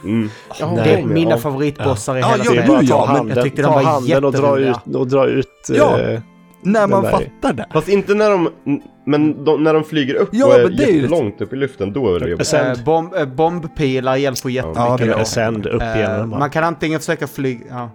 Mm. 0.04 0.30
Ja, 0.60 0.71
Nej. 0.75 0.84
Det 0.84 0.93
är 1.01 1.06
mina 1.06 1.32
ja. 1.32 1.38
favoritbossar 1.38 2.17
i 2.17 2.19
Ja, 2.19 2.28
hela 2.28 2.43
ja, 2.45 2.51
Det 2.51 2.58
är 2.58 2.67
bara 2.67 2.78
att 2.80 2.88
ta 2.88 2.95
ja, 2.95 3.06
men 3.08 3.15
handen, 3.15 3.36
jag 3.38 3.43
tyckte 3.45 3.62
de 3.62 3.67
ta 3.67 3.73
var 3.75 3.84
handen 3.84 4.23
och 4.25 4.32
dra 4.32 4.60
jätteroliga. 4.60 4.82
ut, 4.89 4.95
och 4.95 5.08
dra 5.08 5.25
ut 5.28 5.47
Ja. 5.69 5.99
eh, 5.99 6.19
När 6.65 6.88
man 6.88 7.04
där 7.04 7.10
är- 7.10 7.13
fattar 7.13 7.54
det. 7.54 7.65
Fast 7.73 7.89
inte 7.89 8.13
när 8.13 8.30
de, 8.30 8.49
men 9.06 9.43
de, 9.43 9.63
när 9.63 9.73
de 9.73 9.84
flyger 9.84 10.15
upp 10.15 10.30
Ja, 10.32 10.45
och 10.45 10.54
är 10.54 10.69
det 10.69 10.84
är 10.84 10.88
ju- 10.88 10.95
jättelångt 11.01 11.41
upp 11.41 11.54
i 11.54 11.56
luften, 11.56 11.93
då 11.93 12.15
är 12.15 12.19
det 12.19 12.30
jobbigt. 12.30 12.54
Eh, 12.54 12.84
bomb, 12.86 13.13
eh, 13.15 13.25
bombpilar 13.25 14.15
hjälper 14.15 14.49
jättemycket. 14.49 14.82
Ja, 14.84 14.97
det 14.99 15.06
då. 15.06 15.12
är 15.13 15.21
Ascend 15.21 15.65
upp 15.65 15.82
Eh, 15.82 15.95
igenom. 15.97 16.30
man 16.30 16.49
kan 16.49 16.63
antingen 16.63 16.99
försöka 16.99 17.28
flyga... 17.28 17.62
Ja. 17.69 17.89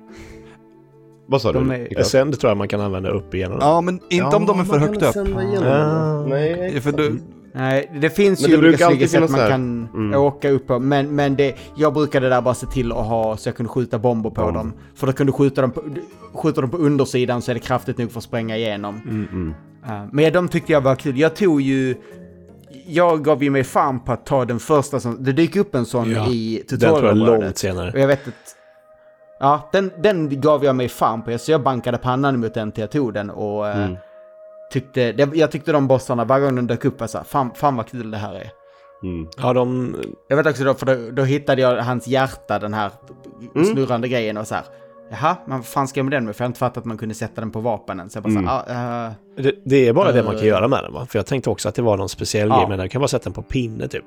Vad 1.26 1.42
sa 1.42 1.52
de 1.52 1.68
du? 1.68 1.74
är-? 1.74 2.00
Ascend 2.00 2.40
tror 2.40 2.50
jag 2.50 2.56
man 2.58 2.68
kan 2.68 2.80
använda 2.80 3.08
upp 3.10 3.34
igenom. 3.34 3.58
Ja 3.60 3.80
men 3.80 4.00
inte 4.10 4.36
om 4.36 4.46
de 4.46 4.60
är 4.60 4.64
för 4.64 4.78
högt 4.78 5.02
upp. 5.02 5.16
Ah. 5.66 6.26
Nej, 6.26 6.80
För 6.80 6.92
du, 6.92 7.20
Nej, 7.52 7.90
det 8.00 8.10
finns 8.10 8.40
Men 8.40 8.50
ju 8.50 8.56
det 8.56 8.62
brukar 8.62 8.86
olika 8.88 9.06
finnas 9.08 9.30
man 9.30 9.48
kan 9.48 9.88
Mm. 9.94 10.20
åka 10.20 10.50
upp 10.50 10.66
på. 10.66 10.78
Men, 10.78 11.14
men 11.14 11.36
det, 11.36 11.54
jag 11.76 11.92
brukade 11.94 12.28
där 12.28 12.40
bara 12.42 12.54
se 12.54 12.66
till 12.66 12.92
att 12.92 13.06
ha 13.06 13.36
så 13.36 13.48
jag 13.48 13.56
kunde 13.56 13.70
skjuta 13.72 13.98
bomber 13.98 14.30
på 14.30 14.42
Ja. 14.42 14.50
dem. 14.50 14.72
För 14.94 15.06
då 15.06 15.12
kunde 15.12 15.32
du 15.32 15.36
skjuta 15.36 15.60
dem 15.60 15.70
på, 15.70 15.82
skjuta 16.34 16.60
dem 16.60 16.70
på 16.70 16.76
undersidan 16.76 17.42
så 17.42 17.50
är 17.50 17.54
det 17.54 17.60
kraftigt 17.60 17.98
nog 17.98 18.10
för 18.12 18.18
att 18.18 18.24
spränga 18.24 18.56
igenom. 18.56 19.00
Mm. 19.08 19.54
Uh, 19.88 20.04
men 20.12 20.32
de 20.32 20.48
tyckte 20.48 20.72
jag 20.72 20.80
var 20.80 20.94
kul. 20.96 21.18
Jag 21.18 21.36
tog 21.36 21.60
ju... 21.60 21.96
Jag 22.86 23.24
gav 23.24 23.42
ju 23.44 23.50
mig 23.50 23.64
fan 23.64 24.00
på 24.00 24.12
att 24.12 24.26
ta 24.26 24.44
den 24.44 24.58
första 24.58 25.00
som... 25.00 25.24
Det 25.24 25.32
dyker 25.32 25.60
upp 25.60 25.74
en 25.74 25.84
sån 25.86 26.10
Ja, 26.10 26.26
i 26.28 26.62
Den 26.68 26.78
tror 26.78 26.90
jag 26.92 26.92
långt 27.00 27.16
tutorialområdet. 27.16 27.58
senare. 27.58 27.92
Och 27.92 27.98
jag 27.98 28.06
vet 28.06 28.28
att... 28.28 28.34
Ja, 29.40 29.68
den, 29.72 29.90
den 30.02 30.40
gav 30.40 30.64
jag 30.64 30.76
mig 30.76 30.88
fan 30.88 31.22
på. 31.22 31.38
Så 31.38 31.50
jag 31.52 31.62
bankade 31.62 31.98
pannan 31.98 32.40
mot 32.40 32.54
den 32.54 32.72
till 32.72 32.80
jag 32.80 32.90
tog 32.90 33.14
den 33.14 33.30
och... 33.30 33.68
Mm. 33.68 33.96
Tyckte, 34.70 35.12
det, 35.12 35.30
jag 35.34 35.50
tyckte 35.50 35.72
de 35.72 35.88
bossarna, 35.88 36.24
varje 36.24 36.44
gång 36.44 36.56
de 36.56 36.66
dök 36.66 36.84
upp, 36.84 37.00
var 37.00 37.06
så 37.06 37.18
här, 37.18 37.24
fan, 37.24 37.50
fan 37.54 37.76
vad 37.76 37.86
kul 37.88 38.10
det 38.10 38.16
här 38.16 38.34
är. 38.34 38.50
Mm. 39.02 39.28
Ja, 39.42 39.52
de... 39.52 39.96
Jag 40.28 40.36
vet 40.36 40.46
också 40.46 40.64
då, 40.64 40.74
för 40.74 40.86
då, 40.86 41.10
då 41.10 41.22
hittade 41.22 41.62
jag 41.62 41.82
hans 41.82 42.06
hjärta, 42.06 42.58
den 42.58 42.74
här 42.74 42.90
Mm. 43.54 43.66
snurrande 43.66 44.08
grejen 44.08 44.36
och 44.36 44.46
så 44.46 44.54
här. 44.54 44.64
Jaha, 45.10 45.36
men 45.46 45.58
vad 45.58 45.66
fan 45.66 45.88
ska 45.88 46.00
jag 46.00 46.04
med 46.04 46.12
den 46.12 46.24
med? 46.24 46.36
För 46.36 46.42
jag 46.42 46.46
har 46.46 46.50
inte 46.50 46.58
fattat 46.58 46.76
att 46.78 46.84
man 46.84 46.98
kunde 46.98 47.14
sätta 47.14 47.40
den 47.40 47.50
på 47.50 47.60
vapenen. 47.60 48.10
Så 48.10 48.16
jag 48.16 48.22
bara 48.22 48.30
Mm. 48.30 48.44
så 48.44 48.50
här, 48.50 48.64
ah, 48.68 49.06
eh, 49.06 49.12
Det, 49.36 49.54
det 49.64 49.88
är 49.88 49.92
bara 49.92 50.12
det 50.12 50.22
man 50.22 50.32
kan 50.34 50.42
Eh. 50.42 50.48
göra 50.48 50.68
med 50.68 50.84
den 50.84 50.92
va? 50.92 51.06
För 51.06 51.18
jag 51.18 51.26
tänkte 51.26 51.50
också 51.50 51.68
att 51.68 51.74
det 51.74 51.82
var 51.82 51.96
någon 51.96 52.08
speciell 52.08 52.48
Ja. 52.48 52.58
grej 52.58 52.68
med 52.68 52.78
den. 52.78 52.88
Kan 52.88 53.00
bara 53.00 53.08
sätta 53.08 53.24
den 53.24 53.32
på 53.32 53.42
pinne 53.42 53.88
typ. 53.88 54.04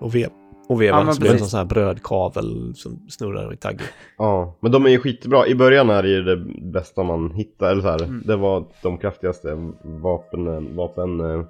Och, 0.00 0.14
ve 0.14 0.28
och 0.68 0.82
veva. 0.82 0.98
Ja, 0.98 1.14
det 1.20 1.28
en 1.28 1.38
sån 1.38 1.58
här 1.58 1.64
brödkavel 1.64 2.72
som 2.76 3.06
snurrar 3.10 3.52
i 3.52 3.56
taggen. 3.56 3.80
Ja, 4.18 4.56
men 4.60 4.72
de 4.72 4.86
är 4.86 4.90
ju 4.90 4.98
skitbra. 4.98 5.46
I 5.46 5.54
början 5.54 5.90
är 5.90 6.02
det 6.02 6.08
ju 6.08 6.22
det 6.22 6.36
bästa 6.72 7.02
man 7.02 7.30
hittar, 7.34 7.70
eller 7.70 7.82
så 7.82 7.88
här. 7.88 8.02
Mm. 8.02 8.22
Det 8.26 8.36
var 8.36 8.64
de 8.82 8.98
kraftigaste 8.98 9.48
vapen, 9.82 10.76
vapen 10.76 11.20
eh, 11.20 11.44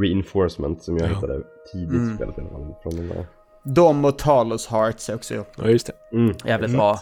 reinforcement 0.00 0.82
som 0.82 0.96
jag 0.96 1.10
Ja. 1.10 1.14
hittade 1.14 1.40
tidigt 1.72 1.92
i 1.94 1.96
Mm. 1.96 2.16
spelet 2.16 2.38
i 2.38 2.40
alla 2.40 2.50
fall. 2.50 2.74
Från 2.82 2.96
den 2.96 3.08
där. 3.08 3.26
de 3.64 4.04
och 4.04 4.18
Talos 4.18 4.66
Hearts 4.66 5.08
är 5.10 5.14
också 5.14 5.34
Ja, 5.56 5.66
just 5.68 5.86
det. 5.86 6.16
Mm. 6.16 6.34
jävligt 6.44 6.68
Mm. 6.68 6.78
bra. 6.78 6.98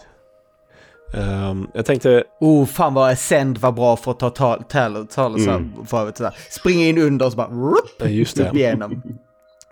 Ehm, 1.15 1.67
jag 1.75 1.87
tänkte... 1.87 2.25
Oh, 2.41 2.65
fan 2.67 2.95
vad 2.95 3.11
Ascend 3.11 3.59
var 3.59 3.73
bra 3.73 3.97
för 3.97 4.11
att 4.11 4.19
ta 4.19 4.29
Tal- 4.31 4.63
Tal- 4.69 5.07
Talos 5.07 5.47
Mm. 5.47 5.73
för 5.87 6.01
övrigt. 6.01 6.17
sådär. 6.17 6.35
Springa 6.51 6.87
in 6.87 6.99
under 6.99 7.27
och 7.27 7.33
så 7.33 7.37
bara... 7.37 7.49
Rup, 7.49 7.91
Ja, 7.99 8.07
just 8.07 8.37
det. 8.37 8.49
upp 8.49 8.55
igenom. 8.55 9.03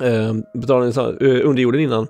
Um, 0.02 0.44
betalning 0.54 0.92
uh, 1.22 1.48
under 1.48 1.62
jorden 1.62 1.80
innan. 1.80 2.06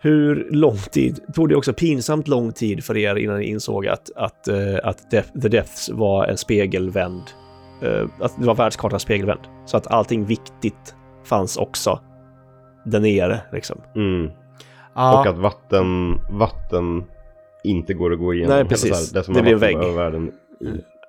Hur 0.00 0.48
lång 0.50 0.76
tid, 0.76 1.20
tog 1.34 1.48
det 1.48 1.56
också 1.56 1.72
pinsamt 1.72 2.28
lång 2.28 2.52
tid 2.52 2.84
för 2.84 2.96
er 2.96 3.16
innan 3.16 3.38
ni 3.38 3.44
insåg 3.44 3.86
att, 3.86 4.10
att, 4.16 4.48
eh, 4.48 4.56
att 4.84 5.10
Death, 5.10 5.28
The 5.42 5.48
Deaths 5.48 5.90
var 5.92 6.24
en 6.26 6.36
spegelvänd, 6.36 7.22
eh, 7.82 8.06
att 8.20 8.32
det 8.38 8.46
var 8.46 8.54
världskartan 8.54 9.00
spegelvänd. 9.00 9.40
Så 9.66 9.76
att 9.76 9.86
allting 9.86 10.24
viktigt 10.24 10.94
fanns 11.24 11.56
också 11.56 12.00
där 12.84 13.00
nere 13.00 13.40
liksom. 13.52 13.80
Mm. 13.96 14.26
Och 14.26 14.30
Ja, 14.94 15.28
att 15.28 15.38
vatten, 15.38 16.18
vatten 16.30 17.04
inte 17.64 17.94
går 17.94 18.12
att 18.12 18.18
gå 18.18 18.34
igenom. 18.34 18.50
Nej, 18.50 18.60
Eller 18.60 18.70
precis. 18.70 18.90
Så 18.90 19.14
här, 19.14 19.20
det 19.20 19.24
som 19.24 19.34
Det 19.34 19.42
blir 19.42 19.52
en 19.52 19.58
vägg. 19.58 19.76
över 19.76 19.92
världen 19.92 20.32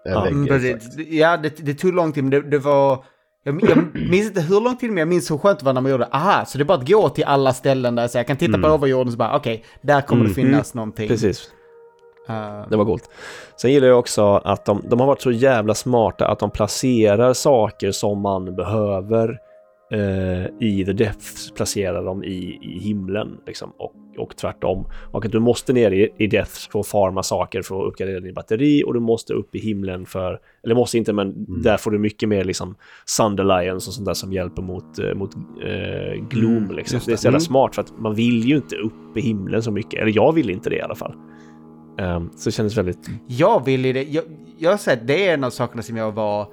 är 0.06 0.12
Ja. 0.12 0.24
vägg, 0.24 0.34
mm, 0.34 0.48
precis. 0.48 0.98
ja 0.98 1.38
det, 1.38 1.65
det 1.65 1.74
tog 1.74 1.93
lång 1.93 2.12
tid, 2.12 2.24
men 2.24 2.32
det, 2.32 2.41
det 2.41 2.60
var... 2.60 3.04
Jag, 3.47 3.62
jag 3.69 4.10
minns 4.10 4.27
inte 4.27 4.41
hur 4.41 4.62
lång 4.62 4.77
tid, 4.77 4.89
men 4.89 4.97
jag 4.97 5.08
minns 5.08 5.31
hur 5.31 5.38
skönt 5.38 5.60
det 5.60 5.65
var 5.65 5.73
när 5.73 5.81
man 5.81 5.91
gjorde 5.91 6.05
Aha, 6.12 6.45
så 6.45 6.58
det 6.58 6.62
är 6.62 6.65
bara 6.65 6.77
att 6.77 6.88
gå 6.89 7.10
till 7.10 7.23
alla 7.23 7.53
ställen 7.53 7.95
där 7.95 8.08
så 8.08 8.17
jag 8.17 8.27
kan 8.27 8.38
titta 8.38 8.51
på 8.53 8.58
Mm. 8.58 8.71
överjorden 8.71 9.08
och 9.08 9.12
så 9.13 9.17
bara 9.17 9.36
okej, 9.38 9.63
där 9.81 10.01
kommer 10.01 10.23
det 10.25 10.31
Mm. 10.31 10.36
finnas 10.51 10.73
någonting. 10.73 11.08
Precis, 11.08 11.49
Eh, 12.29 12.69
det 12.69 12.75
var 12.77 12.86
coolt. 12.86 13.10
Sen 13.62 13.71
gillar 13.71 13.88
jag 13.88 13.99
också 13.99 14.36
att 14.36 14.65
de, 14.65 14.81
de 14.89 14.99
har 14.99 15.08
varit 15.08 15.21
så 15.21 15.31
jävla 15.31 15.73
smarta 15.73 16.27
att 16.27 16.39
de 16.39 16.51
placerar 16.51 17.34
saker 17.34 17.91
som 17.91 18.21
man 18.21 18.55
behöver 18.55 19.38
eh, 19.93 20.45
i 20.67 20.84
The 20.86 20.93
Deaths, 20.93 21.51
placerar 21.51 22.03
dem 22.05 22.23
i, 22.23 22.60
i 22.62 22.79
himlen 22.79 23.38
liksom, 23.47 23.73
och, 23.77 23.91
och 24.17 24.38
tvärtom. 24.38 24.86
Och 25.12 25.25
att 25.25 25.32
du 25.32 25.39
måste 25.39 25.73
ner 25.73 25.91
i, 25.91 26.10
i 26.17 26.28
Deaths 26.28 26.67
för 26.71 26.80
att 26.80 26.88
farma 26.88 27.23
saker 27.23 27.62
för 27.62 27.82
att 27.82 27.88
uppgradera 27.88 28.19
din 28.19 28.34
batteri 28.34 28.84
och 28.84 28.93
du 28.93 28.99
måste 28.99 29.34
upp 29.34 29.56
i 29.56 29.60
himlen 29.60 30.06
för, 30.06 30.39
eller 30.63 30.75
måste 30.75 30.97
inte, 30.97 31.13
men 31.13 31.34
där 31.63 31.78
får 31.78 31.91
du 31.91 31.99
mycket 31.99 32.30
mer 32.30 32.43
liksom 32.43 32.75
Sunderlions 33.06 33.88
och 33.88 33.93
sånt 33.93 34.06
där 34.06 34.13
som 34.13 34.34
hjälper 34.34 34.62
mot, 34.62 34.99
eh, 34.99 35.13
mot 35.15 35.36
eh, 35.36 36.28
Gloom. 36.30 36.58
Mm, 36.58 36.75
liksom. 36.75 36.95
just 36.95 37.06
Det 37.06 37.12
är 37.12 37.13
det. 37.13 37.17
så 37.17 37.25
jävla 37.28 37.36
Mm. 37.38 37.39
smart 37.45 37.75
för 37.75 37.82
att 37.82 37.93
man 37.99 38.15
vill 38.15 38.45
ju 38.45 38.56
inte 38.56 38.75
upp 38.75 39.17
i 39.17 39.21
himlen 39.21 39.63
så 39.63 39.71
mycket, 39.71 40.01
eller 40.01 40.12
jag 40.15 40.32
vill 40.34 40.49
inte 40.49 40.69
det 40.69 40.75
i 40.75 40.82
alla 40.82 40.95
fall. 40.95 41.13
Um, 41.99 42.32
så 42.36 42.49
det 42.49 42.54
kändes 42.54 42.78
väldigt... 42.78 43.10
Jag 43.28 43.65
vill 43.65 43.86
i 43.86 43.93
det, 43.93 44.04
jag, 44.04 44.23
jag 44.58 44.80
sett, 44.80 45.08
det 45.08 45.28
är 45.28 45.34
en 45.34 45.43
av 45.43 45.49
sakerna 45.49 45.82
som 45.82 45.97
jag 45.97 46.12
var 46.12 46.47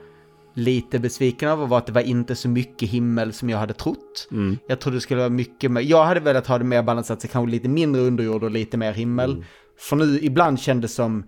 lite 0.55 0.99
besviken 0.99 1.49
över 1.49 1.67
var 1.67 1.79
att 1.79 1.87
det 1.87 1.93
var 1.93 2.01
inte 2.01 2.35
så 2.35 2.49
mycket 2.49 2.89
himmel 2.89 3.33
som 3.33 3.51
jag 3.51 3.59
hade 3.59 3.75
trott. 3.75 4.29
Mm. 4.31 4.59
Jag 4.67 4.81
trodde 4.81 4.97
det 4.97 5.01
skulle 5.01 5.21
vara 5.21 5.31
mycket 5.31 5.71
mer, 5.71 5.81
jag 5.81 6.05
hade 6.05 6.21
velat 6.21 6.47
ha 6.47 6.59
det 6.59 6.65
mer 6.65 6.83
balanserat, 6.83 7.21
så 7.23 7.29
kanske 7.29 7.51
lite 7.51 7.69
mindre 7.69 8.03
underjord 8.03 8.45
och 8.45 8.51
lite 8.51 8.77
mer 8.77 8.93
himmel. 8.93 9.31
Mm. 9.33 9.45
För 9.79 9.97
nu, 9.97 10.19
ibland 10.23 10.61
kändes 10.61 10.95
som, 10.95 11.25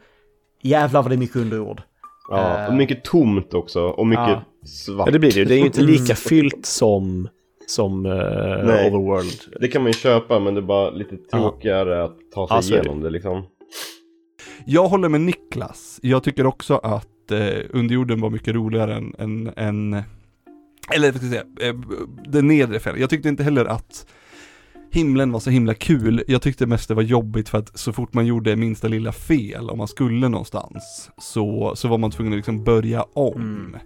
jävlar 0.63 1.03
vad 1.03 1.11
det 1.11 1.15
är 1.15 1.19
mycket 1.19 1.37
underjord. 1.37 1.83
Ja, 2.31 2.59
Eh, 2.63 2.69
och 2.69 2.75
mycket 2.75 3.05
tomt 3.05 3.55
också. 3.55 3.81
Och 3.83 4.07
mycket 4.07 4.29
ja. 4.29 4.45
svart. 4.67 5.07
Ja, 5.07 5.13
det 5.13 5.19
blir 5.19 5.31
det 5.31 5.39
ju. 5.39 5.45
Det 5.45 5.55
är 5.55 5.59
ju 5.59 5.65
inte 5.67 5.83
lika 5.93 6.15
fyllt 6.15 6.67
som, 6.67 7.29
som 7.67 8.07
eh, 8.07 8.13
Nej. 8.65 8.91
Overworld. 8.91 9.41
Det 9.61 9.69
kan 9.69 9.83
man 9.83 9.91
ju 9.93 9.99
köpa 9.99 10.41
men 10.41 10.55
det 10.55 10.61
är 10.61 10.63
bara 10.63 10.91
lite 10.91 11.17
tråkigare 11.17 12.05
att 12.05 12.17
ta 12.35 12.49
sig 12.49 12.57
Ja, 12.57 12.63
så 12.63 12.73
är 12.75 12.77
det. 12.77 12.83
igenom 12.83 13.03
det 13.03 13.11
liksom. 13.11 13.43
Jag 14.67 14.89
håller 14.89 15.09
med 15.09 15.21
Niklas. 15.21 15.99
Jag 16.03 16.23
tycker 16.23 16.47
också 16.47 16.77
att 16.77 17.09
eh, 17.33 17.59
underjorden 17.71 18.21
var 18.21 18.31
mycket 18.31 18.55
roligare 18.55 18.95
än, 18.95 19.15
än, 19.19 19.53
än 19.57 20.03
eller 20.95 21.13
vad 21.13 21.23
ska 21.23 21.37
jag 21.37 21.47
säga, 21.59 21.69
eh, 22.35 22.43
nedre 22.43 22.81
fällan. 22.81 23.01
Jag 23.01 23.11
tyckte 23.11 23.29
inte 23.29 23.43
heller 23.43 23.65
att 23.65 24.07
himlen 24.94 25.33
var 25.33 25.40
så 25.40 25.50
himla 25.50 25.74
kul. 25.74 26.22
Jag 26.26 26.42
tyckte 26.42 26.66
mest 26.66 26.88
det 26.88 26.94
var 26.94 27.02
jobbigt 27.02 27.48
för 27.48 27.59
att 27.59 27.78
så 27.78 27.92
fort 27.92 28.14
man 28.14 28.26
gjorde 28.26 28.57
minsta 28.57 28.88
lilla 28.88 29.12
fel, 29.12 29.70
om 29.70 29.78
man 29.78 29.88
skulle 29.88 30.28
någonstans, 30.28 31.11
så, 31.18 31.72
så 31.76 31.88
var 31.88 31.98
man 31.98 32.11
tvungen 32.11 32.33
att 32.33 32.37
liksom 32.37 32.64
börja 32.64 33.02
om. 33.12 33.76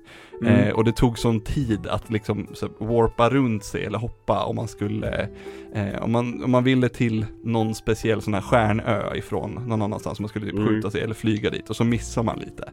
Mm. 0.43 0.55
Eh, 0.55 0.71
och 0.75 0.85
det 0.85 0.93
tog 0.93 1.19
sån 1.19 1.41
tid 1.41 1.87
att 1.87 2.11
liksom 2.11 2.47
så, 2.55 2.69
warpa 2.79 3.31
runt 3.31 3.65
sig 3.65 3.85
eller 3.85 3.99
hoppa 3.99 4.45
om 4.45 4.57
man 4.57 4.69
skulle, 4.69 5.29
eh, 5.75 6.03
om, 6.03 6.13
man, 6.13 6.45
om 6.45 6.51
man 6.51 6.65
ville 6.65 6.89
till 6.89 7.27
någon 7.45 7.75
speciell 7.75 8.23
sån 8.23 8.35
här 8.35 8.41
stjärnö 8.41 9.15
ifrån 9.15 9.61
någon 9.67 9.83
annanstans, 9.83 10.21
man 10.21 10.29
skulle 10.29 10.47
typ 10.47 10.55
Mm. 10.55 10.69
skjuta 10.69 10.91
sig 10.91 11.01
eller 11.01 11.15
flyga 11.15 11.51
dit 11.51 11.71
och 11.71 11.77
så 11.77 11.85
missar 11.85 12.23
man 12.23 12.39
lite. 12.39 12.71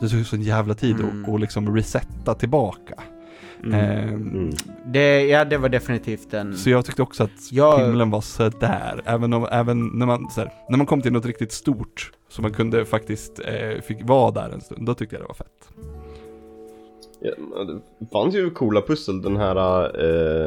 Det 0.00 0.08
tog 0.08 0.26
sån 0.26 0.42
jävla 0.42 0.74
tid 0.74 1.00
Mm. 1.00 1.22
att, 1.24 1.28
att 1.34 1.40
liksom 1.40 1.76
resetta 1.76 2.34
tillbaka. 2.34 2.94
Mm. 3.64 3.80
Eh, 3.80 4.12
Mm. 4.12 4.50
Det, 4.86 5.26
ja, 5.26 5.44
det 5.44 5.58
var 5.58 5.68
definitivt 5.68 6.34
en... 6.34 6.56
Så 6.56 6.70
jag 6.70 6.84
tyckte 6.84 7.02
också 7.02 7.24
att 7.24 7.52
Jag- 7.52 7.78
himlen 7.86 8.10
var 8.10 8.20
sådär, 8.20 9.02
även, 9.04 9.32
om, 9.32 9.46
även 9.50 9.86
när, 9.94 10.06
man, 10.06 10.30
så 10.30 10.40
här, 10.40 10.52
när 10.68 10.76
man 10.78 10.86
kom 10.86 11.02
till 11.02 11.12
något 11.12 11.26
riktigt 11.26 11.52
stort, 11.52 12.12
så 12.28 12.42
man 12.42 12.52
kunde 12.52 12.84
faktiskt, 12.84 13.40
eh, 13.44 13.80
fick 13.82 13.98
vara 14.08 14.30
där 14.30 14.50
en 14.54 14.60
stund, 14.60 14.86
då 14.86 14.94
tyckte 14.94 15.16
jag 15.16 15.22
det 15.22 15.28
var 15.28 15.34
fett. 15.34 15.68
Ja, 17.20 17.30
det 18.00 18.06
fanns 18.12 18.34
ju 18.34 18.50
coola 18.50 18.80
pussel, 18.82 19.22
den 19.22 19.36
här, 19.36 19.56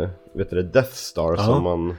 eh, 0.03 0.09
vet 0.33 0.49
du 0.49 0.55
det, 0.55 0.63
Death 0.63 0.91
Star 0.93 1.35
Ja. 1.37 1.43
som 1.43 1.63
man 1.63 1.95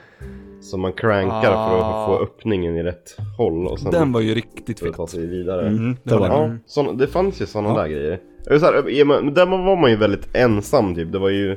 som 0.63 0.81
man 0.81 0.93
crankar 0.93 1.41
för 1.53 1.79
Ah. 1.81 2.03
att 2.05 2.07
få 2.07 2.25
öppningen 2.25 2.77
i 2.77 2.83
rätt 2.83 3.17
håll 3.39 3.67
och 3.67 3.81
sen 3.81 3.91
Den 3.91 4.13
var 4.13 4.21
ju 4.21 4.35
riktigt 4.35 4.81
för 4.81 4.89
att 4.89 4.95
ta 4.97 5.07
fet. 5.07 5.11
sig 5.11 5.27
vidare. 5.27 5.67
Mm. 5.67 5.97
det 6.03 6.17
var 6.17 6.29
det 6.29 6.35
Ja, 6.35 6.57
såna, 6.67 6.93
det 6.93 7.07
fanns 7.07 7.41
ju 7.43 7.47
sådana 7.47 7.69
Ja. 7.69 7.77
där 7.83 7.89
grejer. 7.89 8.21
Jag 8.45 8.51
vill 8.53 8.61
säga, 8.61 9.01
är 9.01 9.05
man- 9.05 9.35
där 9.35 9.47
var 9.47 9.77
man 9.81 9.91
ju 9.91 9.97
väldigt 9.97 10.29
ensam 10.37 10.95
typ. 10.95 11.13
Det 11.13 11.19
var 11.19 11.29
ju, 11.31 11.57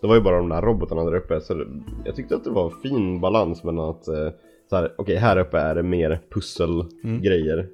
det 0.00 0.06
var 0.06 0.14
ju 0.14 0.20
bara 0.20 0.36
de 0.36 0.48
där 0.48 0.62
robotarna 0.62 1.04
där 1.04 1.14
uppe. 1.16 1.40
Så 1.40 1.64
jag 2.04 2.16
tyckte 2.16 2.36
att 2.36 2.44
det 2.44 2.50
var 2.50 2.72
fin 2.82 3.20
balans 3.20 3.64
mellan 3.64 3.90
att 3.90 4.08
eh, 4.08 4.28
så 4.70 4.76
här, 4.76 4.92
okej 4.98 5.16
här 5.16 5.38
uppe 5.38 5.58
är 5.58 5.74
det 5.74 5.82
mer 5.82 6.20
pusselgrejer. 6.34 7.66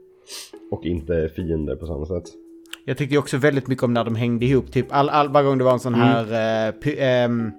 Och 0.70 0.84
inte 0.86 1.30
fiender 1.36 1.76
på 1.76 1.86
samma 1.86 2.06
sätt. 2.06 2.24
Jag 2.84 2.98
tyckte 2.98 3.18
också 3.18 3.36
väldigt 3.36 3.66
mycket 3.66 3.84
om 3.84 3.94
när 3.94 4.04
de 4.04 4.14
hängde 4.14 4.46
ihop. 4.46 4.72
Typ 4.72 4.86
all, 4.90 5.08
all, 5.08 5.28
varje 5.28 5.46
gång 5.48 5.58
det 5.58 5.64
var 5.64 5.72
en 5.72 5.80
sån 5.80 5.94
här 5.94 6.24
eh, 6.68 6.72
py- 6.72 6.96
ehm, 6.98 7.50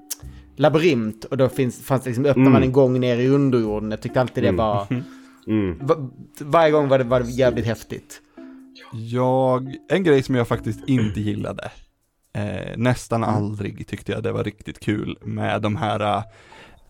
labyrint 0.55 1.25
och 1.25 1.37
då 1.37 1.49
finns, 1.49 1.85
fanns 1.85 2.03
det 2.03 2.09
liksom, 2.09 2.25
öppnar 2.25 2.49
man 2.51 2.63
en 2.63 2.71
gång 2.71 2.99
ner 2.99 3.17
i 3.17 3.27
underjorden. 3.27 3.91
Jag 3.91 4.01
tyckte 4.01 4.21
alltid 4.21 4.43
det 4.43 4.51
var... 4.51 4.87
Mm. 5.47 5.77
Va, 5.81 5.95
varje 6.39 6.71
gång 6.71 6.87
var 6.87 6.97
det, 6.97 7.03
var 7.03 7.19
det 7.19 7.29
jävligt 7.29 7.65
häftigt. 7.65 8.21
Jag, 8.93 9.75
en 9.89 10.03
grej 10.03 10.23
som 10.23 10.35
jag 10.35 10.47
faktiskt 10.47 10.89
inte 10.89 11.19
gillade, 11.21 11.71
eh, 12.33 12.77
nästan 12.77 13.23
aldrig 13.23 13.87
tyckte 13.87 14.11
jag 14.11 14.23
det 14.23 14.31
var 14.31 14.43
riktigt 14.43 14.79
kul 14.79 15.17
med 15.21 15.61
de 15.61 15.75
här 15.75 16.23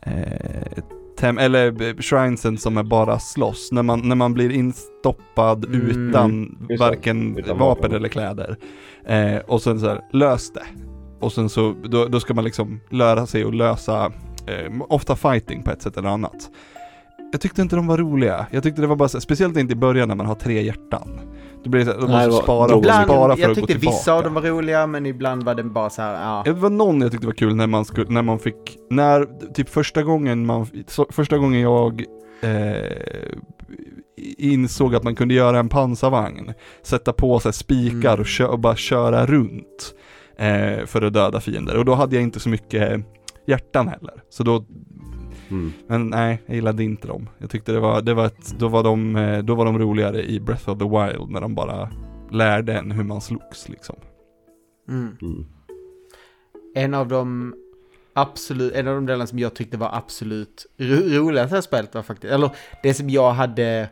eh, 0.02 0.84
tem, 1.18 1.38
eller 1.38 1.82
eh, 1.82 1.96
shrinesen 1.98 2.58
som 2.58 2.78
är 2.78 2.84
bara 2.84 3.20
slåss, 3.20 3.70
när 3.72 3.84
man, 3.84 4.00
när 4.10 4.16
man 4.16 4.34
blir 4.34 4.50
instoppad 4.52 5.66
Mm. 5.66 5.82
utan 6.10 6.58
Just 6.70 6.80
varken 6.80 7.38
utan 7.38 7.58
vapen 7.58 7.82
vapen. 7.82 7.94
eller 7.94 8.10
kläder. 8.10 8.58
Eh, 9.06 9.38
och 9.38 9.62
sen 9.62 9.80
så 9.80 9.88
här, 9.88 10.02
lös 10.14 10.54
det. 10.54 10.66
Och 11.20 11.34
sen 11.34 11.50
så, 11.50 11.76
då, 11.84 12.06
då 12.06 12.20
ska 12.20 12.34
man 12.34 12.44
liksom 12.44 12.80
lära 12.90 13.26
sig 13.28 13.44
att 13.44 13.56
lösa, 13.56 14.06
eh, 14.48 14.72
ofta 14.90 15.16
fighting 15.16 15.64
på 15.64 15.72
ett 15.72 15.82
sätt 15.82 15.98
eller 15.98 16.10
annat. 16.10 16.50
Jag 17.32 17.42
tyckte 17.42 17.62
inte 17.62 17.76
de 17.76 17.88
var 17.88 17.98
roliga. 17.98 18.46
Jag 18.52 18.64
tyckte 18.64 18.82
det 18.82 18.88
var 18.88 18.96
bara 18.96 19.10
så, 19.10 19.22
speciellt 19.22 19.58
inte 19.58 19.74
i 19.74 19.76
början 19.76 20.08
när 20.08 20.16
man 20.16 20.26
har 20.26 20.36
tre 20.36 20.62
hjärtan. 20.62 21.20
Då 21.64 21.70
blir 21.70 21.80
det 21.80 21.86
så, 21.86 21.92
här, 21.92 22.00
de 22.02 22.08
Nej, 22.12 22.16
måste 22.16 22.28
det 22.28 22.32
var- 22.36 22.44
spara 22.44 22.74
och 22.76 22.80
Ibland, 22.80 23.06
spara 23.08 23.36
för 23.36 23.42
jag 23.42 23.52
att 23.52 23.58
gå 23.58 23.62
tyckte 23.62 23.74
tillbaka. 23.80 23.98
vissa 23.98 24.14
av 24.14 24.24
dem 24.24 24.34
var 24.34 24.42
roliga, 24.42 24.88
men 24.88 25.06
ibland 25.06 25.44
var 25.44 25.56
det 25.56 25.64
bara 25.64 25.90
så 25.90 26.02
här, 26.02 26.14
ja. 26.24 26.42
Det 26.46 26.52
var 26.52 26.70
någon 26.70 27.02
jag 27.02 27.12
tyckte 27.12 27.28
var 27.28 27.34
kul 27.34 27.56
när 27.56 27.68
man 27.68 27.86
skulle, 27.86 28.10
när 28.10 28.22
man 28.22 28.40
fick, 28.40 28.78
när, 28.90 29.28
typ 29.54 29.70
första 29.70 30.04
gången 30.04 30.46
man, 30.46 30.68
så, 30.88 31.06
första 31.10 31.38
gången 31.38 31.62
jag 31.62 32.04
eh, 32.42 33.36
insåg 34.38 34.96
att 34.96 35.04
man 35.04 35.16
kunde 35.16 35.34
göra 35.34 35.60
en 35.60 35.70
pansarvagn, 35.70 36.54
sätta 36.84 37.14
på 37.14 37.40
sig 37.40 37.54
spikar 37.54 38.10
Mm. 38.10 38.20
och, 38.22 38.28
kö, 38.28 38.46
och 38.46 38.60
bara 38.60 38.76
köra 38.76 39.26
runt 39.26 39.94
eh, 40.38 40.86
för 40.86 41.02
att 41.02 41.14
döda 41.14 41.40
fiender. 41.42 41.78
Och 41.78 41.86
då 41.86 41.94
hade 41.96 42.16
jag 42.16 42.24
inte 42.24 42.40
så 42.40 42.50
mycket 42.50 43.06
hjärtan 43.48 43.88
heller. 43.88 44.14
Så 44.30 44.44
då, 44.44 44.66
Mm. 45.52 45.72
men 45.88 46.10
nej, 46.10 46.42
jag 46.46 46.56
gillade 46.56 46.84
inte 46.84 47.08
dem. 47.08 47.30
Jag 47.38 47.50
tyckte 47.50 47.72
det 47.72 47.80
var, 47.80 48.02
det 48.02 48.14
var 48.14 48.26
ett, 48.26 48.56
då 48.60 48.68
var 48.68 48.84
de, 48.84 49.16
eh, 49.16 49.40
då 49.40 49.56
var 49.56 49.66
de 49.66 49.80
roligare 49.80 50.24
i 50.24 50.40
Breath 50.40 50.70
of 50.70 50.80
the 50.80 50.86
Wild 50.86 51.30
när 51.30 51.42
de 51.42 51.56
bara 51.56 51.90
lärde 52.32 52.74
en 52.74 52.92
hur 52.92 53.04
man 53.04 53.22
slogs 53.22 53.70
liksom. 53.70 53.96
Mm. 54.90 55.18
Mm. 55.22 55.46
En 56.76 56.94
av 56.94 57.08
de 57.08 57.54
absolut, 58.14 58.74
en 58.74 58.88
av 58.88 58.96
de 58.96 59.06
delarna 59.06 59.28
som 59.28 59.40
jag 59.40 59.54
tyckte 59.54 59.78
var 59.78 59.90
absolut 59.94 60.66
ro 60.78 60.96
roligast 60.96 61.54
i 61.54 61.62
spelet 61.62 61.96
var 61.96 62.04
faktiskt, 62.04 62.34
eller 62.34 62.50
det 62.84 62.94
som 62.94 63.10
jag 63.10 63.32
hade, 63.32 63.90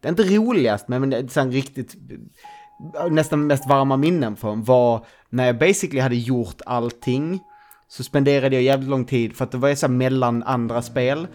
det 0.00 0.08
är 0.08 0.08
inte 0.08 0.22
roligast, 0.22 0.88
men 0.88 1.00
men 1.00 1.10
det 1.10 1.36
är 1.36 1.50
riktigt, 1.50 1.96
nästan 3.10 3.46
mest 3.46 3.68
varma 3.68 3.96
minnen 3.96 4.36
från 4.36 4.64
var 4.64 5.06
när 5.30 5.46
jag 5.46 5.58
basically 5.58 6.00
hade 6.00 6.16
gjort 6.16 6.60
allting, 6.66 7.40
så 7.90 8.04
spenderade 8.04 8.56
jag 8.56 8.62
jävligt 8.62 8.88
lång 8.88 9.04
tid, 9.04 9.36
för 9.36 9.44
att 9.44 9.50
det 9.50 9.58
var 9.58 9.68
ju 9.68 9.76
så 9.76 9.86
här 9.86 9.94
mellan 9.94 10.42
andra 10.42 10.82
spel, 10.82 11.26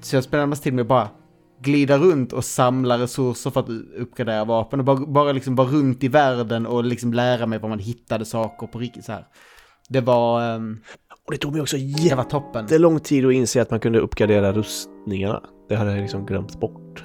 så 0.00 0.16
jag 0.16 0.24
spenderade 0.24 0.46
mest 0.46 0.62
tid 0.62 0.74
med 0.74 0.82
att 0.82 0.88
bara 0.88 1.08
glida 1.62 1.98
runt 1.98 2.32
och 2.32 2.44
samla 2.44 2.98
resurser 2.98 3.50
för 3.50 3.60
att 3.60 3.68
uppgradera 3.98 4.44
vapen 4.44 4.78
och 4.78 4.84
bara, 4.84 5.06
bara 5.06 5.32
liksom 5.32 5.54
vara 5.54 5.68
runt 5.68 6.04
i 6.04 6.08
världen 6.08 6.66
och 6.66 6.84
liksom 6.84 7.12
lära 7.12 7.46
mig 7.46 7.58
var 7.58 7.68
man 7.68 7.78
hittade 7.78 8.24
saker 8.24 8.66
på 8.66 8.78
riktigt 8.78 9.04
så 9.04 9.12
här. 9.12 9.24
Det 9.88 10.00
var, 10.00 10.54
ehm, 10.54 10.80
Och 11.26 11.32
det 11.32 11.38
tog 11.38 11.52
mig 11.52 11.62
också 11.62 11.76
jättelång 11.76 13.00
tid 13.00 13.26
att 13.26 13.32
inse 13.32 13.62
att 13.62 13.70
man 13.70 13.80
kunde 13.80 13.98
uppgradera 13.98 14.52
rustningarna. 14.52 15.42
Det 15.68 15.76
hade 15.76 15.90
jag 15.90 16.00
liksom 16.00 16.26
glömt 16.26 16.60
bort. 16.60 17.04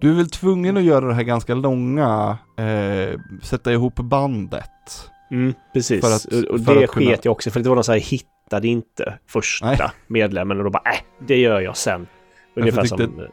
Du 0.00 0.10
är 0.10 0.14
väl 0.14 0.30
tvungen 0.30 0.76
att 0.76 0.82
göra 0.82 1.06
det 1.08 1.14
här 1.14 1.22
ganska 1.22 1.54
långa, 1.54 2.38
eh, 2.58 3.20
sätta 3.42 3.72
ihop 3.72 3.94
bandet. 3.94 5.10
Mm, 5.30 5.54
precis. 5.72 6.00
För 6.00 6.12
att- 6.14 6.44
och 6.50 6.60
det 6.60 6.84
att 6.84 6.90
kunna- 6.90 7.06
sket 7.10 7.24
jag 7.24 7.32
också 7.32 7.50
för 7.50 7.60
det 7.60 7.68
var 7.68 7.76
någon 7.76 7.84
så 7.84 7.92
här, 7.92 7.98
hittade 7.98 8.68
inte 8.68 9.18
första 9.26 9.66
Nej. 9.66 9.78
medlemmen 10.06 10.58
och 10.58 10.64
då 10.64 10.70
bara, 10.70 10.82
äh, 10.90 11.26
det 11.26 11.36
gör 11.36 11.60
jag 11.60 11.76
sen. 11.76 12.06
Ungefär 12.56 12.78
jag 12.78 12.88
som... 12.88 12.98
tyckte- 12.98 13.28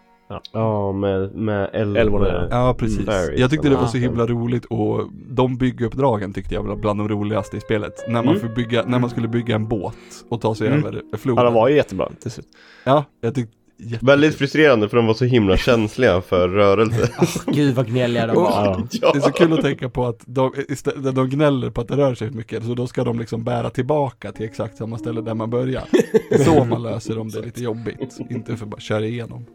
Ja, 0.53 0.91
med, 0.91 1.35
med 1.35 1.69
älv... 1.73 1.97
Älvorna, 1.97 2.47
Ja, 2.51 2.75
precis. 2.79 3.05
Berries 3.05 3.39
Jag 3.39 3.49
tyckte 3.49 3.69
det 3.69 3.75
var 3.75 3.85
så 3.85 3.97
himla 3.97 4.27
roligt 4.27 4.65
och 4.65 5.09
de 5.29 5.57
bygguppdragen 5.57 6.33
tyckte 6.33 6.53
jag 6.53 6.63
var 6.63 6.75
bland 6.75 6.99
de 6.99 7.09
roligaste 7.09 7.57
i 7.57 7.59
spelet. 7.59 7.93
När 8.07 8.23
man, 8.23 8.37
Mm. 8.37 8.53
bygga, 8.53 8.83
när 8.83 8.99
man 8.99 9.09
skulle 9.09 9.27
bygga 9.27 9.55
en 9.55 9.67
båt 9.67 9.95
och 10.29 10.41
ta 10.41 10.55
sig 10.55 10.67
Mm. 10.67 10.79
över 10.85 11.01
floden. 11.17 11.37
Ja, 11.43 11.43
de 11.51 11.53
var 11.53 11.67
ju 11.69 11.75
jättebra 11.75 12.09
till 12.21 12.31
slut. 12.31 12.47
Ja, 12.83 13.03
jag 13.21 13.35
tyckte 13.35 13.53
jätte- 13.77 14.05
Väldigt 14.05 14.35
frustrerande 14.35 14.89
för 14.89 14.97
de 14.97 15.05
var 15.07 15.13
så 15.13 15.25
himla 15.25 15.57
känsliga 15.57 16.21
för 16.21 16.49
rörelse. 16.49 17.09
Gud 17.47 17.75
vad 17.75 17.87
gnälliga 17.87 18.27
de 18.27 18.35
var. 18.35 18.87
Ja. 19.01 19.11
Det 19.13 19.17
är 19.17 19.21
så 19.21 19.31
kul 19.31 19.53
att 19.53 19.61
tänka 19.61 19.89
på 19.89 20.05
att 20.05 20.23
de, 20.25 20.51
istället, 20.69 21.15
de 21.15 21.29
gnäller 21.29 21.69
på 21.69 21.81
att 21.81 21.87
det 21.87 21.95
rör 21.97 22.15
sig 22.15 22.31
mycket, 22.31 22.63
så 22.65 22.73
då 22.73 22.87
ska 22.87 23.03
de 23.03 23.19
liksom 23.19 23.43
bära 23.43 23.69
tillbaka 23.69 24.31
till 24.31 24.45
exakt 24.45 24.77
samma 24.77 24.97
ställe 24.97 25.21
där 25.21 25.33
man 25.33 25.49
börjar. 25.49 25.83
Det 26.29 26.35
är 26.35 26.43
så 26.43 26.65
man 26.69 26.83
löser 26.83 27.19
om 27.19 27.29
det 27.29 27.39
är 27.39 27.43
lite 27.43 27.63
jobbigt, 27.63 28.17
inte 28.29 28.57
för 28.57 28.65
att 28.65 28.71
bara 28.71 28.79
köra 28.81 29.05
igenom. 29.05 29.45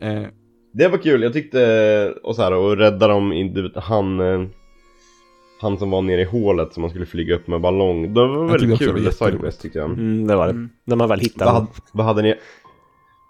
Eh, 0.00 0.22
Det 0.72 0.88
var 0.88 0.98
kul, 0.98 1.22
jag 1.22 1.32
tyckte, 1.32 2.14
och 2.22 2.36
så 2.36 2.42
här, 2.42 2.52
och 2.52 2.76
rädda 2.76 3.08
dem, 3.08 3.50
du 3.54 3.62
vet, 3.62 3.76
han, 3.84 4.20
eh, 4.20 4.46
han 5.60 5.78
som 5.78 5.90
var 5.90 6.02
nere 6.02 6.20
i 6.20 6.24
hålet 6.24 6.72
som 6.74 6.80
man 6.80 6.90
skulle 6.90 7.06
flyga 7.06 7.34
upp 7.34 7.46
med 7.46 7.60
ballong. 7.60 8.14
Det 8.14 8.20
var 8.20 8.46
väldigt 8.48 8.70
det 8.70 8.76
kul, 8.76 8.86
jätteroligt. 8.86 9.18
sidequest 9.18 9.62
tyckte 9.62 9.78
jag. 9.78 9.90
Mm, 9.90 10.26
det 10.26 10.36
var 10.36 10.46
det. 10.46 10.50
Mm. 10.52 10.68
När 10.84 10.96
man 10.96 11.08
väl 11.08 11.20
hittade 11.20 11.52
Vad, 11.52 11.66
vad, 11.92 12.06
hade 12.06 12.22
ni, 12.22 12.34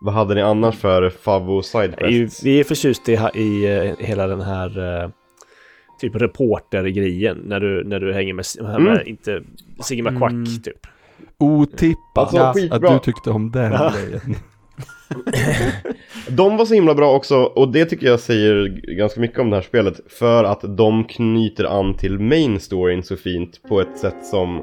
vad 0.07 0.15
hade 0.15 0.35
ni 0.35 0.41
annars 0.43 0.77
för 0.77 1.11
favvo 1.11 1.47
Vi 1.53 1.57
är 1.57 1.57
ju- 1.57 1.63
sidequests? 1.63 2.43
Vi 2.45 2.61
är 2.61 2.65
förtjust 2.65 3.09
i, 3.09 3.13
i 3.35 3.77
eh, 3.99 4.07
hela 4.07 4.27
den 4.27 4.41
här 4.41 5.03
eh, 5.03 5.11
typ 6.01 6.17
reportergrejen 6.17 7.37
när 7.45 7.61
du, 7.61 7.85
när 7.85 8.01
du 8.01 8.13
hänger 8.13 8.35
med, 8.35 8.45
med 8.61 8.77
Mm. 8.77 8.99
inte 9.07 9.43
Sigma 9.83 10.11
Quack 10.11 10.31
Mm. 10.33 10.45
typ. 10.65 10.79
otippat 11.39 12.35
Alltså, 12.35 12.61
Ja. 12.61 12.75
att 12.77 12.83
du 12.83 12.99
tyckte 13.13 13.31
om 13.31 13.51
den 13.51 13.73
Ja. 13.73 13.93
grejen. 14.05 14.21
De 16.31 16.57
var 16.57 16.65
så 16.65 16.75
himla 16.75 16.95
bra 16.95 17.13
också, 17.17 17.37
och 17.37 17.73
det 17.73 17.85
tycker 17.85 18.07
jag 18.07 18.21
säger 18.21 18.67
ganska 18.97 19.21
mycket 19.21 19.39
om 19.39 19.51
det 19.51 19.57
här 19.57 19.63
spelet. 19.63 20.01
För 20.13 20.45
att 20.45 20.77
de 20.77 21.05
knyter 21.05 21.65
an 21.65 21.95
till 21.97 22.19
main 22.19 22.61
storyn 22.61 23.03
så 23.03 23.17
fint 23.17 23.63
på 23.69 23.81
ett 23.81 23.99
sätt 23.99 24.27
som... 24.27 24.63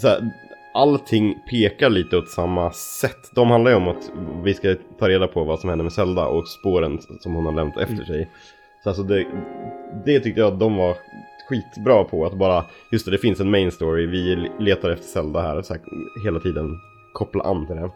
Så 0.00 0.08
här, 0.08 0.30
allting 0.74 1.38
pekar 1.50 1.90
lite 1.90 2.16
åt 2.16 2.28
samma 2.28 2.72
sätt. 2.72 3.30
De 3.34 3.50
handlar 3.50 3.70
ju 3.70 3.76
om 3.76 3.88
att 3.88 4.10
vi 4.42 4.54
ska 4.54 4.74
ta 4.98 5.08
reda 5.08 5.28
på 5.28 5.44
vad 5.44 5.60
som 5.60 5.68
händer 5.68 5.82
med 5.82 5.92
Zelda 5.92 6.26
och 6.26 6.48
spåren 6.48 6.98
som 7.20 7.34
hon 7.34 7.46
har 7.46 7.52
lämnat 7.52 7.78
efter 7.78 8.04
sig. 8.04 8.30
Så 8.82 8.88
alltså 8.88 9.02
det, 9.02 9.26
det 10.06 10.20
tyckte 10.20 10.40
jag 10.40 10.52
att 10.52 10.60
de 10.60 10.76
var 10.76 10.96
skitbra 11.48 12.04
på. 12.04 12.26
Att 12.26 12.38
bara, 12.38 12.64
just 12.92 13.04
det, 13.04 13.10
det 13.10 13.18
finns 13.18 13.40
en 13.40 13.50
main 13.50 13.72
story, 13.72 14.06
vi 14.06 14.50
letar 14.58 14.90
efter 14.90 15.06
Zelda 15.06 15.40
här. 15.40 15.62
Så 15.62 15.74
här 15.74 15.82
hela 16.24 16.40
tiden 16.40 16.78
koppla 17.12 17.44
an 17.44 17.66
till 17.66 17.76
det. 17.76 17.90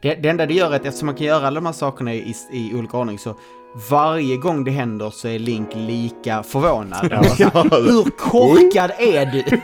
Det, 0.00 0.14
det 0.14 0.28
enda 0.28 0.46
det 0.46 0.54
gör 0.54 0.70
är 0.70 0.76
att 0.76 0.86
eftersom 0.86 1.06
man 1.06 1.14
kan 1.14 1.26
göra 1.26 1.46
alla 1.46 1.60
de 1.60 1.66
här 1.66 1.72
sakerna 1.72 2.14
i, 2.14 2.34
i 2.52 2.74
olika 2.74 2.98
ordning 2.98 3.18
så 3.18 3.34
varje 3.90 4.36
gång 4.36 4.64
det 4.64 4.70
händer 4.70 5.10
så 5.10 5.28
är 5.28 5.38
Link 5.38 5.68
lika 5.74 6.42
förvånad. 6.42 7.12
Hur 7.86 8.10
korkad 8.10 8.90
är 8.98 9.26
du? 9.26 9.42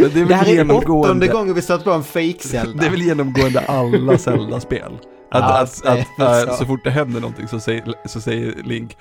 Men 0.00 0.10
det 0.14 0.20
är 0.20 0.24
Det 0.26 0.34
här 0.34 0.58
är 0.58 0.70
åttonde 0.90 1.26
gången 1.26 1.54
vi 1.54 1.62
stöter 1.62 1.84
på 1.84 1.90
en 1.90 2.02
fake-Zelda. 2.02 2.80
det 2.80 2.86
är 2.86 2.90
väl 2.90 3.02
genomgående 3.02 3.60
alla 3.60 4.18
Zelda-spel. 4.18 4.92
Att, 5.30 5.40
Ja, 5.40 5.60
att, 5.60 5.84
är 5.84 5.90
att, 6.24 6.46
äh, 6.46 6.50
så. 6.52 6.56
så 6.58 6.64
fort 6.66 6.84
det 6.84 6.90
händer 6.90 7.20
någonting 7.20 7.48
så 7.48 7.60
säger, 7.60 7.84
så 8.06 8.20
säger 8.20 8.54
Link 8.64 8.96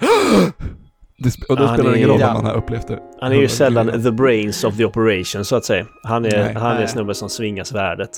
det, 1.18 1.30
sp- 1.30 1.46
Och 1.50 1.58
då 1.58 1.64
Ja, 1.64 1.74
spelar 1.74 1.92
det 1.92 1.98
ingen 1.98 2.10
roll 2.10 2.20
ja. 2.20 2.28
om 2.28 2.34
man 2.34 2.46
har 2.46 2.54
upplevt 2.58 2.88
det. 2.88 3.00
Han 3.22 3.32
är 3.32 3.36
ju 3.36 3.48
sällan 3.48 4.04
the 4.04 4.12
brains 4.12 4.64
of 4.64 4.78
the 4.78 4.86
operation 4.86 5.46
så 5.46 5.56
att 5.56 5.66
säga. 5.66 5.86
Han 6.04 6.26
är, 6.26 6.30
Nej. 6.44 6.54
han 6.54 6.72
är 6.72 6.80
Nej. 6.80 6.88
snubben 6.88 7.16
som 7.16 7.30
svingar 7.30 7.64
svärdet. 7.64 8.10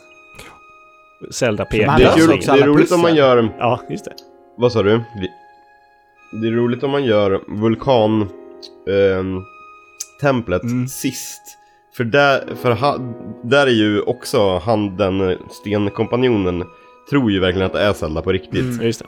Zelda 1.32 1.64
han 1.64 2.00
Det 2.00 2.06
är, 2.06 2.14
kul, 2.16 2.40
det 2.46 2.48
är 2.52 2.66
roligt 2.68 2.92
om 2.92 3.02
man 3.02 3.16
gör... 3.16 3.54
Ja, 3.60 3.80
just 3.90 4.06
det. 4.06 4.12
Vad 4.58 4.72
sa 4.72 4.84
du? 4.84 5.04
Det 6.32 6.48
är 6.48 6.52
roligt 6.52 6.84
om 6.84 6.92
man 6.92 7.04
gör 7.06 7.42
vulkan 7.48 8.22
ehm, 8.90 9.42
templet 10.22 10.64
Mm. 10.64 10.88
sist. 10.88 11.42
För, 11.98 12.04
där, 12.04 12.56
för 12.56 12.72
ha, 12.72 12.98
där 13.44 13.68
är 13.68 13.72
ju 13.72 14.02
också 14.02 14.58
han, 14.58 14.98
den 14.98 15.30
eh, 15.30 15.38
stenkompanjonen, 15.50 16.64
tror 17.10 17.32
ju 17.32 17.40
verkligen 17.40 17.66
att 17.66 17.74
det 17.74 17.82
är 17.82 17.94
Zelda 17.94 18.22
på 18.22 18.32
riktigt. 18.32 18.62
Mm. 18.74 18.86
Just 18.86 19.02
det. 19.02 19.08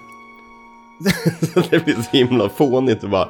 Så 1.46 1.62
det 1.70 1.86
blir 1.86 1.94
så 1.96 2.18
himla 2.18 2.50
fånigt 2.50 3.04
och 3.04 3.10
bara, 3.10 3.30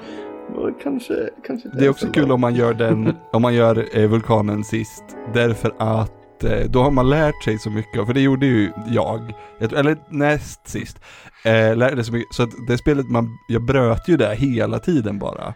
"Ja, 0.56 0.70
kanske, 0.84 1.30
kanske 1.48 1.68
inte 1.68 1.80
Det 1.80 1.86
är 1.86 1.90
också 1.90 2.06
Zelda." 2.06 2.22
kul 2.22 2.32
om 2.32 2.42
man 2.42 2.56
gör 2.56 2.74
den, 2.74 3.14
om 3.32 3.42
man 3.42 3.54
gör 3.54 3.86
eh, 3.98 4.10
vulkanen 4.10 4.64
sist, 4.64 5.04
därför 5.34 5.72
att 5.78 6.12
eh, 6.44 6.70
då 6.70 6.82
har 6.84 6.92
man 6.92 7.10
lärt 7.10 7.44
sig 7.44 7.60
så 7.60 7.70
mycket, 7.70 8.06
för 8.06 8.14
det 8.14 8.22
gjorde 8.22 8.46
ju 8.46 8.72
jag, 8.88 9.34
eller 9.60 9.98
näst 10.10 10.68
sist, 10.68 10.98
eh, 11.46 11.76
lärde 11.76 12.04
så 12.04 12.14
mycket, 12.14 12.36
så 12.36 12.44
att 12.44 12.50
det 12.68 12.78
spelet 12.78 13.10
man, 13.10 13.38
jag 13.48 13.66
bröt 13.66 14.08
ju 14.08 14.18
det 14.18 14.36
hela 14.36 14.80
tiden 14.80 15.20
bara. 15.20 15.54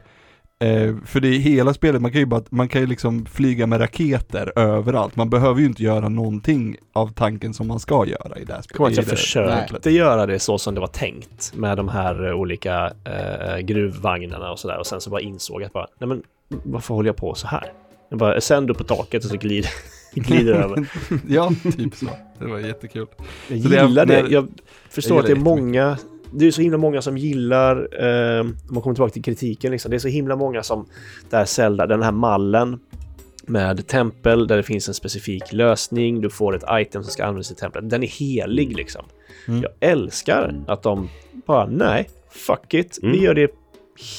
Eh, 0.60 0.96
för 1.06 1.20
det 1.20 1.28
är 1.28 1.40
hela 1.40 1.74
spelet, 1.74 2.02
man 2.02 2.12
kan 2.12 2.20
ju 2.20 2.26
bara, 2.26 2.44
man 2.50 2.68
kan 2.68 2.82
ju 2.82 2.88
liksom 2.88 3.26
flyga 3.26 3.68
med 3.68 3.82
raketer 3.82 4.60
överallt. 4.60 5.16
Man 5.16 5.30
behöver 5.30 5.60
ju 5.60 5.66
inte 5.66 5.84
göra 5.84 6.10
någonting 6.10 6.78
av 6.94 7.14
tanken 7.14 7.54
som 7.54 7.68
man 7.68 7.80
ska 7.80 8.06
göra 8.08 8.38
i 8.40 8.46
det 8.46 8.54
här 8.54 8.62
spelet. 8.62 8.78
Kommer 8.78 8.90
att 8.90 8.96
jag 8.96 9.06
i 9.06 9.10
det- 9.10 9.16
försökte 9.16 9.92
göra 9.92 10.26
det 10.26 10.40
så 10.40 10.58
som 10.58 10.76
det 10.76 10.82
var 10.82 10.88
tänkt 10.88 11.52
med 11.56 11.78
de 11.78 11.90
här 11.90 12.28
eh, 12.28 12.34
olika 12.36 12.92
eh, 13.06 13.58
gruvvagnarna 13.58 14.52
och 14.52 14.60
sådär 14.60 14.80
och 14.80 14.88
sen 14.88 15.02
så 15.02 15.10
bara 15.10 15.22
insåg 15.22 15.62
jag 15.62 15.66
att 15.68 15.74
bara, 15.74 15.88
nej 16.00 16.08
men 16.08 16.24
varför 16.64 16.94
håller 16.94 17.10
jag 17.10 17.16
på 17.18 17.36
så 17.36 17.48
här? 17.48 17.72
Jag 18.10 18.20
bara 18.20 18.42
sänd 18.42 18.70
upp 18.70 18.78
på 18.78 18.84
taket 18.84 19.24
och 19.24 19.30
så 19.30 19.38
glider, 19.38 19.72
glider 20.14 20.54
över. 20.54 20.88
Ja, 21.28 21.52
typ 21.78 21.96
så. 21.96 22.08
Det 22.40 22.46
var 22.46 22.60
jättekul. 22.60 23.08
Jag 23.48 23.62
Så 23.62 23.70
gillar 23.70 24.06
det. 24.06 24.24
när- 24.24 24.30
Jag 24.30 24.48
förstår 24.90 25.18
jag 25.18 25.20
att 25.22 25.26
det 25.28 25.32
är 25.34 25.36
många, 25.36 25.98
det 26.34 26.46
är 26.48 26.52
så 26.52 26.62
himla 26.62 26.78
många 26.78 27.02
som 27.02 27.18
gillar, 27.18 27.76
eh, 28.06 28.40
om 28.42 28.56
man 28.70 28.82
kommer 28.82 28.94
tillbaka 28.96 29.14
till 29.14 29.24
kritiken 29.24 29.72
liksom, 29.72 29.92
det 29.92 29.98
är 29.98 30.00
så 30.00 30.08
himla 30.08 30.36
många 30.36 30.64
som, 30.64 30.86
där 31.30 31.46
Zelda, 31.46 31.88
den 31.88 32.04
här 32.04 32.12
mallen 32.12 32.80
med 33.48 33.88
tempel 33.88 34.48
där 34.48 34.58
det 34.58 34.64
finns 34.64 34.88
en 34.88 34.94
specifik 34.94 35.54
lösning, 35.54 36.22
du 36.22 36.30
får 36.30 36.56
ett 36.56 36.64
item 36.72 37.04
som 37.04 37.12
ska 37.12 37.24
användas 37.26 37.52
i 37.52 37.56
templet. 37.56 37.90
Den 37.90 38.04
är 38.04 38.08
helig 38.08 38.76
liksom. 38.76 39.06
Mm. 39.48 39.62
Jag 39.62 39.72
älskar 39.92 40.64
att 40.68 40.84
de 40.84 41.10
bara, 41.46 41.66
nej, 41.66 42.10
fuck 42.32 42.74
it, 42.74 43.00
Mm. 43.04 43.12
vi 43.12 43.22
gör 43.24 43.34
det 43.34 43.52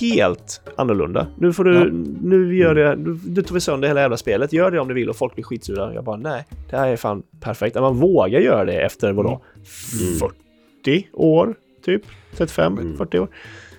helt 0.01 0.61
annorlunda. 0.77 1.27
Nu 1.39 1.53
får 1.53 1.65
du, 1.65 1.75
Ja. 1.75 1.85
nu 2.23 2.57
gör 2.57 2.75
det, 2.75 2.97
nu, 2.97 3.19
nu 3.27 3.43
tar 3.43 3.55
vi 3.55 3.61
sönder 3.61 3.89
hela 3.89 4.01
jävla 4.01 4.17
spelet. 4.17 4.53
Gör 4.53 4.71
det 4.71 4.81
om 4.81 4.89
du 4.89 4.95
vill 4.95 5.11
och 5.11 5.17
folk 5.17 5.35
blir 5.35 5.45
skitsura. 5.45 5.95
Jag 5.95 6.05
bara, 6.05 6.17
nej, 6.17 6.45
det 6.71 6.77
här 6.77 6.89
är 6.89 6.97
fan 6.97 7.23
perfekt. 7.41 7.77
Att 7.77 7.83
man 7.83 7.97
vågar 7.97 8.41
göra 8.41 8.65
det 8.65 8.81
efter 8.83 9.13
vadå? 9.13 9.41
Mm. 10.03 10.19
40 10.19 11.07
år, 11.13 11.55
typ? 11.85 12.03
35, 12.37 12.79
Mm. 12.79 12.97
40 12.97 13.19
år? 13.19 13.29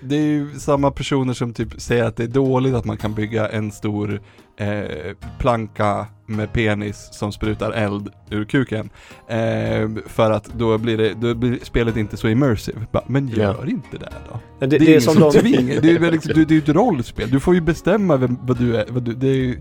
Det 0.02 0.16
är 0.16 0.20
ju 0.26 0.50
samma 0.58 0.90
personer 0.90 1.32
som 1.32 1.52
typ 1.54 1.80
säger 1.80 2.04
att 2.04 2.16
det 2.16 2.22
är 2.22 2.28
dåligt 2.28 2.74
att 2.74 2.84
man 2.84 2.96
kan 2.96 3.14
bygga 3.14 3.48
en 3.48 3.70
stor 3.72 4.20
eh, 4.56 5.16
planka 5.38 6.06
med 6.26 6.52
penis 6.52 7.08
som 7.12 7.32
sprutar 7.32 7.72
eld 7.72 8.08
ur 8.30 8.44
kuken. 8.44 8.90
Eh, 9.28 9.88
för 10.06 10.30
att 10.30 10.44
då 10.44 10.78
blir, 10.78 10.98
det, 10.98 11.14
då 11.14 11.34
blir 11.34 11.58
spelet 11.62 11.96
inte 11.96 12.16
så 12.16 12.28
immersive. 12.28 12.78
Men 13.06 13.28
gör 13.28 13.56
Ja. 13.64 13.66
inte 13.70 13.98
det 13.98 14.12
då. 14.32 14.40
Det, 14.58 14.66
Det, 14.66 14.78
det, 14.78 14.92
är 14.92 14.96
är 14.96 15.00
som 15.00 15.20
de... 15.20 15.32
tvingar, 15.32 15.80
det 15.80 15.90
är 15.90 15.98
väl 15.98 16.12
liksom, 16.12 16.44
ju 16.48 16.58
ett 16.58 16.68
rollspel. 16.68 17.30
Du 17.30 17.40
får 17.40 17.54
ju 17.54 17.60
bestämma 17.60 18.16
vem, 18.16 18.38
vad 18.42 18.58
du 18.58 18.76
är, 18.76 18.84
vad 18.88 19.02
du, 19.02 19.14
det 19.14 19.28
är 19.28 19.34
ju, 19.34 19.60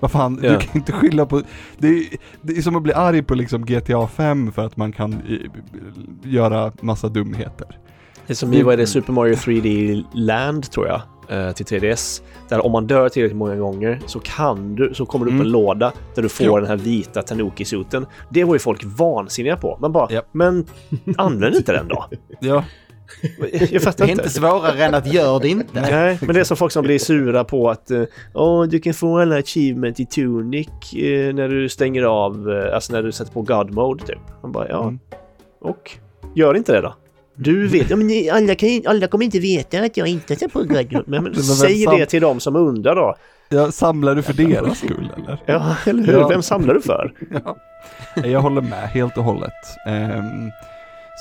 vad 0.00 0.10
fan, 0.10 0.40
Ja. 0.42 0.50
du 0.50 0.58
kan 0.58 0.76
inte 0.76 0.92
skylla 0.92 1.26
på, 1.26 1.42
det 1.78 1.88
är, 1.88 2.04
det 2.42 2.56
är 2.58 2.62
som 2.62 2.76
att 2.76 2.82
bli 2.82 2.92
arg 2.92 3.22
på 3.22 3.34
liksom 3.34 3.64
GTA 3.64 4.06
5 4.08 4.52
för 4.52 4.66
att 4.66 4.76
man 4.76 4.92
kan 4.92 5.12
i, 5.12 5.50
göra 6.22 6.72
massa 6.80 7.08
dumheter. 7.08 7.78
Det 8.26 8.32
är 8.32 8.34
som 8.34 8.52
i, 8.52 8.62
vad 8.62 8.74
är 8.74 8.78
det, 8.78 8.86
Super 8.86 9.12
Mario 9.12 9.34
3D 9.34 10.04
Land 10.14 10.70
tror 10.70 10.86
jag, 10.86 10.96
eh, 10.96 11.02
till 11.52 11.66
3DS. 11.66 12.22
Där 12.48 12.66
om 12.66 12.72
man 12.72 12.86
dör 12.86 13.08
tillräckligt 13.08 13.36
många 13.38 13.56
gånger 13.56 14.00
så 14.06 14.20
kan 14.20 14.74
du, 14.74 14.94
så 14.94 15.06
kommer 15.06 15.24
det 15.26 15.28
upp 15.30 15.34
Mm. 15.34 15.46
en 15.46 15.52
låda 15.52 15.92
där 16.14 16.22
du 16.22 16.28
får 16.28 16.46
Ja. 16.46 16.56
den 16.60 16.66
här 16.68 16.76
vita 16.76 17.22
Tanuki-suten. 17.22 18.06
Det 18.30 18.44
var 18.44 18.54
ju 18.54 18.58
folk 18.58 18.84
vansinniga 18.84 19.56
på. 19.56 19.78
Man 19.80 19.92
bara, 19.92 20.12
Japp. 20.12 20.28
men 20.32 20.66
använd 21.16 21.54
inte 21.56 21.72
den 21.72 21.88
då. 21.88 22.04
Ja, 22.40 22.64
Jag 23.38 23.70
Det 23.70 23.80
fattar 23.80 24.04
är 24.04 24.08
inte. 24.10 24.22
inte 24.22 24.34
svårare 24.34 24.84
än 24.84 24.94
att 24.94 25.12
gör 25.12 25.40
det 25.40 25.48
inte. 25.48 25.80
Nej, 25.80 26.18
men 26.22 26.34
det 26.34 26.40
är 26.40 26.44
som 26.44 26.56
folk 26.56 26.72
som 26.72 26.84
blir 26.84 26.98
sura 26.98 27.44
på 27.44 27.70
att 27.70 27.90
eh, 27.90 28.02
Åh, 28.34 28.64
du 28.64 28.78
kan 28.80 28.94
få 28.94 29.18
alla 29.18 29.36
achievement 29.38 30.00
i 30.00 30.06
Tunic 30.06 30.68
eh, 30.96 31.34
när 31.34 31.48
du 31.48 31.68
stänger 31.68 32.02
av, 32.02 32.50
eh, 32.50 32.74
alltså 32.74 32.92
när 32.92 33.02
du 33.02 33.12
sätter 33.12 33.32
på 33.32 33.42
God 33.42 33.70
Mode 33.74 34.04
typ. 34.06 34.18
Man 34.42 34.52
bara, 34.52 34.68
ja, 34.68 34.82
Mm. 34.82 34.98
och? 35.60 35.90
Gör 36.34 36.56
inte 36.56 36.72
det 36.72 36.80
då. 36.80 36.94
Du 37.36 37.68
vet, 37.68 37.90
ja, 37.90 37.96
men 37.96 38.10
alla, 38.32 38.54
kan, 38.54 38.68
alla 38.86 39.06
kommer 39.06 39.24
inte 39.24 39.38
veta 39.38 39.78
att 39.80 39.96
jag 39.96 40.08
inte 40.08 40.36
sätter 40.36 40.48
på 40.48 40.58
Mode. 40.58 41.02
Men, 41.06 41.24
men 41.24 41.34
säg 41.34 41.82
sam- 41.84 41.98
det 41.98 42.06
till 42.06 42.22
dem 42.22 42.40
som 42.40 42.56
undrar 42.56 42.94
då. 42.94 43.14
ja 43.48 43.72
samlar 43.72 44.14
du 44.14 44.22
för 44.22 44.32
deras 44.32 44.78
skull 44.78 45.12
eller? 45.16 45.38
Ja, 45.46 45.76
eller 45.86 46.02
hur? 46.04 46.12
Ja. 46.12 46.28
Vem 46.28 46.42
samlar 46.42 46.74
du 46.74 46.80
för? 46.82 47.12
Ja, 48.14 48.26
jag 48.26 48.40
håller 48.40 48.60
med 48.60 48.88
helt 48.88 49.18
och 49.18 49.24
hållet. 49.24 49.52
Ehm, 49.86 50.50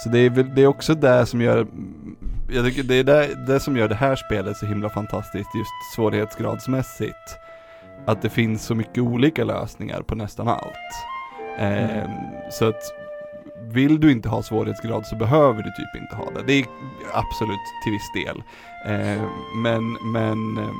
så 0.03 0.09
det 0.09 0.19
är, 0.19 0.29
det 0.29 0.61
är 0.61 0.67
också 0.67 0.93
det 0.95 1.25
som 1.25 1.41
gör, 1.41 1.67
jag 2.51 2.65
tycker 2.65 2.83
det 2.83 2.95
är 2.95 3.03
det, 3.03 3.29
det 3.47 3.59
som 3.59 3.77
gör 3.77 3.87
det 3.87 3.95
här 3.95 4.15
spelet 4.15 4.57
så 4.57 4.65
himla 4.65 4.89
fantastiskt 4.89 5.49
just 5.55 5.95
svårighetsgradsmässigt. 5.95 7.37
Att 8.05 8.21
det 8.21 8.29
finns 8.29 8.65
så 8.65 8.75
mycket 8.75 8.97
olika 8.97 9.43
lösningar 9.43 10.01
på 10.01 10.15
nästan 10.15 10.47
allt. 10.47 10.71
Ehm, 11.59 12.09
Så 12.51 12.65
att 12.69 12.81
vill 13.73 13.99
du 13.99 14.11
inte 14.11 14.29
ha 14.29 14.43
svårighetsgrad 14.43 15.05
så 15.05 15.15
behöver 15.15 15.63
du 15.63 15.69
typ 15.69 16.01
inte 16.01 16.15
ha 16.15 16.31
det. 16.31 16.43
Det 16.47 16.59
är 16.59 16.65
absolut 17.13 17.59
till 17.83 17.91
viss 17.91 18.11
del. 18.13 18.43
Eh, 18.85 19.23
men, 19.55 19.97
men 20.13 20.57
ehm, 20.57 20.75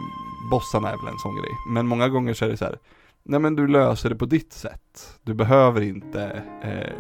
bossarna 0.52 0.90
är 0.90 0.98
väl 0.98 1.14
en 1.14 1.20
sån 1.20 1.36
grej. 1.36 1.52
Men 1.70 1.88
många 1.88 2.10
gånger 2.10 2.34
så 2.34 2.46
är 2.46 2.50
det 2.50 2.58
så 2.58 2.66
här, 2.66 2.78
Nej 3.24 3.40
men 3.40 3.56
du 3.56 3.68
löser 3.68 4.10
det 4.10 4.16
på 4.16 4.26
ditt 4.26 4.54
sätt. 4.54 5.20
Du 5.24 5.34
behöver 5.34 5.82
inte 5.82 6.44
eh, 6.64 6.94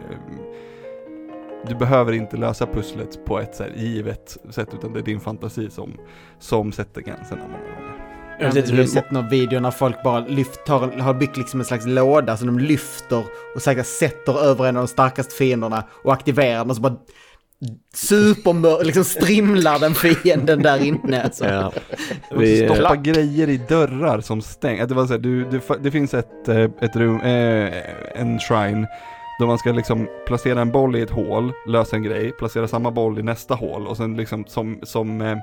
Du 1.67 1.75
behöver 1.75 2.13
inte 2.13 2.37
lösa 2.37 2.67
pusslet 2.67 3.25
på 3.25 3.39
ett 3.39 3.55
så 3.55 3.63
här 3.63 3.73
givet 3.75 4.37
sätt 4.49 4.73
utan 4.73 4.93
det 4.93 4.99
är 4.99 5.03
din 5.03 5.19
fantasi 5.19 5.69
som, 5.69 5.93
som 6.39 6.71
sätter 6.71 7.01
gränserna 7.01 7.41
många 7.41 7.57
gånger. 7.57 7.84
Jag 8.39 8.45
vet 8.47 8.55
inte 8.55 8.71
har 8.71 8.77
hur 8.77 8.87
sett 8.87 9.11
någon 9.11 9.29
video 9.29 9.59
när 9.59 9.71
folk 9.71 10.03
bara 10.03 10.19
lyfter, 10.19 10.99
har 11.01 11.13
byggt 11.13 11.37
liksom 11.37 11.59
en 11.59 11.65
slags 11.65 11.85
låda 11.85 12.37
som 12.37 12.47
de 12.47 12.59
lyfter 12.59 13.23
och 13.55 13.61
säkert 13.61 13.85
sätter 13.85 14.43
över 14.43 14.65
en 14.65 14.77
av 14.77 14.83
de 14.83 14.87
starkaste 14.87 15.35
fienderna 15.35 15.83
och 16.03 16.13
aktiverar 16.13 16.57
den 16.57 16.69
och 16.69 16.75
så 16.75 16.81
bara 16.81 16.95
supermör, 17.93 18.83
liksom 18.83 19.03
strimlar 19.03 19.79
den 19.79 19.95
fienden 19.95 20.61
där 20.61 20.83
inne. 20.83 21.23
Alltså. 21.23 21.45
Ja. 21.45 21.71
Och 22.31 22.41
Vi, 22.41 22.57
stoppa 22.57 22.75
Klack. 22.75 22.99
grejer 22.99 23.49
i 23.49 23.57
dörrar 23.57 24.21
som 24.21 24.41
stängs. 24.41 24.87
Det, 24.87 24.95
var 24.95 25.05
så 25.05 25.13
här, 25.13 25.19
du, 25.19 25.45
det, 25.49 25.61
det 25.81 25.91
finns 25.91 26.13
ett, 26.13 26.47
eh, 26.47 26.63
ett 26.81 26.95
rum, 26.95 27.21
eh, 27.21 27.73
en 28.21 28.39
shrine 28.39 28.87
då 29.39 29.47
man 29.47 29.57
ska 29.57 29.71
liksom 29.71 30.07
placera 30.25 30.61
en 30.61 30.71
boll 30.71 30.95
i 30.95 31.01
ett 31.01 31.09
hål, 31.09 31.53
lösa 31.67 31.95
en 31.95 32.03
grej, 32.03 32.31
placera 32.31 32.67
samma 32.67 32.91
boll 32.91 33.19
i 33.19 33.23
nästa 33.23 33.55
hål 33.55 33.87
och 33.87 33.97
sen 33.97 34.17
liksom 34.17 34.45
som, 34.47 34.79
som 34.83 35.21
eh, 35.21 35.37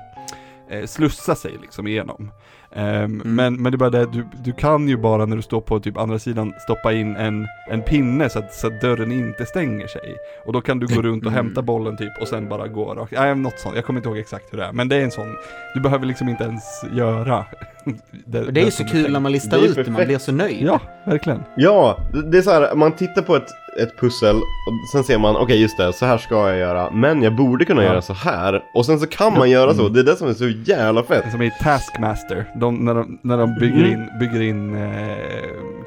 eh, 0.69 0.85
slussa 0.85 1.35
sig 1.35 1.57
liksom 1.61 1.87
igenom. 1.87 2.31
Ehm, 2.75 3.21
men, 3.25 3.61
men 3.61 3.71
det 3.71 3.75
är 3.75 3.77
bara 3.77 3.89
det, 3.89 4.05
du, 4.11 4.25
du 4.43 4.51
kan 4.53 4.87
ju 4.87 4.97
bara 4.97 5.25
när 5.25 5.35
du 5.35 5.41
står 5.41 5.61
på 5.61 5.79
typ 5.79 5.97
andra 5.97 6.19
sidan 6.19 6.53
stoppa 6.59 6.93
in 6.93 7.15
en, 7.15 7.47
en 7.71 7.81
pinne 7.81 8.29
så 8.29 8.39
att, 8.39 8.53
så 8.53 8.67
att 8.67 8.81
dörren 8.81 9.11
inte 9.11 9.45
stänger 9.45 9.87
sig. 9.87 10.15
Och 10.45 10.53
då 10.53 10.61
kan 10.61 10.79
du 10.79 10.87
gå 10.95 11.01
runt 11.01 11.25
och 11.25 11.31
Mm. 11.31 11.45
hämta 11.45 11.61
bollen 11.61 11.97
typ 11.97 12.21
och 12.21 12.27
sen 12.27 12.49
bara 12.49 12.67
gå 12.67 12.93
rakt. 12.93 13.11
Nej, 13.11 13.35
något 13.35 13.59
sånt. 13.59 13.75
Jag 13.75 13.85
kommer 13.85 13.99
inte 13.99 14.09
ihåg 14.09 14.17
exakt 14.17 14.45
hur 14.53 14.57
det 14.57 14.63
är. 14.65 14.71
Men 14.73 14.89
det 14.89 14.95
är 14.95 15.01
en 15.01 15.11
sån, 15.11 15.35
du 15.73 15.81
behöver 15.81 16.05
liksom 16.05 16.29
inte 16.29 16.43
ens 16.43 16.63
göra 16.93 17.45
det. 18.25 18.51
Det 18.51 18.61
är 18.61 18.65
ju 18.65 18.71
så 18.71 18.83
kul 18.85 19.11
när 19.11 19.19
man 19.19 19.31
listar 19.31 19.57
ut 19.65 19.75
det, 19.75 19.89
man 19.91 20.05
blir 20.05 20.17
så 20.17 20.31
nöjd. 20.31 20.63
Ja, 20.63 20.79
verkligen. 21.05 21.43
Ja, 21.57 21.97
det- 22.31 22.37
är 22.37 22.41
så 22.41 22.51
här, 22.51 22.75
man 22.75 22.91
tittar 22.91 23.21
på 23.21 23.35
ett, 23.35 23.47
ett 23.81 23.99
pussel 23.99 24.35
och 24.35 24.89
sen 24.91 25.03
ser 25.03 25.17
man, 25.19 25.35
okej 25.35 25.61
just 25.61 25.77
det, 25.77 25.93
så 25.93 26.05
här 26.05 26.17
ska 26.17 26.49
jag 26.49 26.57
göra, 26.57 26.91
men 26.91 27.21
jag 27.23 27.35
borde 27.35 27.65
kunna 27.65 27.83
Ja. 27.83 27.89
göra 27.89 28.01
så 28.01 28.13
här. 28.13 28.61
Och 28.75 28.85
sen 28.85 28.99
så 28.99 29.07
kan 29.07 29.33
man 29.33 29.49
göra 29.49 29.73
så, 29.73 29.89
det 29.89 29.99
är 29.99 30.03
det 30.03 30.15
som 30.15 30.29
är 30.29 30.33
så 30.33 30.47
jävla 30.47 31.03
fett. 31.03 31.31
Som 31.31 31.41
i 31.41 31.51
Taskmaster, 31.61 32.45
de, 32.65 32.85
när 32.85 32.93
de, 32.93 33.19
när 33.21 33.37
de 33.37 33.55
bygger 33.59 33.85
Mm. 33.85 33.91
in, 33.91 34.09
bygger 34.19 34.41
in 34.41 34.75
eh, 34.75 35.17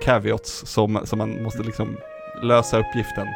caveats 0.03 0.63
som, 0.67 1.01
som 1.05 1.19
man 1.19 1.43
måste 1.43 1.63
liksom 1.63 1.97
lösa 2.43 2.79
uppgiften. 2.79 3.27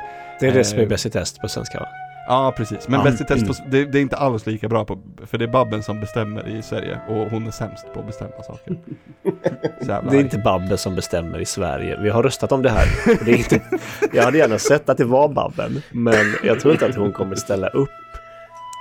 det 0.41 0.47
är 0.47 0.53
det 0.53 0.64
som 0.64 0.78
är 0.78 0.82
eh, 0.82 0.88
bäst 0.88 1.07
i 1.07 1.11
test 1.11 1.41
på 1.41 1.49
svenska 1.49 1.78
va? 1.80 1.86
Ja, 2.28 2.55
precis. 2.57 2.88
Men 2.88 3.01
Ja. 3.01 3.05
Bäst 3.05 3.20
i 3.20 3.24
test, 3.24 3.47
på, 3.47 3.55
det, 3.70 3.84
det 3.84 3.99
är 3.99 4.03
inte 4.03 4.16
alls 4.16 4.47
lika 4.47 4.68
bra 4.68 4.84
på, 4.84 4.99
för 5.26 5.38
det 5.38 5.45
är 5.45 5.49
Babben 5.49 5.82
som 5.82 6.01
bestämmer 6.01 6.49
i 6.49 6.62
Sverige 6.62 6.99
och 7.09 7.30
hon 7.30 7.47
är 7.47 7.51
sämst 7.51 7.86
på 7.95 8.01
att 8.01 8.07
bestämma 8.07 8.43
saker. 8.47 8.76
Det 9.80 9.93
är 9.93 10.09
arg. 10.09 10.20
inte 10.20 10.38
Babben 10.38 10.78
som 10.78 10.95
bestämmer 10.95 11.38
i 11.41 11.45
Sverige. 11.45 11.99
Vi 12.03 12.11
har 12.11 12.22
röstat 12.22 12.53
om 12.53 12.62
det 12.62 12.70
här. 12.70 12.86
Det 13.24 13.32
inte, 13.32 13.61
jag 14.12 14.22
hade 14.24 14.38
gärna 14.38 14.59
sett 14.59 14.88
att 14.88 14.97
det 14.99 15.05
var 15.05 15.28
Babben, 15.28 15.82
men 15.93 16.14
jag 16.45 16.61
tror 16.61 16.72
inte 16.72 16.86
att 16.86 16.95
hon 16.97 17.12
kommer 17.12 17.34
ställa 17.36 17.68
upp 17.68 17.88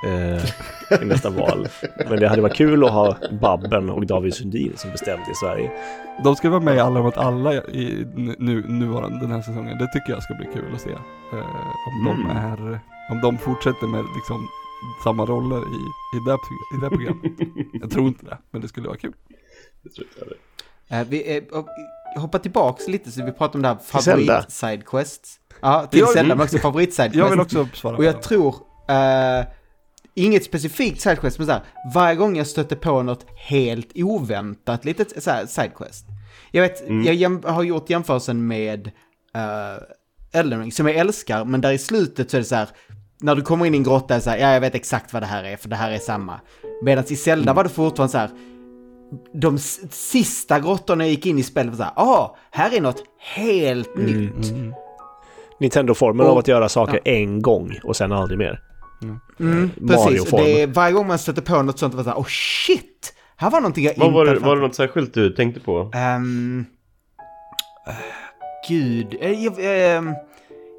eh, 0.05 1.01
i 1.01 1.05
nästa 1.05 1.29
val. 1.29 1.67
Men 2.09 2.19
det 2.19 2.27
hade 2.27 2.41
varit 2.41 2.55
kul 2.55 2.83
att 2.85 2.91
ha 2.91 3.17
Babben 3.41 3.89
och 3.89 4.05
David 4.05 4.33
Sundin 4.33 4.73
som 4.77 4.91
bestämde 4.91 5.31
i 5.31 5.35
Sverige. 5.35 5.71
De 6.23 6.35
ska 6.35 6.49
vara 6.49 6.59
med 6.59 6.75
i 6.75 6.79
Alla 6.79 7.01
mot 7.01 7.17
alla 7.17 7.53
i 7.53 8.07
nu, 8.39 8.63
nuvarande 8.67 9.19
den 9.19 9.31
här 9.31 9.41
säsongen. 9.41 9.77
Det 9.77 9.87
tycker 9.93 10.13
jag 10.13 10.23
ska 10.23 10.33
bli 10.33 10.45
kul 10.53 10.75
att 10.75 10.81
se. 10.81 10.89
Eh, 10.89 11.39
om, 11.87 12.05
de 12.05 12.21
Mm. 12.25 12.37
är, 12.37 12.79
om 13.11 13.21
de 13.21 13.37
fortsätter 13.37 13.87
med 13.87 14.03
liksom 14.15 14.47
samma 15.03 15.25
roller 15.25 15.57
i, 15.57 15.79
i, 16.17 16.19
det, 16.25 16.33
i 16.77 16.81
det 16.81 16.89
programmet. 16.89 17.31
jag 17.81 17.91
tror 17.91 18.07
inte 18.07 18.25
det, 18.25 18.37
men 18.51 18.61
det 18.61 18.67
skulle 18.67 18.87
vara 18.87 18.97
kul. 18.97 19.13
Det 19.83 19.89
tror 19.89 20.07
jag 20.19 20.27
det. 20.27 20.95
Eh, 20.95 21.07
vi 21.09 21.37
eh, 21.37 21.43
och, 21.59 21.67
jag 22.15 22.21
hoppar 22.21 22.39
tillbaks 22.39 22.87
lite 22.87 23.11
så 23.11 23.25
vi 23.25 23.31
pratar 23.31 23.55
om 23.55 23.61
det 23.61 23.67
här 23.67 23.77
Zelda. 24.01 24.33
favorit 24.33 24.51
sidequests. 24.51 25.39
Ja, 25.61 25.85
till 25.91 25.99
Jag- 25.99 26.09
Zelda 26.09 26.35
men 26.35 26.43
också 26.43 26.57
favorit 26.61 26.93
sidequest. 26.93 27.17
Jag 27.19 27.29
vill 27.29 27.39
också 27.39 27.67
svara 27.73 27.93
Och 27.93 27.97
på 27.97 28.03
jag 28.03 28.13
den. 28.13 28.21
tror, 28.21 28.55
eh, 28.89 29.45
inget 30.15 30.43
specifikt 30.43 31.01
sidequest, 31.01 31.37
men 31.37 31.47
så 31.47 31.53
här, 31.53 31.61
varje 31.93 32.15
gång 32.15 32.37
jag 32.37 32.47
stöter 32.47 32.75
på 32.75 33.03
något 33.03 33.25
helt 33.37 33.91
oväntat 33.95 34.85
litet 34.85 35.23
så 35.23 35.31
här, 35.31 35.45
sidequest. 35.45 36.05
Jag 36.51 36.61
vet, 36.61 36.87
Mm. 36.89 37.17
jag 37.19 37.51
har 37.51 37.63
gjort 37.63 37.89
jämförelsen 37.89 38.47
med 38.47 38.87
uh, 39.37 39.83
Elden 40.39 40.59
Ring, 40.59 40.71
som 40.71 40.87
jag 40.87 40.95
älskar, 40.95 41.45
men 41.45 41.61
där 41.61 41.71
i 41.71 41.77
slutet 41.77 42.31
så 42.31 42.37
är 42.37 42.41
det 42.41 42.45
så 42.45 42.55
här, 42.55 42.67
när 43.21 43.35
du 43.35 43.41
kommer 43.41 43.65
in 43.65 43.73
i 43.73 43.77
en 43.77 43.83
grotta 43.83 44.13
är 44.13 44.17
det 44.17 44.23
så 44.23 44.29
här, 44.29 44.37
ja 44.37 44.53
jag 44.53 44.61
vet 44.61 44.75
exakt 44.75 45.13
vad 45.13 45.21
det 45.21 45.25
här 45.27 45.43
är, 45.43 45.57
för 45.57 45.69
det 45.69 45.75
här 45.75 45.91
är 45.91 45.97
samma. 45.97 46.39
Medan 46.83 47.03
i 47.09 47.15
Zelda 47.15 47.53
var 47.53 47.63
det 47.63 47.69
fortfarande 47.69 48.11
så 48.11 48.17
här, 48.17 48.29
de 49.33 49.57
sista 49.89 50.59
grottorna 50.59 51.03
jag 51.03 51.11
gick 51.11 51.25
in 51.25 51.39
i 51.39 51.43
spelet 51.43 51.69
var 51.73 51.77
så 51.77 51.83
här, 51.83 51.93
ah, 51.95 52.37
här 52.51 52.73
är 52.77 52.81
något 52.81 53.03
helt 53.35 53.95
Mm. 53.95 54.05
nytt. 54.25 54.53
Nintendo-formen 55.59 56.25
Och- 56.25 56.31
av 56.31 56.37
att 56.37 56.47
göra 56.47 56.69
saker 56.69 56.99
en 57.05 57.41
gång 57.41 57.79
och 57.83 57.95
sen 57.95 58.11
aldrig 58.11 58.37
mer. 58.39 58.61
Mm, 59.01 59.69
precis, 59.87 60.05
Mario-form. 60.05 60.43
det 60.43 60.61
är, 60.61 60.67
varje 60.67 60.93
gång 60.93 61.07
man 61.07 61.19
stöter 61.19 61.41
på 61.41 61.61
något 61.61 61.79
sånt 61.79 61.93
var 61.93 61.99
det 61.99 62.03
så 62.03 62.09
här, 62.09 62.17
oh 62.17 62.25
shit! 62.27 63.13
Här 63.35 63.49
var 63.51 63.59
någonting 63.61 63.85
jag 63.85 63.93
Vad 63.97 64.07
inte 64.07 64.15
var, 64.15 64.25
det, 64.25 64.39
var 64.39 64.55
det 64.55 64.61
något 64.61 64.75
särskilt 64.75 65.13
du 65.13 65.29
tänkte 65.29 65.59
på? 65.61 65.91
Ehm, 65.95 66.65
eh, 67.87 67.93
gud, 68.69 69.17
eh, 69.21 69.31
jag, 69.43 69.53
ehm, 69.59 70.13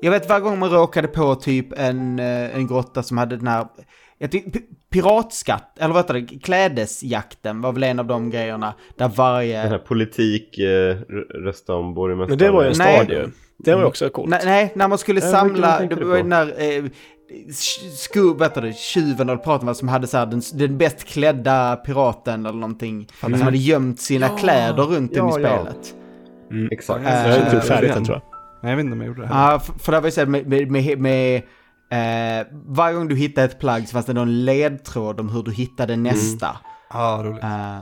jag 0.01 0.11
vet 0.11 0.29
varje 0.29 0.41
gång 0.43 0.59
man 0.59 0.71
råkade 0.71 1.09
på 1.09 1.35
typ 1.35 1.79
en, 1.79 2.19
eh, 2.19 2.57
en 2.57 2.67
grotta 2.67 3.03
som 3.03 3.19
hade 3.19 3.37
den 3.37 3.47
här, 3.47 3.67
jag 4.19 4.31
tyck, 4.31 4.47
pi- 4.47 4.65
piratskatt, 4.93 5.79
eller 5.79 5.95
vad 5.95 6.05
heter 6.05 6.15
det, 6.15 6.39
klädesjakten 6.39 7.61
var 7.61 7.73
väl 7.73 7.83
en 7.83 7.99
av 7.99 8.07
de 8.07 8.31
grejerna 8.31 8.75
där 8.97 9.09
varje... 9.09 9.63
Den 9.63 9.71
här 9.71 9.79
politik, 9.79 10.59
eh, 10.59 10.97
rösta 11.45 11.75
om 11.75 11.95
borgmästare. 11.95 12.29
Men 12.29 12.39
det 12.39 12.51
var 12.51 12.63
ju 12.63 12.69
en 12.69 12.75
stad 12.75 13.11
ju. 13.11 13.29
Det 13.59 13.75
var 13.75 13.81
ju 13.81 13.87
också 13.87 14.09
coolt. 14.11 14.31
Nej, 14.31 14.41
nej, 14.45 14.73
när 14.75 14.89
man 14.89 14.99
skulle 14.99 15.21
samla, 15.21 15.81
det 15.81 16.05
var 16.05 16.17
den 16.17 16.31
där 16.31 16.55
eh, 16.59 16.85
sku, 17.97 18.35
vad 18.35 18.63
det, 18.63 18.73
tjuven 18.77 19.29
eller 19.29 19.39
piraten 19.41 19.75
som 19.75 19.89
hade 19.89 20.07
så 20.07 20.17
här, 20.19 20.27
den, 20.27 20.43
den 20.55 20.79
bäst 20.79 21.05
klädda 21.05 21.77
piraten 21.77 22.47
eller 22.47 22.59
någonting. 22.59 23.09
Som 23.21 23.33
hade 23.33 23.57
gömt 23.57 24.01
sina 24.01 24.29
kläder 24.29 24.83
runt 24.83 25.17
om 25.19 25.29
i 25.29 25.33
ja, 25.33 25.41
ja. 25.41 25.59
spelet. 25.59 25.95
Exakt. 26.73 27.07
Eh, 27.07 27.13
Jag 27.13 27.33
har 27.33 27.39
inte 27.45 27.57
gjort 27.57 27.65
färdigt 27.65 27.95
den 27.95 28.05
tror 28.05 28.17
jag. 28.17 28.39
Nej, 28.63 28.73
jag 28.73 28.77
vet 28.77 28.85
inte 28.85 28.93
om 28.93 29.01
jag 29.01 29.09
gjorde 29.09 29.23
det. 29.23 29.29
Ja, 29.33 29.61
för, 29.65 29.73
för 29.73 29.93
det 29.93 30.01
var 30.01 30.07
ju 30.07 30.13
så 30.13 30.21
här 30.21 30.27
med, 30.27 30.47
med, 30.49 30.71
med, 30.71 30.99
med 30.99 31.37
eh, 31.91 32.47
varje 32.67 32.95
gång 32.97 33.09
du 33.09 33.17
hittade 33.17 33.45
ett 33.45 33.59
plagg 33.61 33.89
så 33.89 33.93
fanns 33.93 34.07
det 34.07 34.13
någon 34.13 34.45
ledtråd 34.45 35.21
om 35.21 35.29
hur 35.29 35.43
du 35.43 35.53
hittade 35.53 35.97
nästa. 35.97 36.57
Ja, 36.93 37.21
roligt. 37.25 37.45
Eh, 37.45 37.79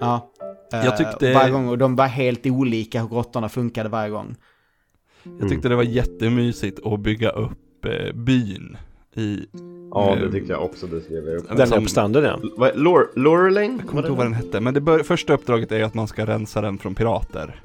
ja. 0.00 0.30
Eh, 0.72 0.84
Jag 0.84 0.96
tyckte- 0.96 1.34
Varje 1.34 1.50
gång, 1.50 1.68
och 1.68 1.78
de 1.78 1.96
var 1.96 2.06
helt 2.06 2.46
olika 2.46 3.00
hur 3.00 3.08
grottorna 3.08 3.48
funkade 3.48 3.88
varje 3.88 4.10
gång. 4.10 4.36
Jag 5.40 5.48
tyckte 5.48 5.68
det 5.68 5.76
var 5.76 5.82
jättemysigt 5.82 6.86
att 6.86 7.00
bygga 7.00 7.30
upp 7.30 7.84
eh, 7.84 8.12
byn 8.14 8.76
i... 9.16 9.46
Ja, 9.90 10.16
det 10.20 10.30
tyckte 10.32 10.52
jag 10.52 10.62
också. 10.64 10.86
Det 10.86 11.00
skrev 11.00 11.24
jag 11.28 11.36
upp. 11.36 11.48
Den 11.48 11.60
är 11.60 11.66
som- 11.66 11.82
på 11.82 11.88
stranden 11.88 12.24
ja. 12.24 12.38
Vad 12.56 12.68
är- 12.68 12.74
Lore, 12.74 13.06
Lorelane? 13.16 13.66
Jag 13.78 13.86
kommer 13.88 14.02
inte 14.02 14.08
ihåg 14.08 14.16
vad 14.16 14.26
den 14.26 14.32
hette, 14.34 14.60
men 14.60 14.74
det 14.74 14.80
bör, 14.80 14.98
första 14.98 15.34
uppdraget 15.34 15.72
är 15.72 15.84
att 15.84 15.94
man 15.94 16.08
ska 16.08 16.26
rensa 16.26 16.60
den 16.60 16.78
från 16.78 16.94
pirater. 16.94 17.60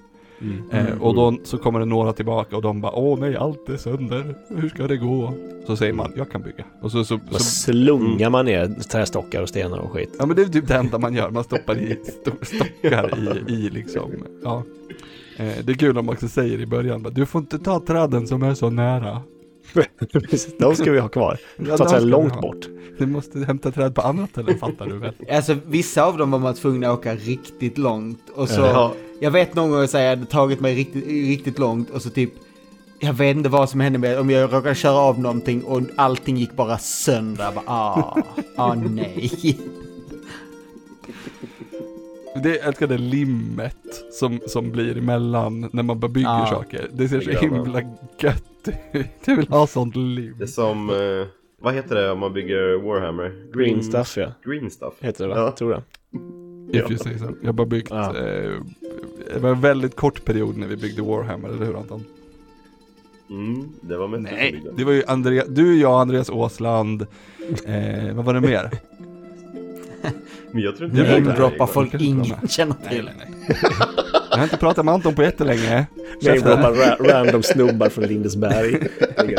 Eh, 0.71 1.01
och 1.01 1.15
då 1.15 1.37
så 1.43 1.57
kommer 1.57 1.79
det 1.79 1.85
några 1.85 2.13
tillbaka 2.13 2.55
och 2.55 2.61
de 2.61 2.81
bara 2.81 2.91
Åh 2.91 3.19
nej, 3.19 3.35
allt 3.35 3.69
är 3.69 3.77
sönder. 3.77 4.35
Hur 4.49 4.69
ska 4.69 4.87
det 4.87 4.97
gå? 4.97 5.33
Så 5.67 5.75
säger 5.75 5.93
man, 5.93 6.11
jag 6.15 6.31
kan 6.31 6.41
bygga. 6.41 6.63
Och 6.81 6.91
så, 6.91 7.03
så, 7.03 7.19
så 7.31 7.39
slungar 7.39 8.29
man 8.29 8.45
ner 8.45 8.67
trästockar 8.91 9.41
och 9.41 9.49
stenar 9.49 9.77
och 9.77 9.91
skit. 9.91 10.15
Ja 10.19 10.25
men 10.25 10.35
det 10.35 10.41
är 10.41 10.45
typ 10.45 10.67
det 10.67 10.75
enda 10.75 10.97
man 10.99 11.13
gör, 11.15 11.29
man 11.29 11.43
stoppar 11.43 11.77
i 11.77 11.97
sto- 12.25 12.45
stockar 12.45 13.13
i, 13.49 13.53
i 13.53 13.69
liksom, 13.69 14.11
ja. 14.43 14.63
Eh, 15.37 15.53
det 15.63 15.71
är 15.71 15.75
kul 15.77 15.97
om 15.97 16.05
man 16.05 16.13
också 16.15 16.27
säger 16.27 16.59
i 16.61 16.65
början, 16.65 17.07
du 17.11 17.25
får 17.25 17.41
inte 17.41 17.59
ta 17.59 17.79
träden 17.79 18.27
som 18.27 18.43
är 18.43 18.53
så 18.53 18.69
nära. 18.69 19.21
De 20.59 20.75
ska 20.75 20.91
vi 20.91 20.99
ha 20.99 21.07
kvar. 21.09 21.37
Ja, 21.57 21.77
Så 21.77 21.83
att 21.83 21.89
säga 21.89 22.01
långt 22.01 22.33
ha. 22.33 22.41
bort. 22.41 22.67
Du 22.97 23.05
måste 23.05 23.39
hämta 23.39 23.71
träd 23.71 23.95
på 23.95 24.01
annat 24.01 24.37
eller 24.37 24.53
fattar 24.53 24.85
du 24.85 24.97
väl? 24.97 25.13
Alltså 25.31 25.55
vissa 25.67 26.03
av 26.03 26.17
dem 26.17 26.31
var 26.31 26.39
man 26.39 26.53
tvungen 26.55 26.83
att 26.83 26.99
åka 26.99 27.15
riktigt 27.15 27.77
långt. 27.77 28.29
Och 28.35 28.49
så, 28.49 28.61
Ja. 28.61 28.93
jag 29.19 29.31
vet 29.31 29.55
någon 29.55 29.69
gång 29.71 29.83
att 29.83 29.93
jag 29.93 30.09
hade 30.09 30.25
tagit 30.25 30.59
mig 30.59 30.75
riktigt, 30.75 31.07
riktigt 31.07 31.59
långt 31.59 31.89
och 31.89 32.01
så 32.01 32.09
typ, 32.09 32.33
jag 32.99 33.13
vet 33.13 33.37
inte 33.37 33.49
vad 33.49 33.69
som 33.69 33.79
hände 33.79 33.99
med 33.99 34.19
om 34.19 34.29
jag 34.29 34.53
råkade 34.53 34.75
köra 34.75 34.97
av 34.97 35.19
någonting 35.19 35.63
och 35.63 35.81
allting 35.95 36.37
gick 36.37 36.55
bara 36.55 36.77
sönder. 36.77 37.43
Jag 37.43 37.53
bara, 37.53 37.65
ah, 37.67 38.17
ah 38.55 38.73
nej. 38.73 39.31
Det, 42.43 42.49
jag 42.55 42.67
älskar 42.67 42.87
det 42.87 42.97
limmet 42.97 43.75
som, 44.11 44.39
som 44.47 44.71
blir 44.71 44.97
emellan 44.97 45.69
när 45.73 45.83
man 45.83 45.99
bara 45.99 46.07
bygger 46.11 46.29
Ja. 46.29 46.47
saker. 46.49 46.87
Det 46.93 47.07
ser 47.09 47.21
så 47.21 47.29
Det 47.29 47.39
himla 47.39 47.81
gött 48.19 48.43
ut. 48.93 49.05
Jag 49.25 49.35
vill 49.35 49.47
ha 49.47 49.67
sånt 49.67 49.95
lim. 49.95 50.35
Det 50.37 50.43
är 50.43 50.47
som, 50.47 50.89
eh, 50.89 51.27
vad 51.61 51.73
heter 51.73 51.95
det 51.95 52.11
om 52.11 52.19
man 52.19 52.33
bygger 52.33 52.73
Warhammer? 52.81 53.33
Green 53.53 53.83
stuff 53.83 54.17
ja. 54.17 54.31
Green 54.45 54.69
stuff. 54.71 54.93
Heter 54.99 55.27
det 55.27 55.33
va? 55.33 55.39
Ja. 55.39 55.51
Tror 55.51 55.71
jag. 55.71 55.81
If 56.75 56.89
you 56.91 56.97
say 56.97 57.17
so. 57.17 57.25
Jag 57.41 57.47
har 57.47 57.53
bara 57.53 57.67
byggt, 57.67 57.89
Ja. 57.91 58.17
eh, 58.17 58.51
det 59.33 59.39
var 59.39 59.49
en 59.49 59.61
väldigt 59.61 59.95
kort 59.95 60.25
period 60.25 60.57
när 60.57 60.67
vi 60.67 60.75
byggde 60.77 61.01
Warhammer, 61.01 61.49
eller 61.49 61.65
hur 61.65 61.77
Anton? 61.77 62.03
Mm, 63.29 63.69
det 63.81 63.97
var 63.97 64.07
med 64.07 64.21
Nej, 64.21 64.63
det 64.77 64.83
var 64.83 64.91
ju 64.91 65.03
Andrea, 65.07 65.43
du, 65.47 65.79
jag, 65.79 66.01
Andreas 66.01 66.29
Åsland, 66.29 67.01
eh, 67.65 68.15
vad 68.15 68.25
var 68.25 68.33
det 68.33 68.41
mer? 68.41 68.69
Men 70.51 70.61
jag 70.61 70.75
tror 70.77 70.89
inte 70.89 71.01
Det 71.01 71.07
det 71.07 71.13
där 71.13 71.21
Namedroppar 71.21 71.65
folk 71.67 71.93
ingen 71.93 72.47
känner 72.47 72.75
Nej, 72.83 72.89
till. 72.95 73.05
nej, 73.05 73.13
nej. 73.47 73.57
Jag 74.31 74.37
har 74.37 74.43
inte 74.43 74.57
pratat 74.57 74.85
med 74.85 74.93
Anton 74.93 75.15
på 75.15 75.23
jättelänge. 75.23 75.85
Namedroppar 76.21 76.71
ra 76.71 76.95
random 77.13 77.43
snubbar 77.43 77.89
från 77.89 78.03
Lindesberg. 78.03 78.71
Men 79.17 79.29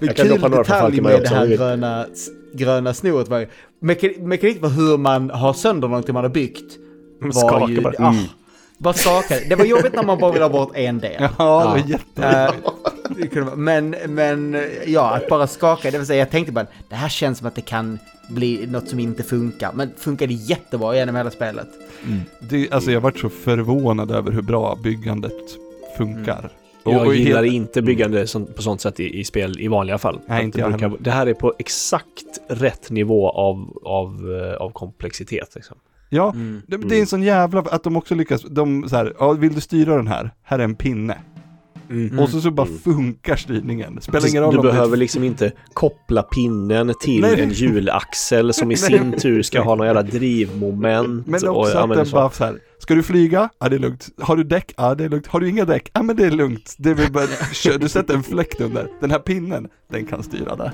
Jag 0.06 0.16
kan 0.16 0.28
kul 0.28 0.50
detalj 0.50 1.00
med 1.00 1.20
det 1.22 1.28
här 1.28 1.46
gröna, 1.46 2.06
gröna 2.54 2.94
snoret 2.94 3.28
var 3.28 3.38
ju, 3.38 3.46
meka- 3.82 4.22
mekanik 4.26 4.62
var 4.62 4.68
hur 4.68 4.98
man 4.98 5.30
har 5.30 5.52
sönder 5.52 5.88
någonting 5.88 6.14
man 6.14 6.24
har 6.24 6.30
byggt. 6.30 6.76
Var 7.20 7.32
Skaka 7.32 7.72
ju, 7.72 7.86
ah, 7.98 8.08
Mm. 8.12 8.24
Bara 8.80 8.94
skaka. 8.94 9.34
Det 9.48 9.54
var 9.54 9.64
jobbigt 9.64 9.92
när 9.94 10.02
man 10.02 10.18
bara 10.18 10.32
ville 10.32 10.44
ha 10.44 10.50
bort 10.50 10.76
en 10.76 10.98
del. 10.98 11.28
Ja, 11.38 11.74
det 11.76 11.82
var 11.82 11.88
jätte... 11.88 12.52
Eh, 13.32 13.44
vara- 13.44 13.56
men, 13.56 13.90
men 14.08 14.62
ja, 14.86 15.14
att 15.16 15.28
bara 15.28 15.46
skaka, 15.46 15.90
det 15.90 15.98
vill 15.98 16.06
säga 16.06 16.18
jag 16.18 16.30
tänkte 16.30 16.52
bara, 16.52 16.66
det 16.88 16.94
här 16.94 17.08
känns 17.08 17.38
som 17.38 17.46
att 17.46 17.54
det 17.54 17.60
kan 17.60 17.98
bli 18.28 18.66
något 18.66 18.88
som 18.88 19.00
inte 19.00 19.22
funkar. 19.22 19.72
Men 19.74 19.90
funkade 19.96 20.32
jättebra 20.34 20.96
genom 20.96 21.16
hela 21.16 21.30
spelet. 21.30 21.68
Det, 22.40 22.70
alltså 22.72 22.90
jag 22.92 23.00
varit 23.00 23.18
så 23.18 23.28
förvånad 23.28 24.10
över 24.10 24.32
hur 24.32 24.42
bra 24.42 24.78
byggandet 24.82 25.32
funkar. 25.96 26.50
Och- 26.84 26.92
Jag 26.92 27.06
och 27.06 27.14
gillar 27.14 27.42
helt- 27.42 27.54
inte 27.54 27.82
byggande 27.82 28.26
på 28.56 28.62
sånt 28.62 28.80
sätt 28.80 29.00
i, 29.00 29.20
i 29.20 29.24
spel 29.24 29.60
i 29.60 29.68
vanliga 29.68 29.98
fall. 29.98 30.20
Nej, 30.26 30.44
inte 30.44 30.58
det, 30.58 30.68
brukar, 30.68 30.92
det 31.00 31.10
här 31.10 31.26
är 31.26 31.34
på 31.34 31.54
exakt 31.58 32.24
rätt 32.48 32.90
nivå 32.90 33.30
av, 33.30 33.76
av, 33.84 34.40
eh, 34.42 34.54
av 34.62 34.70
komplexitet. 34.70 35.54
Liksom. 35.54 35.76
Ja, 36.12 36.34
det, 36.66 36.76
det 36.76 36.96
är 36.96 37.00
en 37.00 37.06
sån 37.06 37.22
jävla, 37.22 37.60
att 37.60 37.82
de 37.82 37.96
också 37.96 38.14
lyckas, 38.14 38.42
de 38.50 38.88
så 38.88 38.96
här, 38.96 39.14
ja, 39.18 39.32
vill 39.32 39.54
du 39.54 39.60
styra 39.60 39.96
den 39.96 40.06
här? 40.06 40.30
Här 40.42 40.58
är 40.58 40.64
en 40.64 40.74
pinne. 40.74 41.16
Och 42.18 42.28
så, 42.28 42.40
så 42.40 42.50
bara 42.50 42.66
funkar 42.84 43.36
styrningen. 43.36 43.94
Det 43.94 44.00
spelar 44.00 44.28
ingen 44.28 44.42
roll 44.42 44.52
du 44.52 44.58
om 44.58 44.64
det 44.64 44.70
är- 44.70 44.72
behöver 44.72 44.96
liksom 44.96 45.24
inte 45.24 45.52
koppla 45.74 46.22
pinnen 46.22 46.92
till 47.00 47.20
Nej. 47.20 47.40
en 47.40 47.50
hjulaxel 47.50 48.52
som 48.52 48.70
i 48.72 48.76
sin 48.76 49.12
tur 49.12 49.42
ska 49.42 49.60
ha 49.62 49.74
någon 49.74 49.86
jävla 49.86 50.02
drivmoment. 50.02 51.26
Men 51.26 51.48
och, 51.48 51.58
också 51.60 51.72
ja, 51.74 51.82
att 51.82 51.88
men 51.88 51.96
den 51.98 52.06
så. 52.06 52.16
bara 52.16 52.30
så 52.30 52.44
här, 52.44 52.58
ska 52.78 52.94
du 52.94 53.02
flyga? 53.02 53.48
Ja 53.58 53.68
det 53.68 53.76
är 53.76 53.80
lugnt. 53.80 54.08
Har 54.20 54.36
du 54.36 54.44
däck? 54.44 54.74
Ja 54.76 54.94
det 54.94 55.04
är 55.04 55.08
lugnt. 55.08 55.26
Har 55.26 55.40
du 55.40 55.48
inga 55.48 55.64
däck? 55.64 55.90
Ja 55.92 56.02
men 56.02 56.16
det 56.16 56.24
är 56.26 56.30
lugnt. 56.30 56.74
Det 56.78 56.94
vill 56.94 57.12
bara, 57.12 57.26
du 57.78 57.88
sätter 57.88 58.14
en 58.14 58.22
fläkt 58.22 58.60
under. 58.60 58.86
Den 59.00 59.10
här 59.10 59.18
pinnen, 59.18 59.68
den 59.90 60.06
kan 60.06 60.22
styra 60.22 60.56
där. 60.56 60.72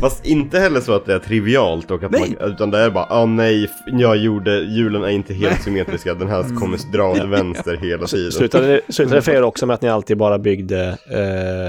Fast 0.00 0.26
inte 0.26 0.58
heller 0.58 0.80
så 0.80 0.92
att 0.92 1.06
det 1.06 1.14
är 1.14 1.18
trivialt 1.18 1.90
och 1.90 2.02
att 2.02 2.10
Nej. 2.10 2.36
man, 2.40 2.50
utan 2.52 2.70
det 2.70 2.78
är 2.78 2.90
bara, 2.90 3.06
ah 3.10 3.26
nej, 3.26 3.70
jag 3.86 4.16
gjorde, 4.16 4.58
hjulen 4.58 5.04
är 5.04 5.08
inte 5.08 5.34
helt 5.34 5.62
symmetriska, 5.62 6.14
den 6.14 6.28
här 6.28 6.42
kommer 6.42 6.92
dra 6.92 7.04
åt 7.10 7.28
vänster 7.28 7.76
hela 7.76 8.06
tiden. 8.06 8.32
Slutade, 8.32 8.66
det- 8.66 8.80
slutade 8.94 9.16
det 9.16 9.22
för 9.22 9.32
er 9.32 9.42
också 9.42 9.66
med 9.66 9.74
att 9.74 9.82
ni 9.82 9.88
alltid 9.88 10.16
bara 10.16 10.38
byggde 10.38 10.88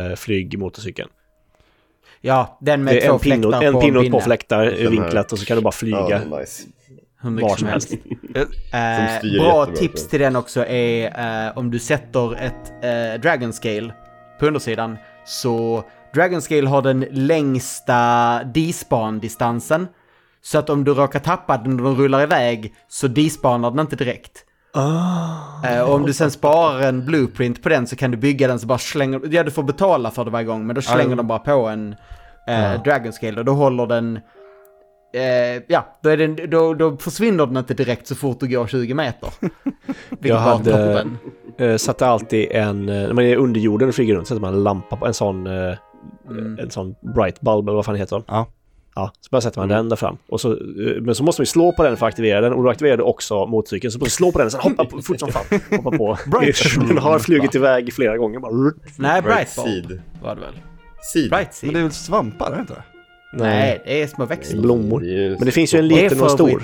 eh, 0.10 0.16
flygmotorcykeln? 0.16 1.10
Ja, 2.22 2.58
den 2.62 2.84
med 2.84 2.94
Det 2.96 3.02
är 3.06 3.08
två 3.08 3.14
en 3.14 3.20
pinne, 3.20 3.42
fläktar 3.42 3.64
en 3.64 3.74
på 3.74 3.82
pinne 3.82 3.98
och 4.00 4.04
pinne. 4.04 4.12
två 4.20 4.22
fläktar 4.22 4.66
vinklat 4.90 5.32
och 5.32 5.40
så 5.40 5.46
kan 5.46 5.58
du 5.58 5.64
bara 5.64 5.72
flyga 5.72 6.22
Ja, 6.32 6.38
nice. 6.40 6.64
Var 7.24 7.56
som 7.58 7.68
helst. 7.68 7.92
Eh, 7.94 7.98
styr 9.20 9.40
bra 9.40 9.60
jättebra 9.60 9.66
tips 9.66 10.08
till 10.08 10.20
den 10.20 10.36
också 10.36 10.66
är 10.66 11.06
eh, 11.48 11.58
om 11.58 11.72
du 11.72 11.80
sätter 11.80 12.34
ett 12.36 12.84
eh, 13.16 13.22
Dragon 13.22 13.54
Scale 13.54 13.94
på 14.40 14.46
undersidan 14.48 14.98
så 15.26 15.84
Dragon 16.14 16.42
Scale 16.42 16.68
har 16.68 16.82
den 16.82 17.06
längsta 17.12 18.42
despawn-distansen. 18.44 19.88
Så 20.42 20.58
att 20.58 20.70
om 20.70 20.84
du 20.84 20.94
råkar 20.94 21.20
tappa 21.20 21.58
den 21.58 21.80
och 21.80 21.86
den 21.86 21.96
rullar 21.96 22.24
iväg 22.24 22.74
så 22.88 23.08
despanar 23.08 23.72
den 23.72 23.80
inte 23.80 23.96
direkt. 23.96 24.46
Eh, 25.66 25.82
och 25.82 25.96
om 25.96 26.06
du 26.06 26.14
sen 26.14 26.32
sparar 26.32 26.82
en 26.82 27.06
blueprint 27.06 27.64
på 27.64 27.70
den 27.70 27.88
så 27.88 27.96
kan 27.96 28.12
du 28.12 28.18
bygga 28.18 28.48
den 28.48 28.60
så 28.60 28.68
bara 28.68 28.78
slänger 28.78 29.22
Ja, 29.32 29.44
du 29.44 29.52
får 29.52 29.64
betala 29.64 30.12
för 30.12 30.26
det 30.26 30.32
varje 30.32 30.46
gång 30.46 30.68
men 30.68 30.76
då 30.76 30.82
slänger 30.82 31.16
de 31.16 31.28
bara 31.28 31.40
på 31.40 31.68
en 31.68 31.96
eh, 32.48 32.84
Dragon 32.84 33.14
Scale 33.14 33.40
och 33.40 33.46
då 33.46 33.52
håller 33.52 33.88
den 33.88 34.20
Eh, 35.14 35.64
ja, 35.68 35.98
då, 36.04 36.16
den, 36.16 36.38
då, 36.50 36.74
då 36.74 36.98
försvinner 36.98 37.46
den 37.46 37.58
inte 37.58 37.74
direkt 37.74 38.08
så 38.08 38.16
fort 38.16 38.40
du 38.40 38.48
går 38.48 38.68
20 38.68 38.94
meter. 38.94 39.30
Jag 40.20 40.36
hade-. 40.36 41.08
Eh, 41.58 41.78
satte 41.78 42.08
alltid 42.08 42.52
en, 42.52 42.86
när 42.86 43.14
man 43.14 43.26
är 43.26 43.36
under 43.36 43.62
jorden 43.62 43.90
och 43.90 43.96
flyger 43.96 44.16
runt, 44.16 44.28
sätter 44.28 44.42
man 44.42 44.54
en 44.54 44.64
lampa 44.64 44.96
på 44.96 45.08
en 45.08 45.14
sån, 45.14 45.48
eh, 46.30 46.64
en 46.64 46.70
sån 46.72 46.96
bright 47.16 47.42
bulb 47.42 47.68
eller 47.70 47.76
vad 47.76 47.86
fan 47.86 47.96
heter 47.96 48.16
de? 48.16 48.24
Ja. 48.28 48.48
Ja, 48.96 49.12
så 49.22 49.28
bara 49.32 49.42
sätter 49.42 49.60
man 49.60 49.68
den 49.70 49.90
där 49.90 49.96
fram. 49.96 50.18
Och 50.30 50.42
så, 50.42 50.52
eh, 50.52 50.58
men 51.02 51.16
så 51.16 51.24
måste 51.24 51.42
man 51.42 51.44
ju 51.44 51.48
slå 51.48 51.72
på 51.72 51.84
den 51.84 51.98
för 51.98 52.06
att 52.06 52.12
aktivera 52.14 52.42
den 52.42 52.54
och 52.54 52.64
då 52.64 52.70
aktiverar 52.70 52.98
du 52.98 53.04
också 53.04 53.46
motorcykeln. 53.46 53.92
Så 53.92 54.00
måste 54.00 54.08
du 54.08 54.12
slå 54.12 54.32
på 54.32 54.38
den 54.38 54.46
och 54.46 54.52
sen 54.52 54.62
hoppa 54.62 54.86
på, 54.86 55.02
fort 55.02 55.20
som 55.20 55.30
fan. 55.30 55.60
Hoppa 55.84 55.98
på. 55.98 56.18
den 56.88 56.98
har 56.98 57.20
flugit 57.20 57.56
iväg 57.56 57.94
flera 57.94 58.18
gånger 58.18 58.40
bara. 58.40 58.52
Nej, 58.98 59.22
Bright 59.22 59.24
Bright 59.24 59.50
Seed. 59.50 60.02
var 60.24 60.36
det 60.36 60.42
väl? 60.42 60.54
Seed. 61.14 61.30
Bright 61.30 61.48
Men 61.48 61.54
Seed? 61.54 61.74
det 61.74 61.80
är 61.80 61.84
väl 61.84 61.92
svampar, 61.92 62.52
är 62.52 62.56
det 62.56 62.62
inte 62.62 62.74
det? 62.74 62.84
Nej, 63.34 63.82
det 63.86 64.02
är 64.02 64.08
små 64.08 64.26
växter. 64.26 64.58
blommor. 64.58 65.00
Det 65.00 65.08
är 65.08 65.10
ju- 65.24 65.30
Men 65.30 65.46
det 65.46 65.52
finns 65.52 65.74
ju 65.74 65.80
en 65.80 65.88
liten 65.88 66.06
och 66.06 66.12
en 66.12 66.18
för 66.20 66.28
stor. 66.30 66.64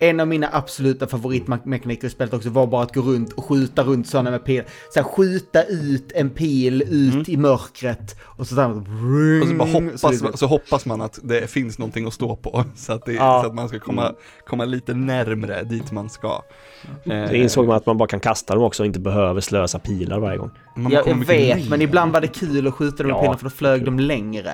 En 0.00 0.20
av 0.20 0.28
mina 0.28 0.48
absoluta 0.52 1.06
favoritmekaniker 1.06 2.06
i 2.06 2.10
spelet 2.10 2.34
också 2.34 2.50
var 2.50 2.66
bara 2.66 2.82
att 2.82 2.94
gå 2.94 3.00
runt 3.00 3.32
och 3.32 3.44
skjuta 3.44 3.82
runt 3.82 4.06
sådana 4.08 4.30
med 4.30 4.44
pil. 4.44 4.62
Så 4.94 5.00
här, 5.00 5.04
skjuta 5.08 5.62
ut 5.64 6.12
en 6.14 6.30
pil 6.30 6.82
ut 6.82 7.14
Mm. 7.14 7.24
i 7.28 7.36
mörkret 7.36 8.16
och 8.22 8.46
så 8.46 8.54
där. 8.54 8.70
Och 8.70 9.48
så, 9.48 9.54
bara 9.54 9.68
hoppas, 9.68 10.18
så 10.18 10.36
så 10.36 10.46
hoppas 10.46 10.86
man 10.86 11.00
att 11.00 11.18
det 11.22 11.50
finns 11.50 11.78
någonting 11.78 12.06
att 12.06 12.12
stå 12.14 12.36
på, 12.36 12.64
så 12.76 12.92
att, 12.92 13.04
det, 13.06 13.12
Ja. 13.12 13.40
så 13.42 13.48
att 13.48 13.54
man 13.54 13.68
ska 13.68 13.78
komma, 13.78 14.12
komma 14.46 14.64
lite 14.64 14.94
närmre 14.94 15.62
dit 15.62 15.92
man 15.92 16.08
ska. 16.10 16.42
Det 17.04 17.36
insåg 17.38 17.66
man 17.66 17.76
att 17.76 17.86
man 17.86 17.96
bara 17.98 18.08
kan 18.08 18.20
kasta 18.20 18.54
dem 18.54 18.62
också 18.64 18.82
och 18.82 18.86
inte 18.86 19.00
behöver 19.00 19.40
slösa 19.40 19.78
pilar 19.78 20.18
varje 20.18 20.38
gång. 20.38 20.50
Man 20.76 20.92
Jag, 20.92 21.08
jag 21.08 21.14
vet, 21.26 21.68
men 21.68 21.82
ibland 21.82 22.12
var 22.12 22.20
det 22.20 22.28
kul 22.28 22.66
att 22.66 22.74
skjuta 22.74 22.96
dem 23.02 23.06
med 23.06 23.16
Ja, 23.16 23.20
pilar 23.22 23.36
för 23.36 23.44
då 23.44 23.50
flög 23.50 23.84
de 23.84 23.98
längre. 24.00 24.52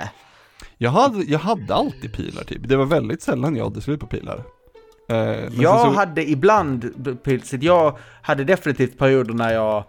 Jag 0.78 0.90
hade, 0.90 1.24
jag 1.24 1.38
hade 1.38 1.74
alltid 1.74 2.12
pilar 2.12 2.44
typ, 2.44 2.68
det 2.68 2.76
var 2.76 2.84
väldigt 2.86 3.22
sällan 3.22 3.56
jag 3.56 3.64
hade 3.64 3.80
slut 3.80 4.00
på 4.00 4.06
pilar. 4.06 4.42
Eh, 5.08 5.16
men 5.16 5.60
Jag 5.60 5.80
så, 5.80 5.86
hade 5.90 6.30
ibland 6.30 6.90
pilset, 7.24 7.62
jag 7.62 7.96
hade 8.22 8.44
definitivt 8.44 8.98
perioder 8.98 9.34
när 9.34 9.52
jag... 9.54 9.84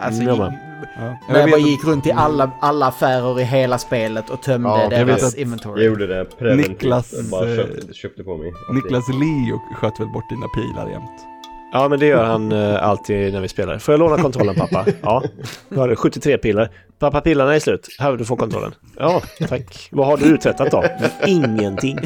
Alltså, 0.00 0.22
Mm, 0.22 0.34
gick, 0.34 0.38
med. 0.40 0.58
ja. 0.98 1.32
när 1.32 1.40
jag 1.40 1.50
jag 1.50 1.60
gick 1.60 1.84
runt 1.84 2.06
i 2.06 2.12
alla, 2.12 2.50
alla 2.60 2.86
affärer 2.86 3.40
i 3.40 3.44
hela 3.44 3.78
spelet 3.78 4.30
och 4.30 4.42
tömde 4.42 4.68
Ja, 4.68 4.88
deras 4.88 5.34
inventory. 5.34 5.84
Jag 5.84 5.90
gjorde 5.90 6.06
det 6.06 6.24
preventivt. 6.38 6.68
Niklas, 6.68 7.12
Jag 7.16 7.24
bara 7.24 7.50
eh, 7.50 7.56
köpte, 7.56 7.94
köpte 7.94 8.24
på 8.24 8.36
mig. 8.36 8.52
Niklas 8.72 9.08
Leo 9.08 9.58
sköt 9.74 10.00
väl 10.00 10.08
bort 10.08 10.28
dina 10.30 10.46
pilar 10.48 10.90
jämt. 10.90 11.26
Ja, 11.74 11.88
men 11.88 12.00
det 12.00 12.06
gör 12.06 12.24
han 12.24 12.52
eh, 12.52 12.84
alltid 12.84 13.32
när 13.32 13.40
vi 13.40 13.48
spelar. 13.48 13.78
Får 13.78 13.92
jag 13.92 13.98
låna 13.98 14.22
kontrollen 14.22 14.54
pappa? 14.54 14.86
Ja. 15.02 15.22
Nu 15.68 15.76
har 15.76 15.88
du 15.88 15.96
73 15.96 16.38
pilar. 16.38 16.70
Pappa, 16.98 17.20
pilarna 17.20 17.54
är 17.54 17.58
slut. 17.58 17.88
Här, 17.98 18.16
du 18.16 18.24
får 18.24 18.36
kontrollen. 18.36 18.74
Ja, 18.98 19.22
tack. 19.48 19.88
Vad 19.90 20.06
har 20.06 20.16
du 20.16 20.24
uträttat 20.24 20.70
då? 20.70 20.84
Ingenting. 21.26 21.98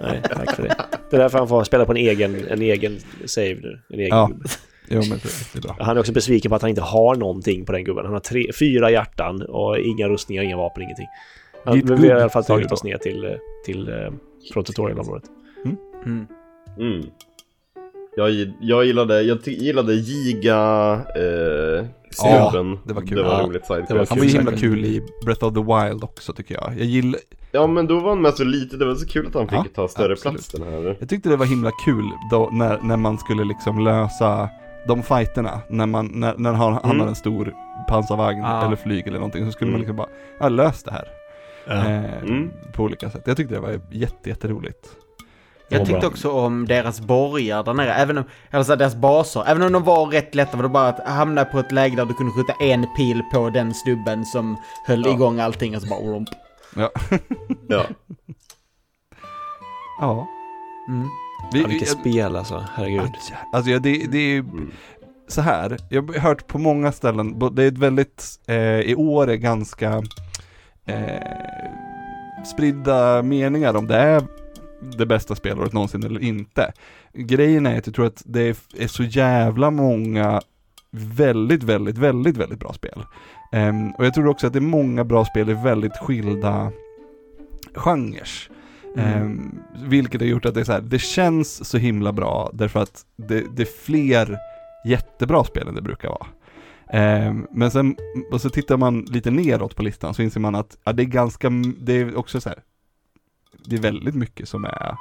Nej, 0.00 0.22
tack 0.34 0.56
för 0.56 0.62
det. 0.62 0.76
Det 1.10 1.16
är 1.16 1.20
därför 1.20 1.38
han 1.38 1.48
får 1.48 1.64
spela 1.64 1.84
på 1.84 1.92
en 1.92 1.96
egen, 1.96 2.48
en 2.48 2.62
egen 2.62 2.98
save 3.24 3.54
nu. 3.54 3.80
En 3.88 4.00
egen 4.00 4.08
Ja. 4.08 4.30
Jo 4.88 5.00
men 5.08 5.18
det, 5.18 5.58
är 5.58 5.60
bra. 5.60 5.76
Han 5.80 5.96
är 5.96 6.00
också 6.00 6.12
besviken 6.12 6.48
på 6.48 6.54
att 6.54 6.62
han 6.62 6.68
inte 6.68 6.82
har 6.82 7.14
någonting 7.14 7.64
på 7.64 7.72
den 7.72 7.84
gubben. 7.84 8.04
Han 8.04 8.14
har 8.14 8.20
tre, 8.20 8.52
fyra 8.58 8.90
hjärtan 8.90 9.42
och 9.42 9.78
inga 9.78 10.08
rustningar, 10.08 10.42
inga 10.42 10.56
vapen, 10.56 10.82
ingenting. 10.82 11.06
Han, 11.64 11.78
men 11.78 12.02
vi 12.02 12.08
har 12.08 12.18
i 12.18 12.20
alla 12.20 12.30
fall 12.30 12.44
tagit 12.44 12.72
oss 12.72 12.84
ner 12.84 12.96
till, 12.98 13.24
eh, 13.24 13.30
till 13.64 13.88
eh, 13.88 14.10
från 14.52 14.64
tutorialområdet. 14.64 15.24
Mm. 15.64 16.26
Mm. 16.78 17.02
Jag, 18.16 18.52
jag 18.60 18.84
gillade, 18.84 19.22
jag 19.22 19.38
gillade 19.46 19.94
Giga 19.94 20.92
eh, 20.92 21.86
snubben. 22.10 22.78
det 22.84 22.92
var 22.94 23.02
kul. 23.02 23.16
Det 23.16 23.22
var 23.22 23.32
Ja, 23.40 23.46
roligt 23.46 23.66
sidequest. 23.66 23.88
det 23.88 23.94
var 23.98 24.06
Han 24.08 24.18
var 24.18 24.24
ju 24.24 24.30
himla 24.30 24.52
kul 24.52 24.84
i 24.84 25.02
Breath 25.24 25.44
of 25.44 25.54
the 25.54 25.60
Wild 25.60 26.04
också 26.04 26.32
tycker 26.32 26.54
jag. 26.54 26.72
Jag 26.78 26.86
gillar, 26.86 27.20
Ja 27.52 27.66
men 27.66 27.86
då 27.86 28.00
var 28.00 28.08
han 28.08 28.22
med 28.22 28.34
så 28.34 28.44
lite, 28.44 28.76
det 28.76 28.84
var 28.84 28.94
så 28.94 29.06
kul 29.06 29.26
att 29.26 29.34
han 29.34 29.48
fick 29.48 29.58
Ja, 29.58 29.64
ta 29.74 29.88
större 29.88 30.12
absolut. 30.12 30.34
plats 30.36 30.48
den 30.48 30.62
här. 30.62 30.96
jag 31.00 31.08
tyckte 31.08 31.28
det 31.28 31.36
var 31.36 31.46
himla 31.46 31.70
kul 31.84 32.04
då 32.30 32.48
när, 32.52 32.78
när 32.82 32.96
man 32.96 33.18
skulle 33.18 33.44
liksom 33.44 33.84
lösa 33.84 34.48
de 34.88 35.02
fighterna, 35.02 35.60
när 35.70 35.86
man, 35.86 36.06
när, 36.14 36.34
när 36.36 36.52
han, 36.52 36.72
han 36.72 36.84
Mm. 36.84 37.00
har 37.00 37.06
en 37.08 37.14
stor 37.14 37.54
pansarvagn 37.88 38.38
Ja. 38.40 38.66
eller 38.66 38.76
flyg 38.76 39.06
eller 39.06 39.18
någonting, 39.18 39.46
så 39.46 39.52
skulle 39.52 39.70
man 39.70 39.80
Mm. 39.80 39.80
liksom 39.80 39.96
bara, 39.96 40.08
ja 40.40 40.48
lös 40.48 40.82
det 40.82 40.90
här. 40.90 41.08
Eh, 41.66 42.22
Mm. 42.22 42.50
På 42.72 42.82
olika 42.82 43.10
sätt. 43.10 43.22
Jag 43.24 43.36
tyckte 43.36 43.54
det 43.54 43.60
var 43.60 43.80
jätte, 43.90 44.28
jätteroligt. 44.28 44.88
Jag 45.68 45.86
tyckte 45.86 46.06
också 46.06 46.30
om 46.32 46.66
deras 46.66 47.00
borgar 47.00 47.62
där 47.64 47.74
nere, 47.74 47.94
även 47.94 48.18
om, 48.18 48.24
eller 48.50 48.64
så 48.64 48.72
här, 48.72 48.76
deras 48.76 48.94
baser, 48.94 49.44
även 49.46 49.62
om 49.62 49.72
de 49.72 49.82
var 49.84 50.06
rätt 50.06 50.34
lätta 50.34 50.56
var 50.56 50.62
det 50.62 50.68
bara 50.68 50.88
att 50.88 51.08
hamna 51.08 51.44
på 51.44 51.58
ett 51.58 51.72
läge 51.72 51.96
där 51.96 52.04
du 52.04 52.14
kunde 52.14 52.32
skjuta 52.32 52.52
en 52.60 52.86
pil 52.96 53.22
på 53.32 53.50
den 53.50 53.74
snubben 53.74 54.24
som 54.24 54.56
höll 54.86 55.02
Ja. 55.06 55.12
igång 55.12 55.40
allting 55.40 55.76
och 55.76 55.82
så 55.82 55.88
bara 55.88 56.00
romp. 56.00 56.28
Ja. 56.76 56.90
Ja. 57.68 57.84
ja. 60.00 60.26
Mm. 60.88 61.08
Vi, 61.52 61.62
Ja, 61.62 61.68
vilket 61.68 61.88
jag- 61.88 61.98
spel 62.00 62.36
alltså, 62.36 62.64
herregud. 62.74 63.10
Alltså 63.52 63.70
ja, 63.70 63.78
det, 63.78 64.06
det 64.12 64.18
är 64.18 64.38
Mm. 64.38 64.70
så 65.28 65.40
här. 65.40 65.76
jag 65.90 66.02
har 66.12 66.18
hört 66.20 66.46
på 66.46 66.58
många 66.58 66.92
ställen, 66.92 67.38
det 67.54 67.62
är 67.64 67.68
ett 67.68 67.78
väldigt, 67.78 68.24
eh, 68.46 68.80
i 68.80 68.94
år 68.94 69.30
är 69.30 69.34
ganska 69.36 70.02
eh, 70.86 71.22
spridda 72.44 73.22
meningar 73.22 73.76
om 73.76 73.86
det 73.86 73.96
är 73.96 74.22
det 74.98 75.06
bästa 75.06 75.34
spelåret 75.34 75.72
någonsin 75.72 76.04
eller 76.04 76.22
inte. 76.22 76.72
Grejen 77.12 77.66
är 77.66 77.78
att 77.78 77.86
jag 77.86 77.94
tror 77.94 78.06
att 78.06 78.22
det 78.26 78.40
är, 78.78 78.86
så 78.86 79.02
jävla 79.02 79.70
många 79.70 80.40
väldigt, 80.90 81.62
väldigt, 81.62 81.98
väldigt, 81.98 82.36
väldigt 82.36 82.60
bra 82.60 82.72
spel. 82.72 83.04
Ehm, 83.52 83.90
och 83.90 84.06
jag 84.06 84.14
tror 84.14 84.28
också 84.28 84.46
att 84.46 84.52
det 84.52 84.58
är 84.58 84.60
många 84.60 85.04
bra 85.04 85.24
spel 85.24 85.50
i 85.50 85.54
väldigt 85.54 85.96
skilda 85.96 86.72
genrer. 87.74 88.28
Ehm, 88.96 89.58
vilket 89.84 90.20
har 90.20 90.28
gjort 90.28 90.44
att 90.46 90.54
det 90.54 90.60
är 90.60 90.64
så 90.64 90.72
här, 90.72 90.80
det 90.80 90.98
känns 90.98 91.68
så 91.68 91.78
himla 91.78 92.12
bra 92.12 92.50
därför 92.52 92.80
att 92.80 93.06
det, 93.16 93.44
det 93.56 93.62
är 93.62 93.84
fler 93.84 94.38
jättebra 94.86 95.44
spel 95.44 95.68
än 95.68 95.74
det 95.74 95.82
brukar 95.82 96.08
vara. 96.08 96.26
Ehm, 96.90 97.46
men 97.50 97.70
sen, 97.70 97.96
och 98.32 98.40
så 98.40 98.50
tittar 98.50 98.76
man 98.76 99.00
lite 99.00 99.30
neråt 99.30 99.76
på 99.76 99.82
listan 99.82 100.14
så 100.14 100.22
inser 100.22 100.40
man 100.40 100.54
att 100.54 100.78
ja, 100.84 100.92
det 100.92 101.02
är 101.02 101.04
ganska, 101.04 101.50
det 101.80 101.92
är 101.92 102.18
också 102.18 102.40
så 102.40 102.48
här, 102.48 102.58
det 103.66 103.76
är 103.76 103.80
väldigt 103.80 104.14
mycket 104.14 104.48
som 104.48 104.64
är, 104.64 104.96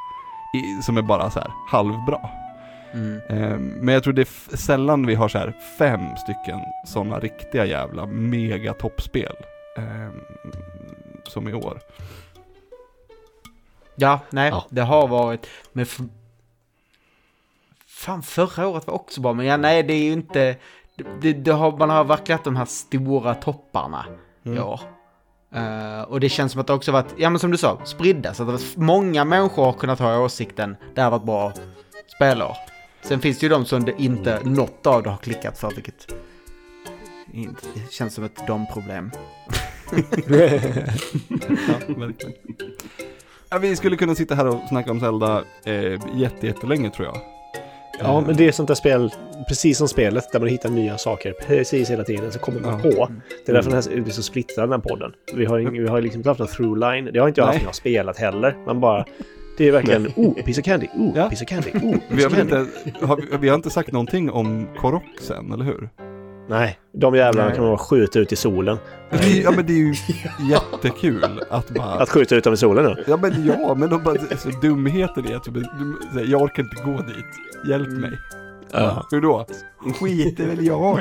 som 0.84 0.97
är 0.97 1.01
bara 1.01 1.30
så 1.30 1.39
här 1.39 1.51
halvbra. 1.68 2.30
Mm. 2.93 3.22
Ehm, 3.30 3.68
men 3.68 3.93
jag 3.93 4.03
tror 4.03 4.13
det 4.13 4.22
är 4.22 4.57
sällan 4.57 5.05
vi 5.05 5.16
har 5.16 5.28
så 5.30 5.38
här 5.38 5.53
fem 5.78 6.18
stycken 6.18 6.59
sådana 6.86 7.20
riktiga 7.20 7.66
jävla 7.66 8.05
mega 8.05 8.74
toppspel. 8.74 9.36
ehm, 9.78 10.22
som 11.28 11.47
i 11.49 11.53
år. 11.53 11.80
Ja, 13.95 14.20
nej, 14.30 14.49
Ja. 14.49 14.66
det 14.70 14.82
har 14.82 15.07
varit. 15.07 15.47
Men 15.74 15.86
fan, 17.88 18.24
förra 18.24 18.68
året 18.68 18.88
var 18.88 18.93
också 18.93 19.22
bra, 19.22 19.34
men 19.34 19.45
ja, 19.45 19.57
nej, 19.57 19.84
det 19.84 19.93
är 19.93 20.03
ju 20.03 20.11
inte... 20.13 20.55
Det, 21.22 21.34
det, 21.34 21.51
har, 21.51 21.78
man 21.78 21.89
har 21.89 22.03
verkligen 22.03 22.36
haft 22.38 22.45
de 22.45 22.55
här 22.55 22.66
stora 22.66 23.36
topparna 23.36 24.05
Mm. 24.45 24.57
i 24.57 24.61
Uh, 25.55 26.01
och 26.01 26.19
det 26.19 26.29
känns 26.29 26.51
som 26.51 26.61
att 26.61 26.67
det 26.67 26.73
också 26.73 26.91
varit, 26.91 27.13
ja 27.17 27.29
men 27.29 27.39
som 27.39 27.51
du 27.51 27.57
sa, 27.57 27.79
spridda. 27.85 28.33
Så 28.33 28.43
att 28.43 28.59
det 28.59 28.81
många 28.81 29.25
människor 29.25 29.65
har 29.65 29.73
kunnat 29.73 29.99
ha 29.99 30.19
åsikten, 30.19 30.75
det 30.95 31.01
här 31.01 31.09
var 31.09 31.17
ett 31.17 31.25
bra 31.25 31.53
spelår. 32.15 32.57
Sen 33.01 33.19
finns 33.19 33.39
det 33.39 33.45
ju 33.45 33.49
de 33.49 33.65
som 33.65 33.85
det 33.85 33.93
inte, 33.97 34.39
något 34.43 34.87
av 34.87 35.03
det 35.03 35.09
har 35.09 35.17
klickat 35.17 35.57
för, 35.57 35.71
vilket 35.71 36.07
inte, 37.33 37.67
känns 37.89 38.13
som 38.13 38.23
ett 38.23 38.47
dom-problem. 38.47 39.11
Ja, 41.67 41.95
verkligen. 41.95 42.33
Ja, 43.49 43.57
vi 43.57 43.75
skulle 43.75 43.95
kunna 43.95 44.15
sitta 44.15 44.35
här 44.35 44.47
och 44.47 44.59
snacka 44.69 44.91
om 44.91 44.99
Zelda 44.99 45.43
eh, 45.63 45.99
jättelänge 46.41 46.89
tror 46.89 47.07
jag. 47.07 47.34
Ja, 47.99 48.21
men 48.27 48.35
det 48.35 48.47
är 48.47 48.51
sånt 48.51 48.67
där 48.67 48.75
spel, 48.75 49.11
precis 49.47 49.77
som 49.77 49.87
spelet, 49.87 50.31
där 50.31 50.39
man 50.39 50.49
hittar 50.49 50.69
nya 50.69 50.97
saker 50.97 51.33
precis 51.47 51.89
hela 51.91 52.03
tiden, 52.03 52.31
så 52.31 52.39
kommer 52.39 52.59
man 52.59 52.81
Ja. 52.83 52.91
på. 52.91 53.07
Det 53.45 53.51
är 53.51 53.53
därför 53.55 53.71
den 53.71 53.81
här, 53.83 54.01
blir 54.01 54.13
så 54.13 54.23
splittrad, 54.23 54.69
den 54.69 54.71
här 54.81 54.89
podden. 54.89 55.11
Vi 55.33 55.45
har, 55.45 55.59
ing- 55.59 55.81
vi 55.81 55.87
har 55.87 56.01
liksom 56.01 56.19
inte 56.19 56.29
haft 56.29 56.39
någon 56.39 56.47
through-line. 56.47 57.11
Det 57.11 57.19
har 57.19 57.27
inte 57.27 57.41
jag 57.41 57.45
haft 57.45 57.57
när 57.57 57.63
jag 57.63 57.67
har 57.69 57.73
spelat 57.73 58.17
heller. 58.17 58.55
Man 58.65 58.79
bara... 58.79 59.05
Det 59.57 59.67
är 59.67 59.71
verkligen, 59.71 60.07
oh, 60.15 60.33
piece 60.33 60.61
of 60.61 60.65
candy, 60.65 60.87
oh, 60.95 61.11
Ja. 61.15 61.29
piece 61.29 61.43
of 61.43 61.49
candy, 61.49 61.69
oh, 61.69 61.95
Vi 62.09 62.15
piece 62.15 62.23
har, 62.23 62.27
of 62.27 62.37
väl 62.37 62.49
candy. 62.49 62.69
inte, 62.85 63.05
har, 63.05 63.15
vi- 63.17 63.37
vi 63.37 63.49
har 63.49 63.55
inte 63.55 63.69
sagt 63.69 63.91
någonting 63.91 64.29
om 64.31 64.67
Koroxen, 64.77 65.51
eller 65.53 65.65
hur? 65.65 65.89
Nej, 66.47 66.79
de 66.93 67.15
jävlarna 67.15 67.47
Nej. 67.47 67.55
kan 67.55 67.65
man 67.65 67.75
bara 67.75 67.85
skjuta 67.85 68.19
ut 68.19 68.31
i 68.31 68.35
solen. 68.35 68.77
Det 69.09 69.17
är, 69.17 69.43
ja 69.43 69.51
men 69.51 69.65
det 69.65 69.73
är 69.73 69.77
ju 69.77 69.95
jättekul 70.49 71.41
att 71.49 71.69
bara... 71.69 71.85
Att 71.85 72.09
skjuta 72.09 72.35
ut 72.35 72.43
dem 72.43 72.53
i 72.53 72.57
solen 72.57 72.85
nu. 72.85 73.03
Ja 73.07 73.17
men 73.17 73.45
ja, 73.45 73.75
men 73.75 73.89
de 73.89 74.03
bara, 74.03 74.15
så 74.37 74.49
dumheten 74.49 75.25
i 75.25 75.33
att 75.33 75.45
säger, 75.45 76.27
jag 76.31 76.41
orkar 76.41 76.63
inte 76.63 76.83
gå 76.83 76.97
dit, 76.97 77.69
hjälp 77.69 77.89
mig. 77.89 78.19
Ja. 78.84 79.05
Hur 79.11 79.21
då? 79.21 79.45
Skiter 79.99 80.45
väl 80.45 80.65
jag. 80.65 80.99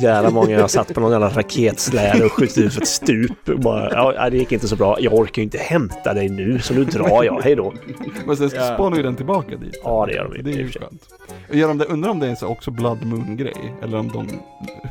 Jävla 0.00 0.30
många 0.30 0.50
jag 0.50 0.60
har 0.60 0.68
satt 0.68 0.94
på 0.94 1.00
någon 1.00 1.10
jävla 1.12 1.28
raketsläde 1.28 2.24
och 2.24 2.32
skjutit 2.32 2.58
ut 2.58 2.72
för 2.74 2.82
ett 2.82 2.88
stup. 2.88 3.48
Och 3.48 3.60
Bara, 3.60 4.14
ja, 4.14 4.30
det 4.30 4.36
gick 4.36 4.52
inte 4.52 4.68
så 4.68 4.76
bra. 4.76 4.96
Jag 5.00 5.14
orkar 5.14 5.42
ju 5.42 5.44
inte 5.44 5.58
hämta 5.58 6.14
dig 6.14 6.28
nu, 6.28 6.58
så 6.58 6.74
nu 6.74 6.84
drar 6.84 7.24
jag. 7.24 7.40
Hej 7.42 7.54
då. 7.56 7.72
Men 8.26 8.36
sen 8.36 8.50
Ja. 8.54 8.74
spanar 8.74 8.96
ju 8.96 9.02
den 9.02 9.16
tillbaka 9.16 9.56
dit. 9.56 9.80
Ja, 9.84 10.06
det 10.06 10.12
gör 10.14 10.24
de 10.24 10.36
ju. 10.36 10.42
det 10.42 10.50
är 10.50 10.58
ju 10.62 10.68
skönt. 10.70 11.02
Gör 11.52 11.68
de 11.68 11.78
det, 11.78 11.84
undrar 11.84 12.10
om 12.10 12.18
det 12.20 12.26
är 12.26 12.30
en 12.30 12.36
så 12.36 12.46
också 12.46 12.70
Blood 12.70 13.04
Moon-grej? 13.06 13.74
Eller 13.82 13.98
om 13.98 14.08
de, 14.08 14.28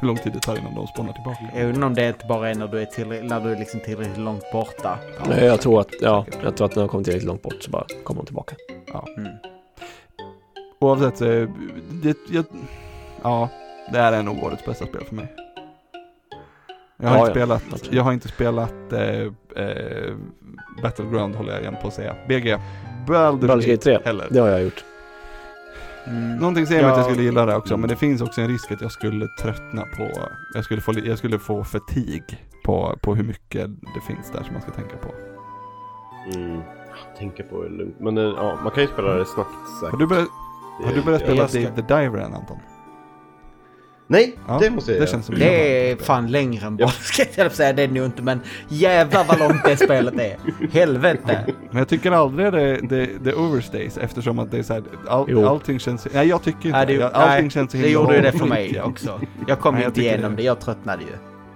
hur 0.02 0.08
lång 0.08 0.18
tid 0.18 0.34
det 0.34 0.40
tar 0.40 0.58
innan 0.58 0.76
de 0.76 0.88
spånar 0.88 1.14
tillbaka? 1.14 1.40
Jag 1.56 1.70
undrar 1.70 1.88
om 1.88 1.94
det 1.94 2.08
inte 2.08 2.26
bara 2.30 2.50
är 2.50 2.56
när 2.56 2.68
du 2.68 2.82
är, 2.82 2.86
tillräckligt, 2.86 3.30
när 3.30 3.40
du 3.42 3.52
är 3.52 3.60
liksom 3.60 3.80
tillräckligt 3.80 4.18
långt 4.18 4.44
borta. 4.54 5.00
Nej, 5.30 5.46
jag 5.46 5.62
tror 5.62 5.80
att, 5.82 5.90
ja, 6.02 6.26
jag 6.44 6.58
tror 6.58 6.66
att 6.66 6.76
när 6.76 6.84
de 6.84 6.90
kommer 6.90 7.04
tillräckligt 7.04 7.28
långt 7.28 7.42
bort 7.42 7.58
så 7.64 7.72
bara 7.72 7.86
kommer 8.04 8.22
de 8.22 8.26
tillbaka. 8.26 8.56
Mm. 9.18 9.32
Oavsett, 10.80 11.22
eh, 11.22 11.50
det, 11.92 12.18
jag, 12.30 12.46
ja, 13.24 13.50
det 13.92 13.98
här 13.98 14.14
är 14.14 14.24
nog 14.24 14.44
årets 14.44 14.66
bästa 14.66 14.86
spel 14.86 15.04
för 15.08 15.16
mig. 15.16 15.34
Jag 16.98 17.10
har 17.10 17.16
Ja, 17.18 17.22
inte 17.22 17.32
spelat, 17.32 17.64
jag 17.94 18.04
har 18.04 18.14
inte 18.14 18.28
spelat 18.28 18.94
eh, 18.94 19.22
eh, 19.56 20.16
Battleground 20.82 21.36
håller 21.36 21.52
jag 21.54 21.62
igen 21.62 21.76
på 21.82 21.88
att 21.88 21.94
säga. 21.94 22.16
BG. 22.28 22.58
Baldur's 23.08 23.68
Gate 23.70 23.78
3, 23.78 24.00
heller. 24.06 24.28
det 24.30 24.40
har 24.40 24.48
jag 24.48 24.64
gjort. 24.64 24.84
Mm. 26.08 26.36
Någonting 26.38 26.68
säger 26.68 26.82
mig 26.82 26.92
att 26.92 26.98
jag 26.98 27.06
Ja. 27.06 27.10
skulle 27.10 27.24
gilla 27.26 27.46
det 27.46 27.56
också, 27.56 27.78
men 27.78 27.90
det 27.90 27.96
finns 27.96 28.22
också 28.22 28.42
en 28.42 28.48
risk 28.48 28.72
att 28.72 28.82
jag 28.82 28.92
skulle 28.92 29.28
tröttna 29.42 29.82
på, 29.98 30.10
jag 30.54 30.64
skulle 30.64 30.82
få, 30.82 30.94
jag 31.06 31.18
skulle 31.18 31.40
få 31.40 31.64
fatig 31.64 32.24
på, 32.66 32.96
på 33.02 33.16
hur 33.16 33.24
mycket 33.24 33.68
det 33.96 34.02
finns 34.08 34.32
där 34.32 34.44
som 34.44 34.54
man 34.54 34.62
ska 34.62 34.72
tänka 34.72 34.98
på. 34.98 35.14
Mm. 36.36 36.62
Tänka 37.18 37.44
på 37.44 37.64
det 37.64 37.70
lugnt. 37.70 37.96
Men 38.00 38.18
eh, 38.18 38.24
ja, 38.24 38.58
man 38.64 38.72
kan 38.72 38.84
ju 38.84 38.90
spela 38.90 39.14
det 39.14 39.26
snabbt 39.26 39.50
Har 39.82 39.86
säkert. 39.86 40.00
du 40.00 40.08
börjat, 40.08 40.28
Har 40.84 40.94
du 40.94 41.02
börjat 41.02 41.22
Ja, 41.28 41.48
spela 41.48 41.66
Dave 41.68 41.82
the 41.82 41.96
Diver 41.96 42.18
än 42.20 42.34
Anton? 42.34 42.58
Nej, 44.10 44.36
Ja, 44.48 44.58
det 44.62 44.70
måste 44.70 44.92
jag 44.92 44.96
Det 44.96 45.00
göra. 45.00 45.12
känns 45.12 45.26
som 45.26 45.36
Det 45.36 45.92
är 45.92 45.96
fan 45.96 46.32
längre 46.32 46.68
än 46.68 46.78
bara, 46.78 46.88
ska 46.90 47.24
jag 47.36 47.52
säga, 47.52 47.74
det 47.74 47.84
är 47.84 47.88
nog 47.88 48.06
inte, 48.06 48.22
men 48.22 48.42
jävlar 48.68 49.24
vad 49.28 49.40
långt 49.40 49.64
det 49.66 49.78
spelet 49.78 50.14
är. 50.20 50.38
Helvete. 50.72 51.46
Men 51.70 51.78
jag 51.78 51.88
tycker 51.88 52.12
aldrig 52.12 52.52
det, 52.54 52.76
det, 52.82 53.10
det 53.22 53.34
overstays 53.34 53.98
eftersom 53.98 54.40
att 54.40 54.52
det 54.52 54.58
är 54.58 54.64
så 54.64 54.74
här, 54.74 54.84
all, 55.08 55.46
allting 55.46 55.80
känns, 55.80 56.08
nej 56.14 56.28
jag 56.28 56.44
tycker 56.44 56.66
inte 56.70 56.86
Nej, 56.86 56.98
det. 56.98 57.10
Allting 57.10 57.42
nej, 57.42 57.50
känns 57.52 57.72
så 57.72 57.78
det 57.78 57.90
gjorde 57.90 58.16
ju 58.16 58.22
det 58.22 58.32
för 58.32 58.46
mig 58.46 58.82
också. 58.82 59.20
Jag 59.48 59.60
kom 59.60 59.76
Nej, 59.76 59.86
inte 59.86 60.02
igenom 60.02 60.32
det. 60.32 60.38
det, 60.42 60.44
jag 60.44 60.60
tröttnade 60.60 61.04
ju. 61.04 61.10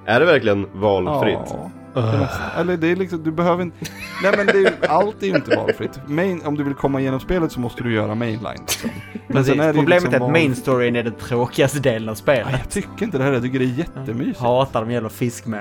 Är 0.05 0.19
det 0.19 0.25
verkligen 0.25 0.67
valfritt? 0.73 1.37
Ja, 1.49 1.71
det 1.93 2.17
mesta. 2.19 2.43
Eller 2.59 2.77
det 2.77 2.87
är 2.87 2.95
liksom, 2.95 3.23
du 3.23 3.31
behöver 3.31 3.63
inte, 3.63 3.77
nej 4.23 4.33
men 4.37 4.45
det 4.45 4.51
är, 4.51 4.57
ju- 4.59 4.87
allt 4.87 5.23
är 5.23 5.27
ju 5.27 5.35
inte 5.35 5.55
valfritt. 5.55 5.99
Main, 6.07 6.41
om 6.45 6.57
du 6.57 6.63
vill 6.63 6.73
komma 6.73 6.99
igenom 7.01 7.19
spelet 7.19 7.51
så 7.51 7.59
måste 7.59 7.83
du 7.83 7.93
göra 7.93 8.15
mainline 8.15 8.57
liksom. 8.67 8.89
Men 9.27 9.37
Precis. 9.37 9.47
sen 9.53 9.59
är 9.59 9.63
det 9.63 9.71
ju 9.73 9.77
Problemet 9.79 10.03
liksom 10.03 10.13
är 10.13 10.15
att 10.15 10.21
val- 10.21 10.31
main 10.31 10.55
storyn 10.55 10.95
är 10.95 11.03
den 11.03 11.13
tråkigaste 11.13 11.79
delen 11.79 12.09
av 12.09 12.15
spelet. 12.15 12.45
Nej, 12.51 12.55
jag 12.59 12.69
tycker 12.69 13.03
inte 13.05 13.17
det 13.17 13.23
här, 13.23 13.31
jag 13.33 13.41
tycker 13.43 13.59
det 13.59 13.65
är 13.65 13.77
jättemysigt. 13.77 14.39
Hatar 14.39 14.81
de 14.81 14.91
jävla 14.91 15.09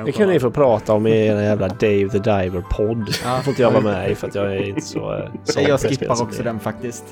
Det 0.05 0.13
kan 0.13 0.29
ni 0.29 0.41
få 0.41 0.51
prata 0.51 0.93
om 0.93 1.07
i 1.07 1.27
er 1.27 1.41
jävla 1.41 1.69
Dave 1.69 2.09
the 2.09 2.19
Diver-podd. 2.19 3.11
Ja. 3.25 3.39
Får 3.43 3.51
inte 3.51 3.63
jag 3.63 3.71
vara 3.71 3.83
med 3.83 4.11
i 4.11 4.15
för 4.15 4.27
att 4.29 4.35
jag 4.35 4.57
är 4.57 4.69
inte 4.69 4.81
så... 4.81 4.99
eh, 5.15 5.25
såld 5.45 5.67
på 5.67 5.71
Jag 5.71 5.71
det 5.71 5.79
spelet 5.79 5.99
skippar 5.99 6.15
som 6.15 6.27
också 6.27 6.41
är. 6.41 6.45
den 6.45 6.61
faktiskt. 6.61 7.05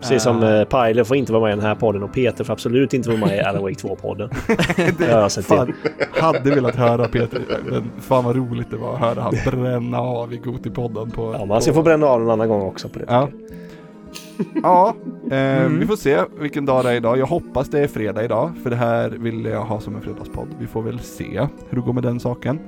Precis 0.00 0.22
som 0.22 0.42
Eh, 0.42 0.60
uh, 0.60 0.64
Pajler 0.64 1.04
får 1.04 1.16
inte 1.16 1.32
vara 1.32 1.42
med 1.42 1.52
i 1.52 1.56
den 1.56 1.64
här 1.64 1.74
podden 1.74 2.02
och 2.02 2.12
Peter 2.12 2.44
får 2.44 2.52
absolut 2.52 2.94
inte 2.94 3.08
vara 3.08 3.20
med 3.20 3.36
i 3.36 3.40
Alan 3.40 3.62
Wake 3.62 3.74
2-podden. 3.74 4.30
Det 4.98 5.12
har 5.12 5.20
jag 5.20 5.32
sett 5.32 5.46
till. 5.46 5.56
Fan, 5.56 5.72
hade 6.20 6.50
velat 6.54 6.76
höra 6.76 7.08
Peter, 7.08 7.40
men 7.70 7.90
fan 8.00 8.24
vad 8.24 8.36
roligt 8.36 8.70
det 8.70 8.76
var 8.76 8.94
att 8.94 9.00
höra 9.00 9.20
han 9.22 9.34
bränna 9.46 10.00
av 10.00 10.32
i 10.32 10.36
Gotipodden 10.36 11.10
på... 11.10 11.36
Ja, 11.38 11.44
man 11.44 11.62
ska 11.62 11.72
få 11.72 11.82
bränna 11.82 12.06
av 12.06 12.20
någon 12.20 12.30
annan 12.30 12.48
gång 12.48 12.62
också 12.62 12.88
på 12.88 12.98
det. 12.98 13.04
Ja. 13.08 13.28
Ja, 14.62 14.94
eh, 15.30 15.36
Mm. 15.60 15.78
vi 15.80 15.86
får 15.86 15.96
se 15.96 16.18
vilken 16.40 16.66
dag 16.66 16.84
det 16.84 16.90
är 16.90 16.94
idag. 16.94 17.18
Jag 17.18 17.26
hoppas 17.26 17.68
det 17.68 17.80
är 17.80 17.86
fredag 17.88 18.24
idag, 18.24 18.52
för 18.62 18.70
det 18.70 18.76
här 18.76 19.10
vill 19.10 19.44
jag 19.44 19.64
ha 19.64 19.80
som 19.80 19.94
en 19.96 20.02
fredagspodd. 20.02 20.48
Vi 20.60 20.66
får 20.66 20.82
väl 20.82 20.98
se 21.00 21.40
hur 21.68 21.78
det 21.78 21.84
går 21.86 21.92
med 21.92 22.02
den 22.02 22.20
saken. 22.20 22.58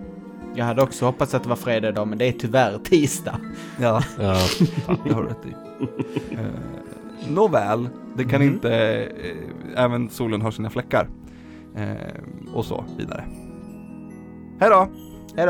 Jag 0.54 0.64
hade 0.64 0.82
också 0.82 1.04
hoppats 1.06 1.34
att 1.34 1.42
det 1.42 1.48
var 1.48 1.56
fredag 1.56 1.88
idag, 1.88 2.08
men 2.08 2.18
det 2.18 2.28
är 2.28 2.32
tyvärr 2.32 2.78
tisdag. 2.84 3.36
Ja, 3.80 4.02
Ja. 4.20 4.36
det 5.04 5.12
har 5.14 5.22
du 5.22 5.28
rätt 5.28 5.46
i. 5.46 5.54
Eh, 6.32 6.38
Nåväl, 7.30 7.88
det 8.16 8.24
kan 8.24 8.42
Mm. 8.42 8.54
inte, 8.54 9.04
eh, 9.04 9.84
även 9.84 10.10
solen 10.10 10.42
har 10.42 10.50
sina 10.50 10.70
fläckar. 10.70 11.08
Eh, 11.76 12.54
och 12.54 12.64
så 12.64 12.84
vidare. 12.98 13.24
Hej 14.60 14.70
då! 14.70 14.88
Hej 15.36 15.46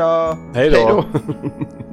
Hej 0.53 0.69
då! 0.69 1.03
då! 1.13 1.19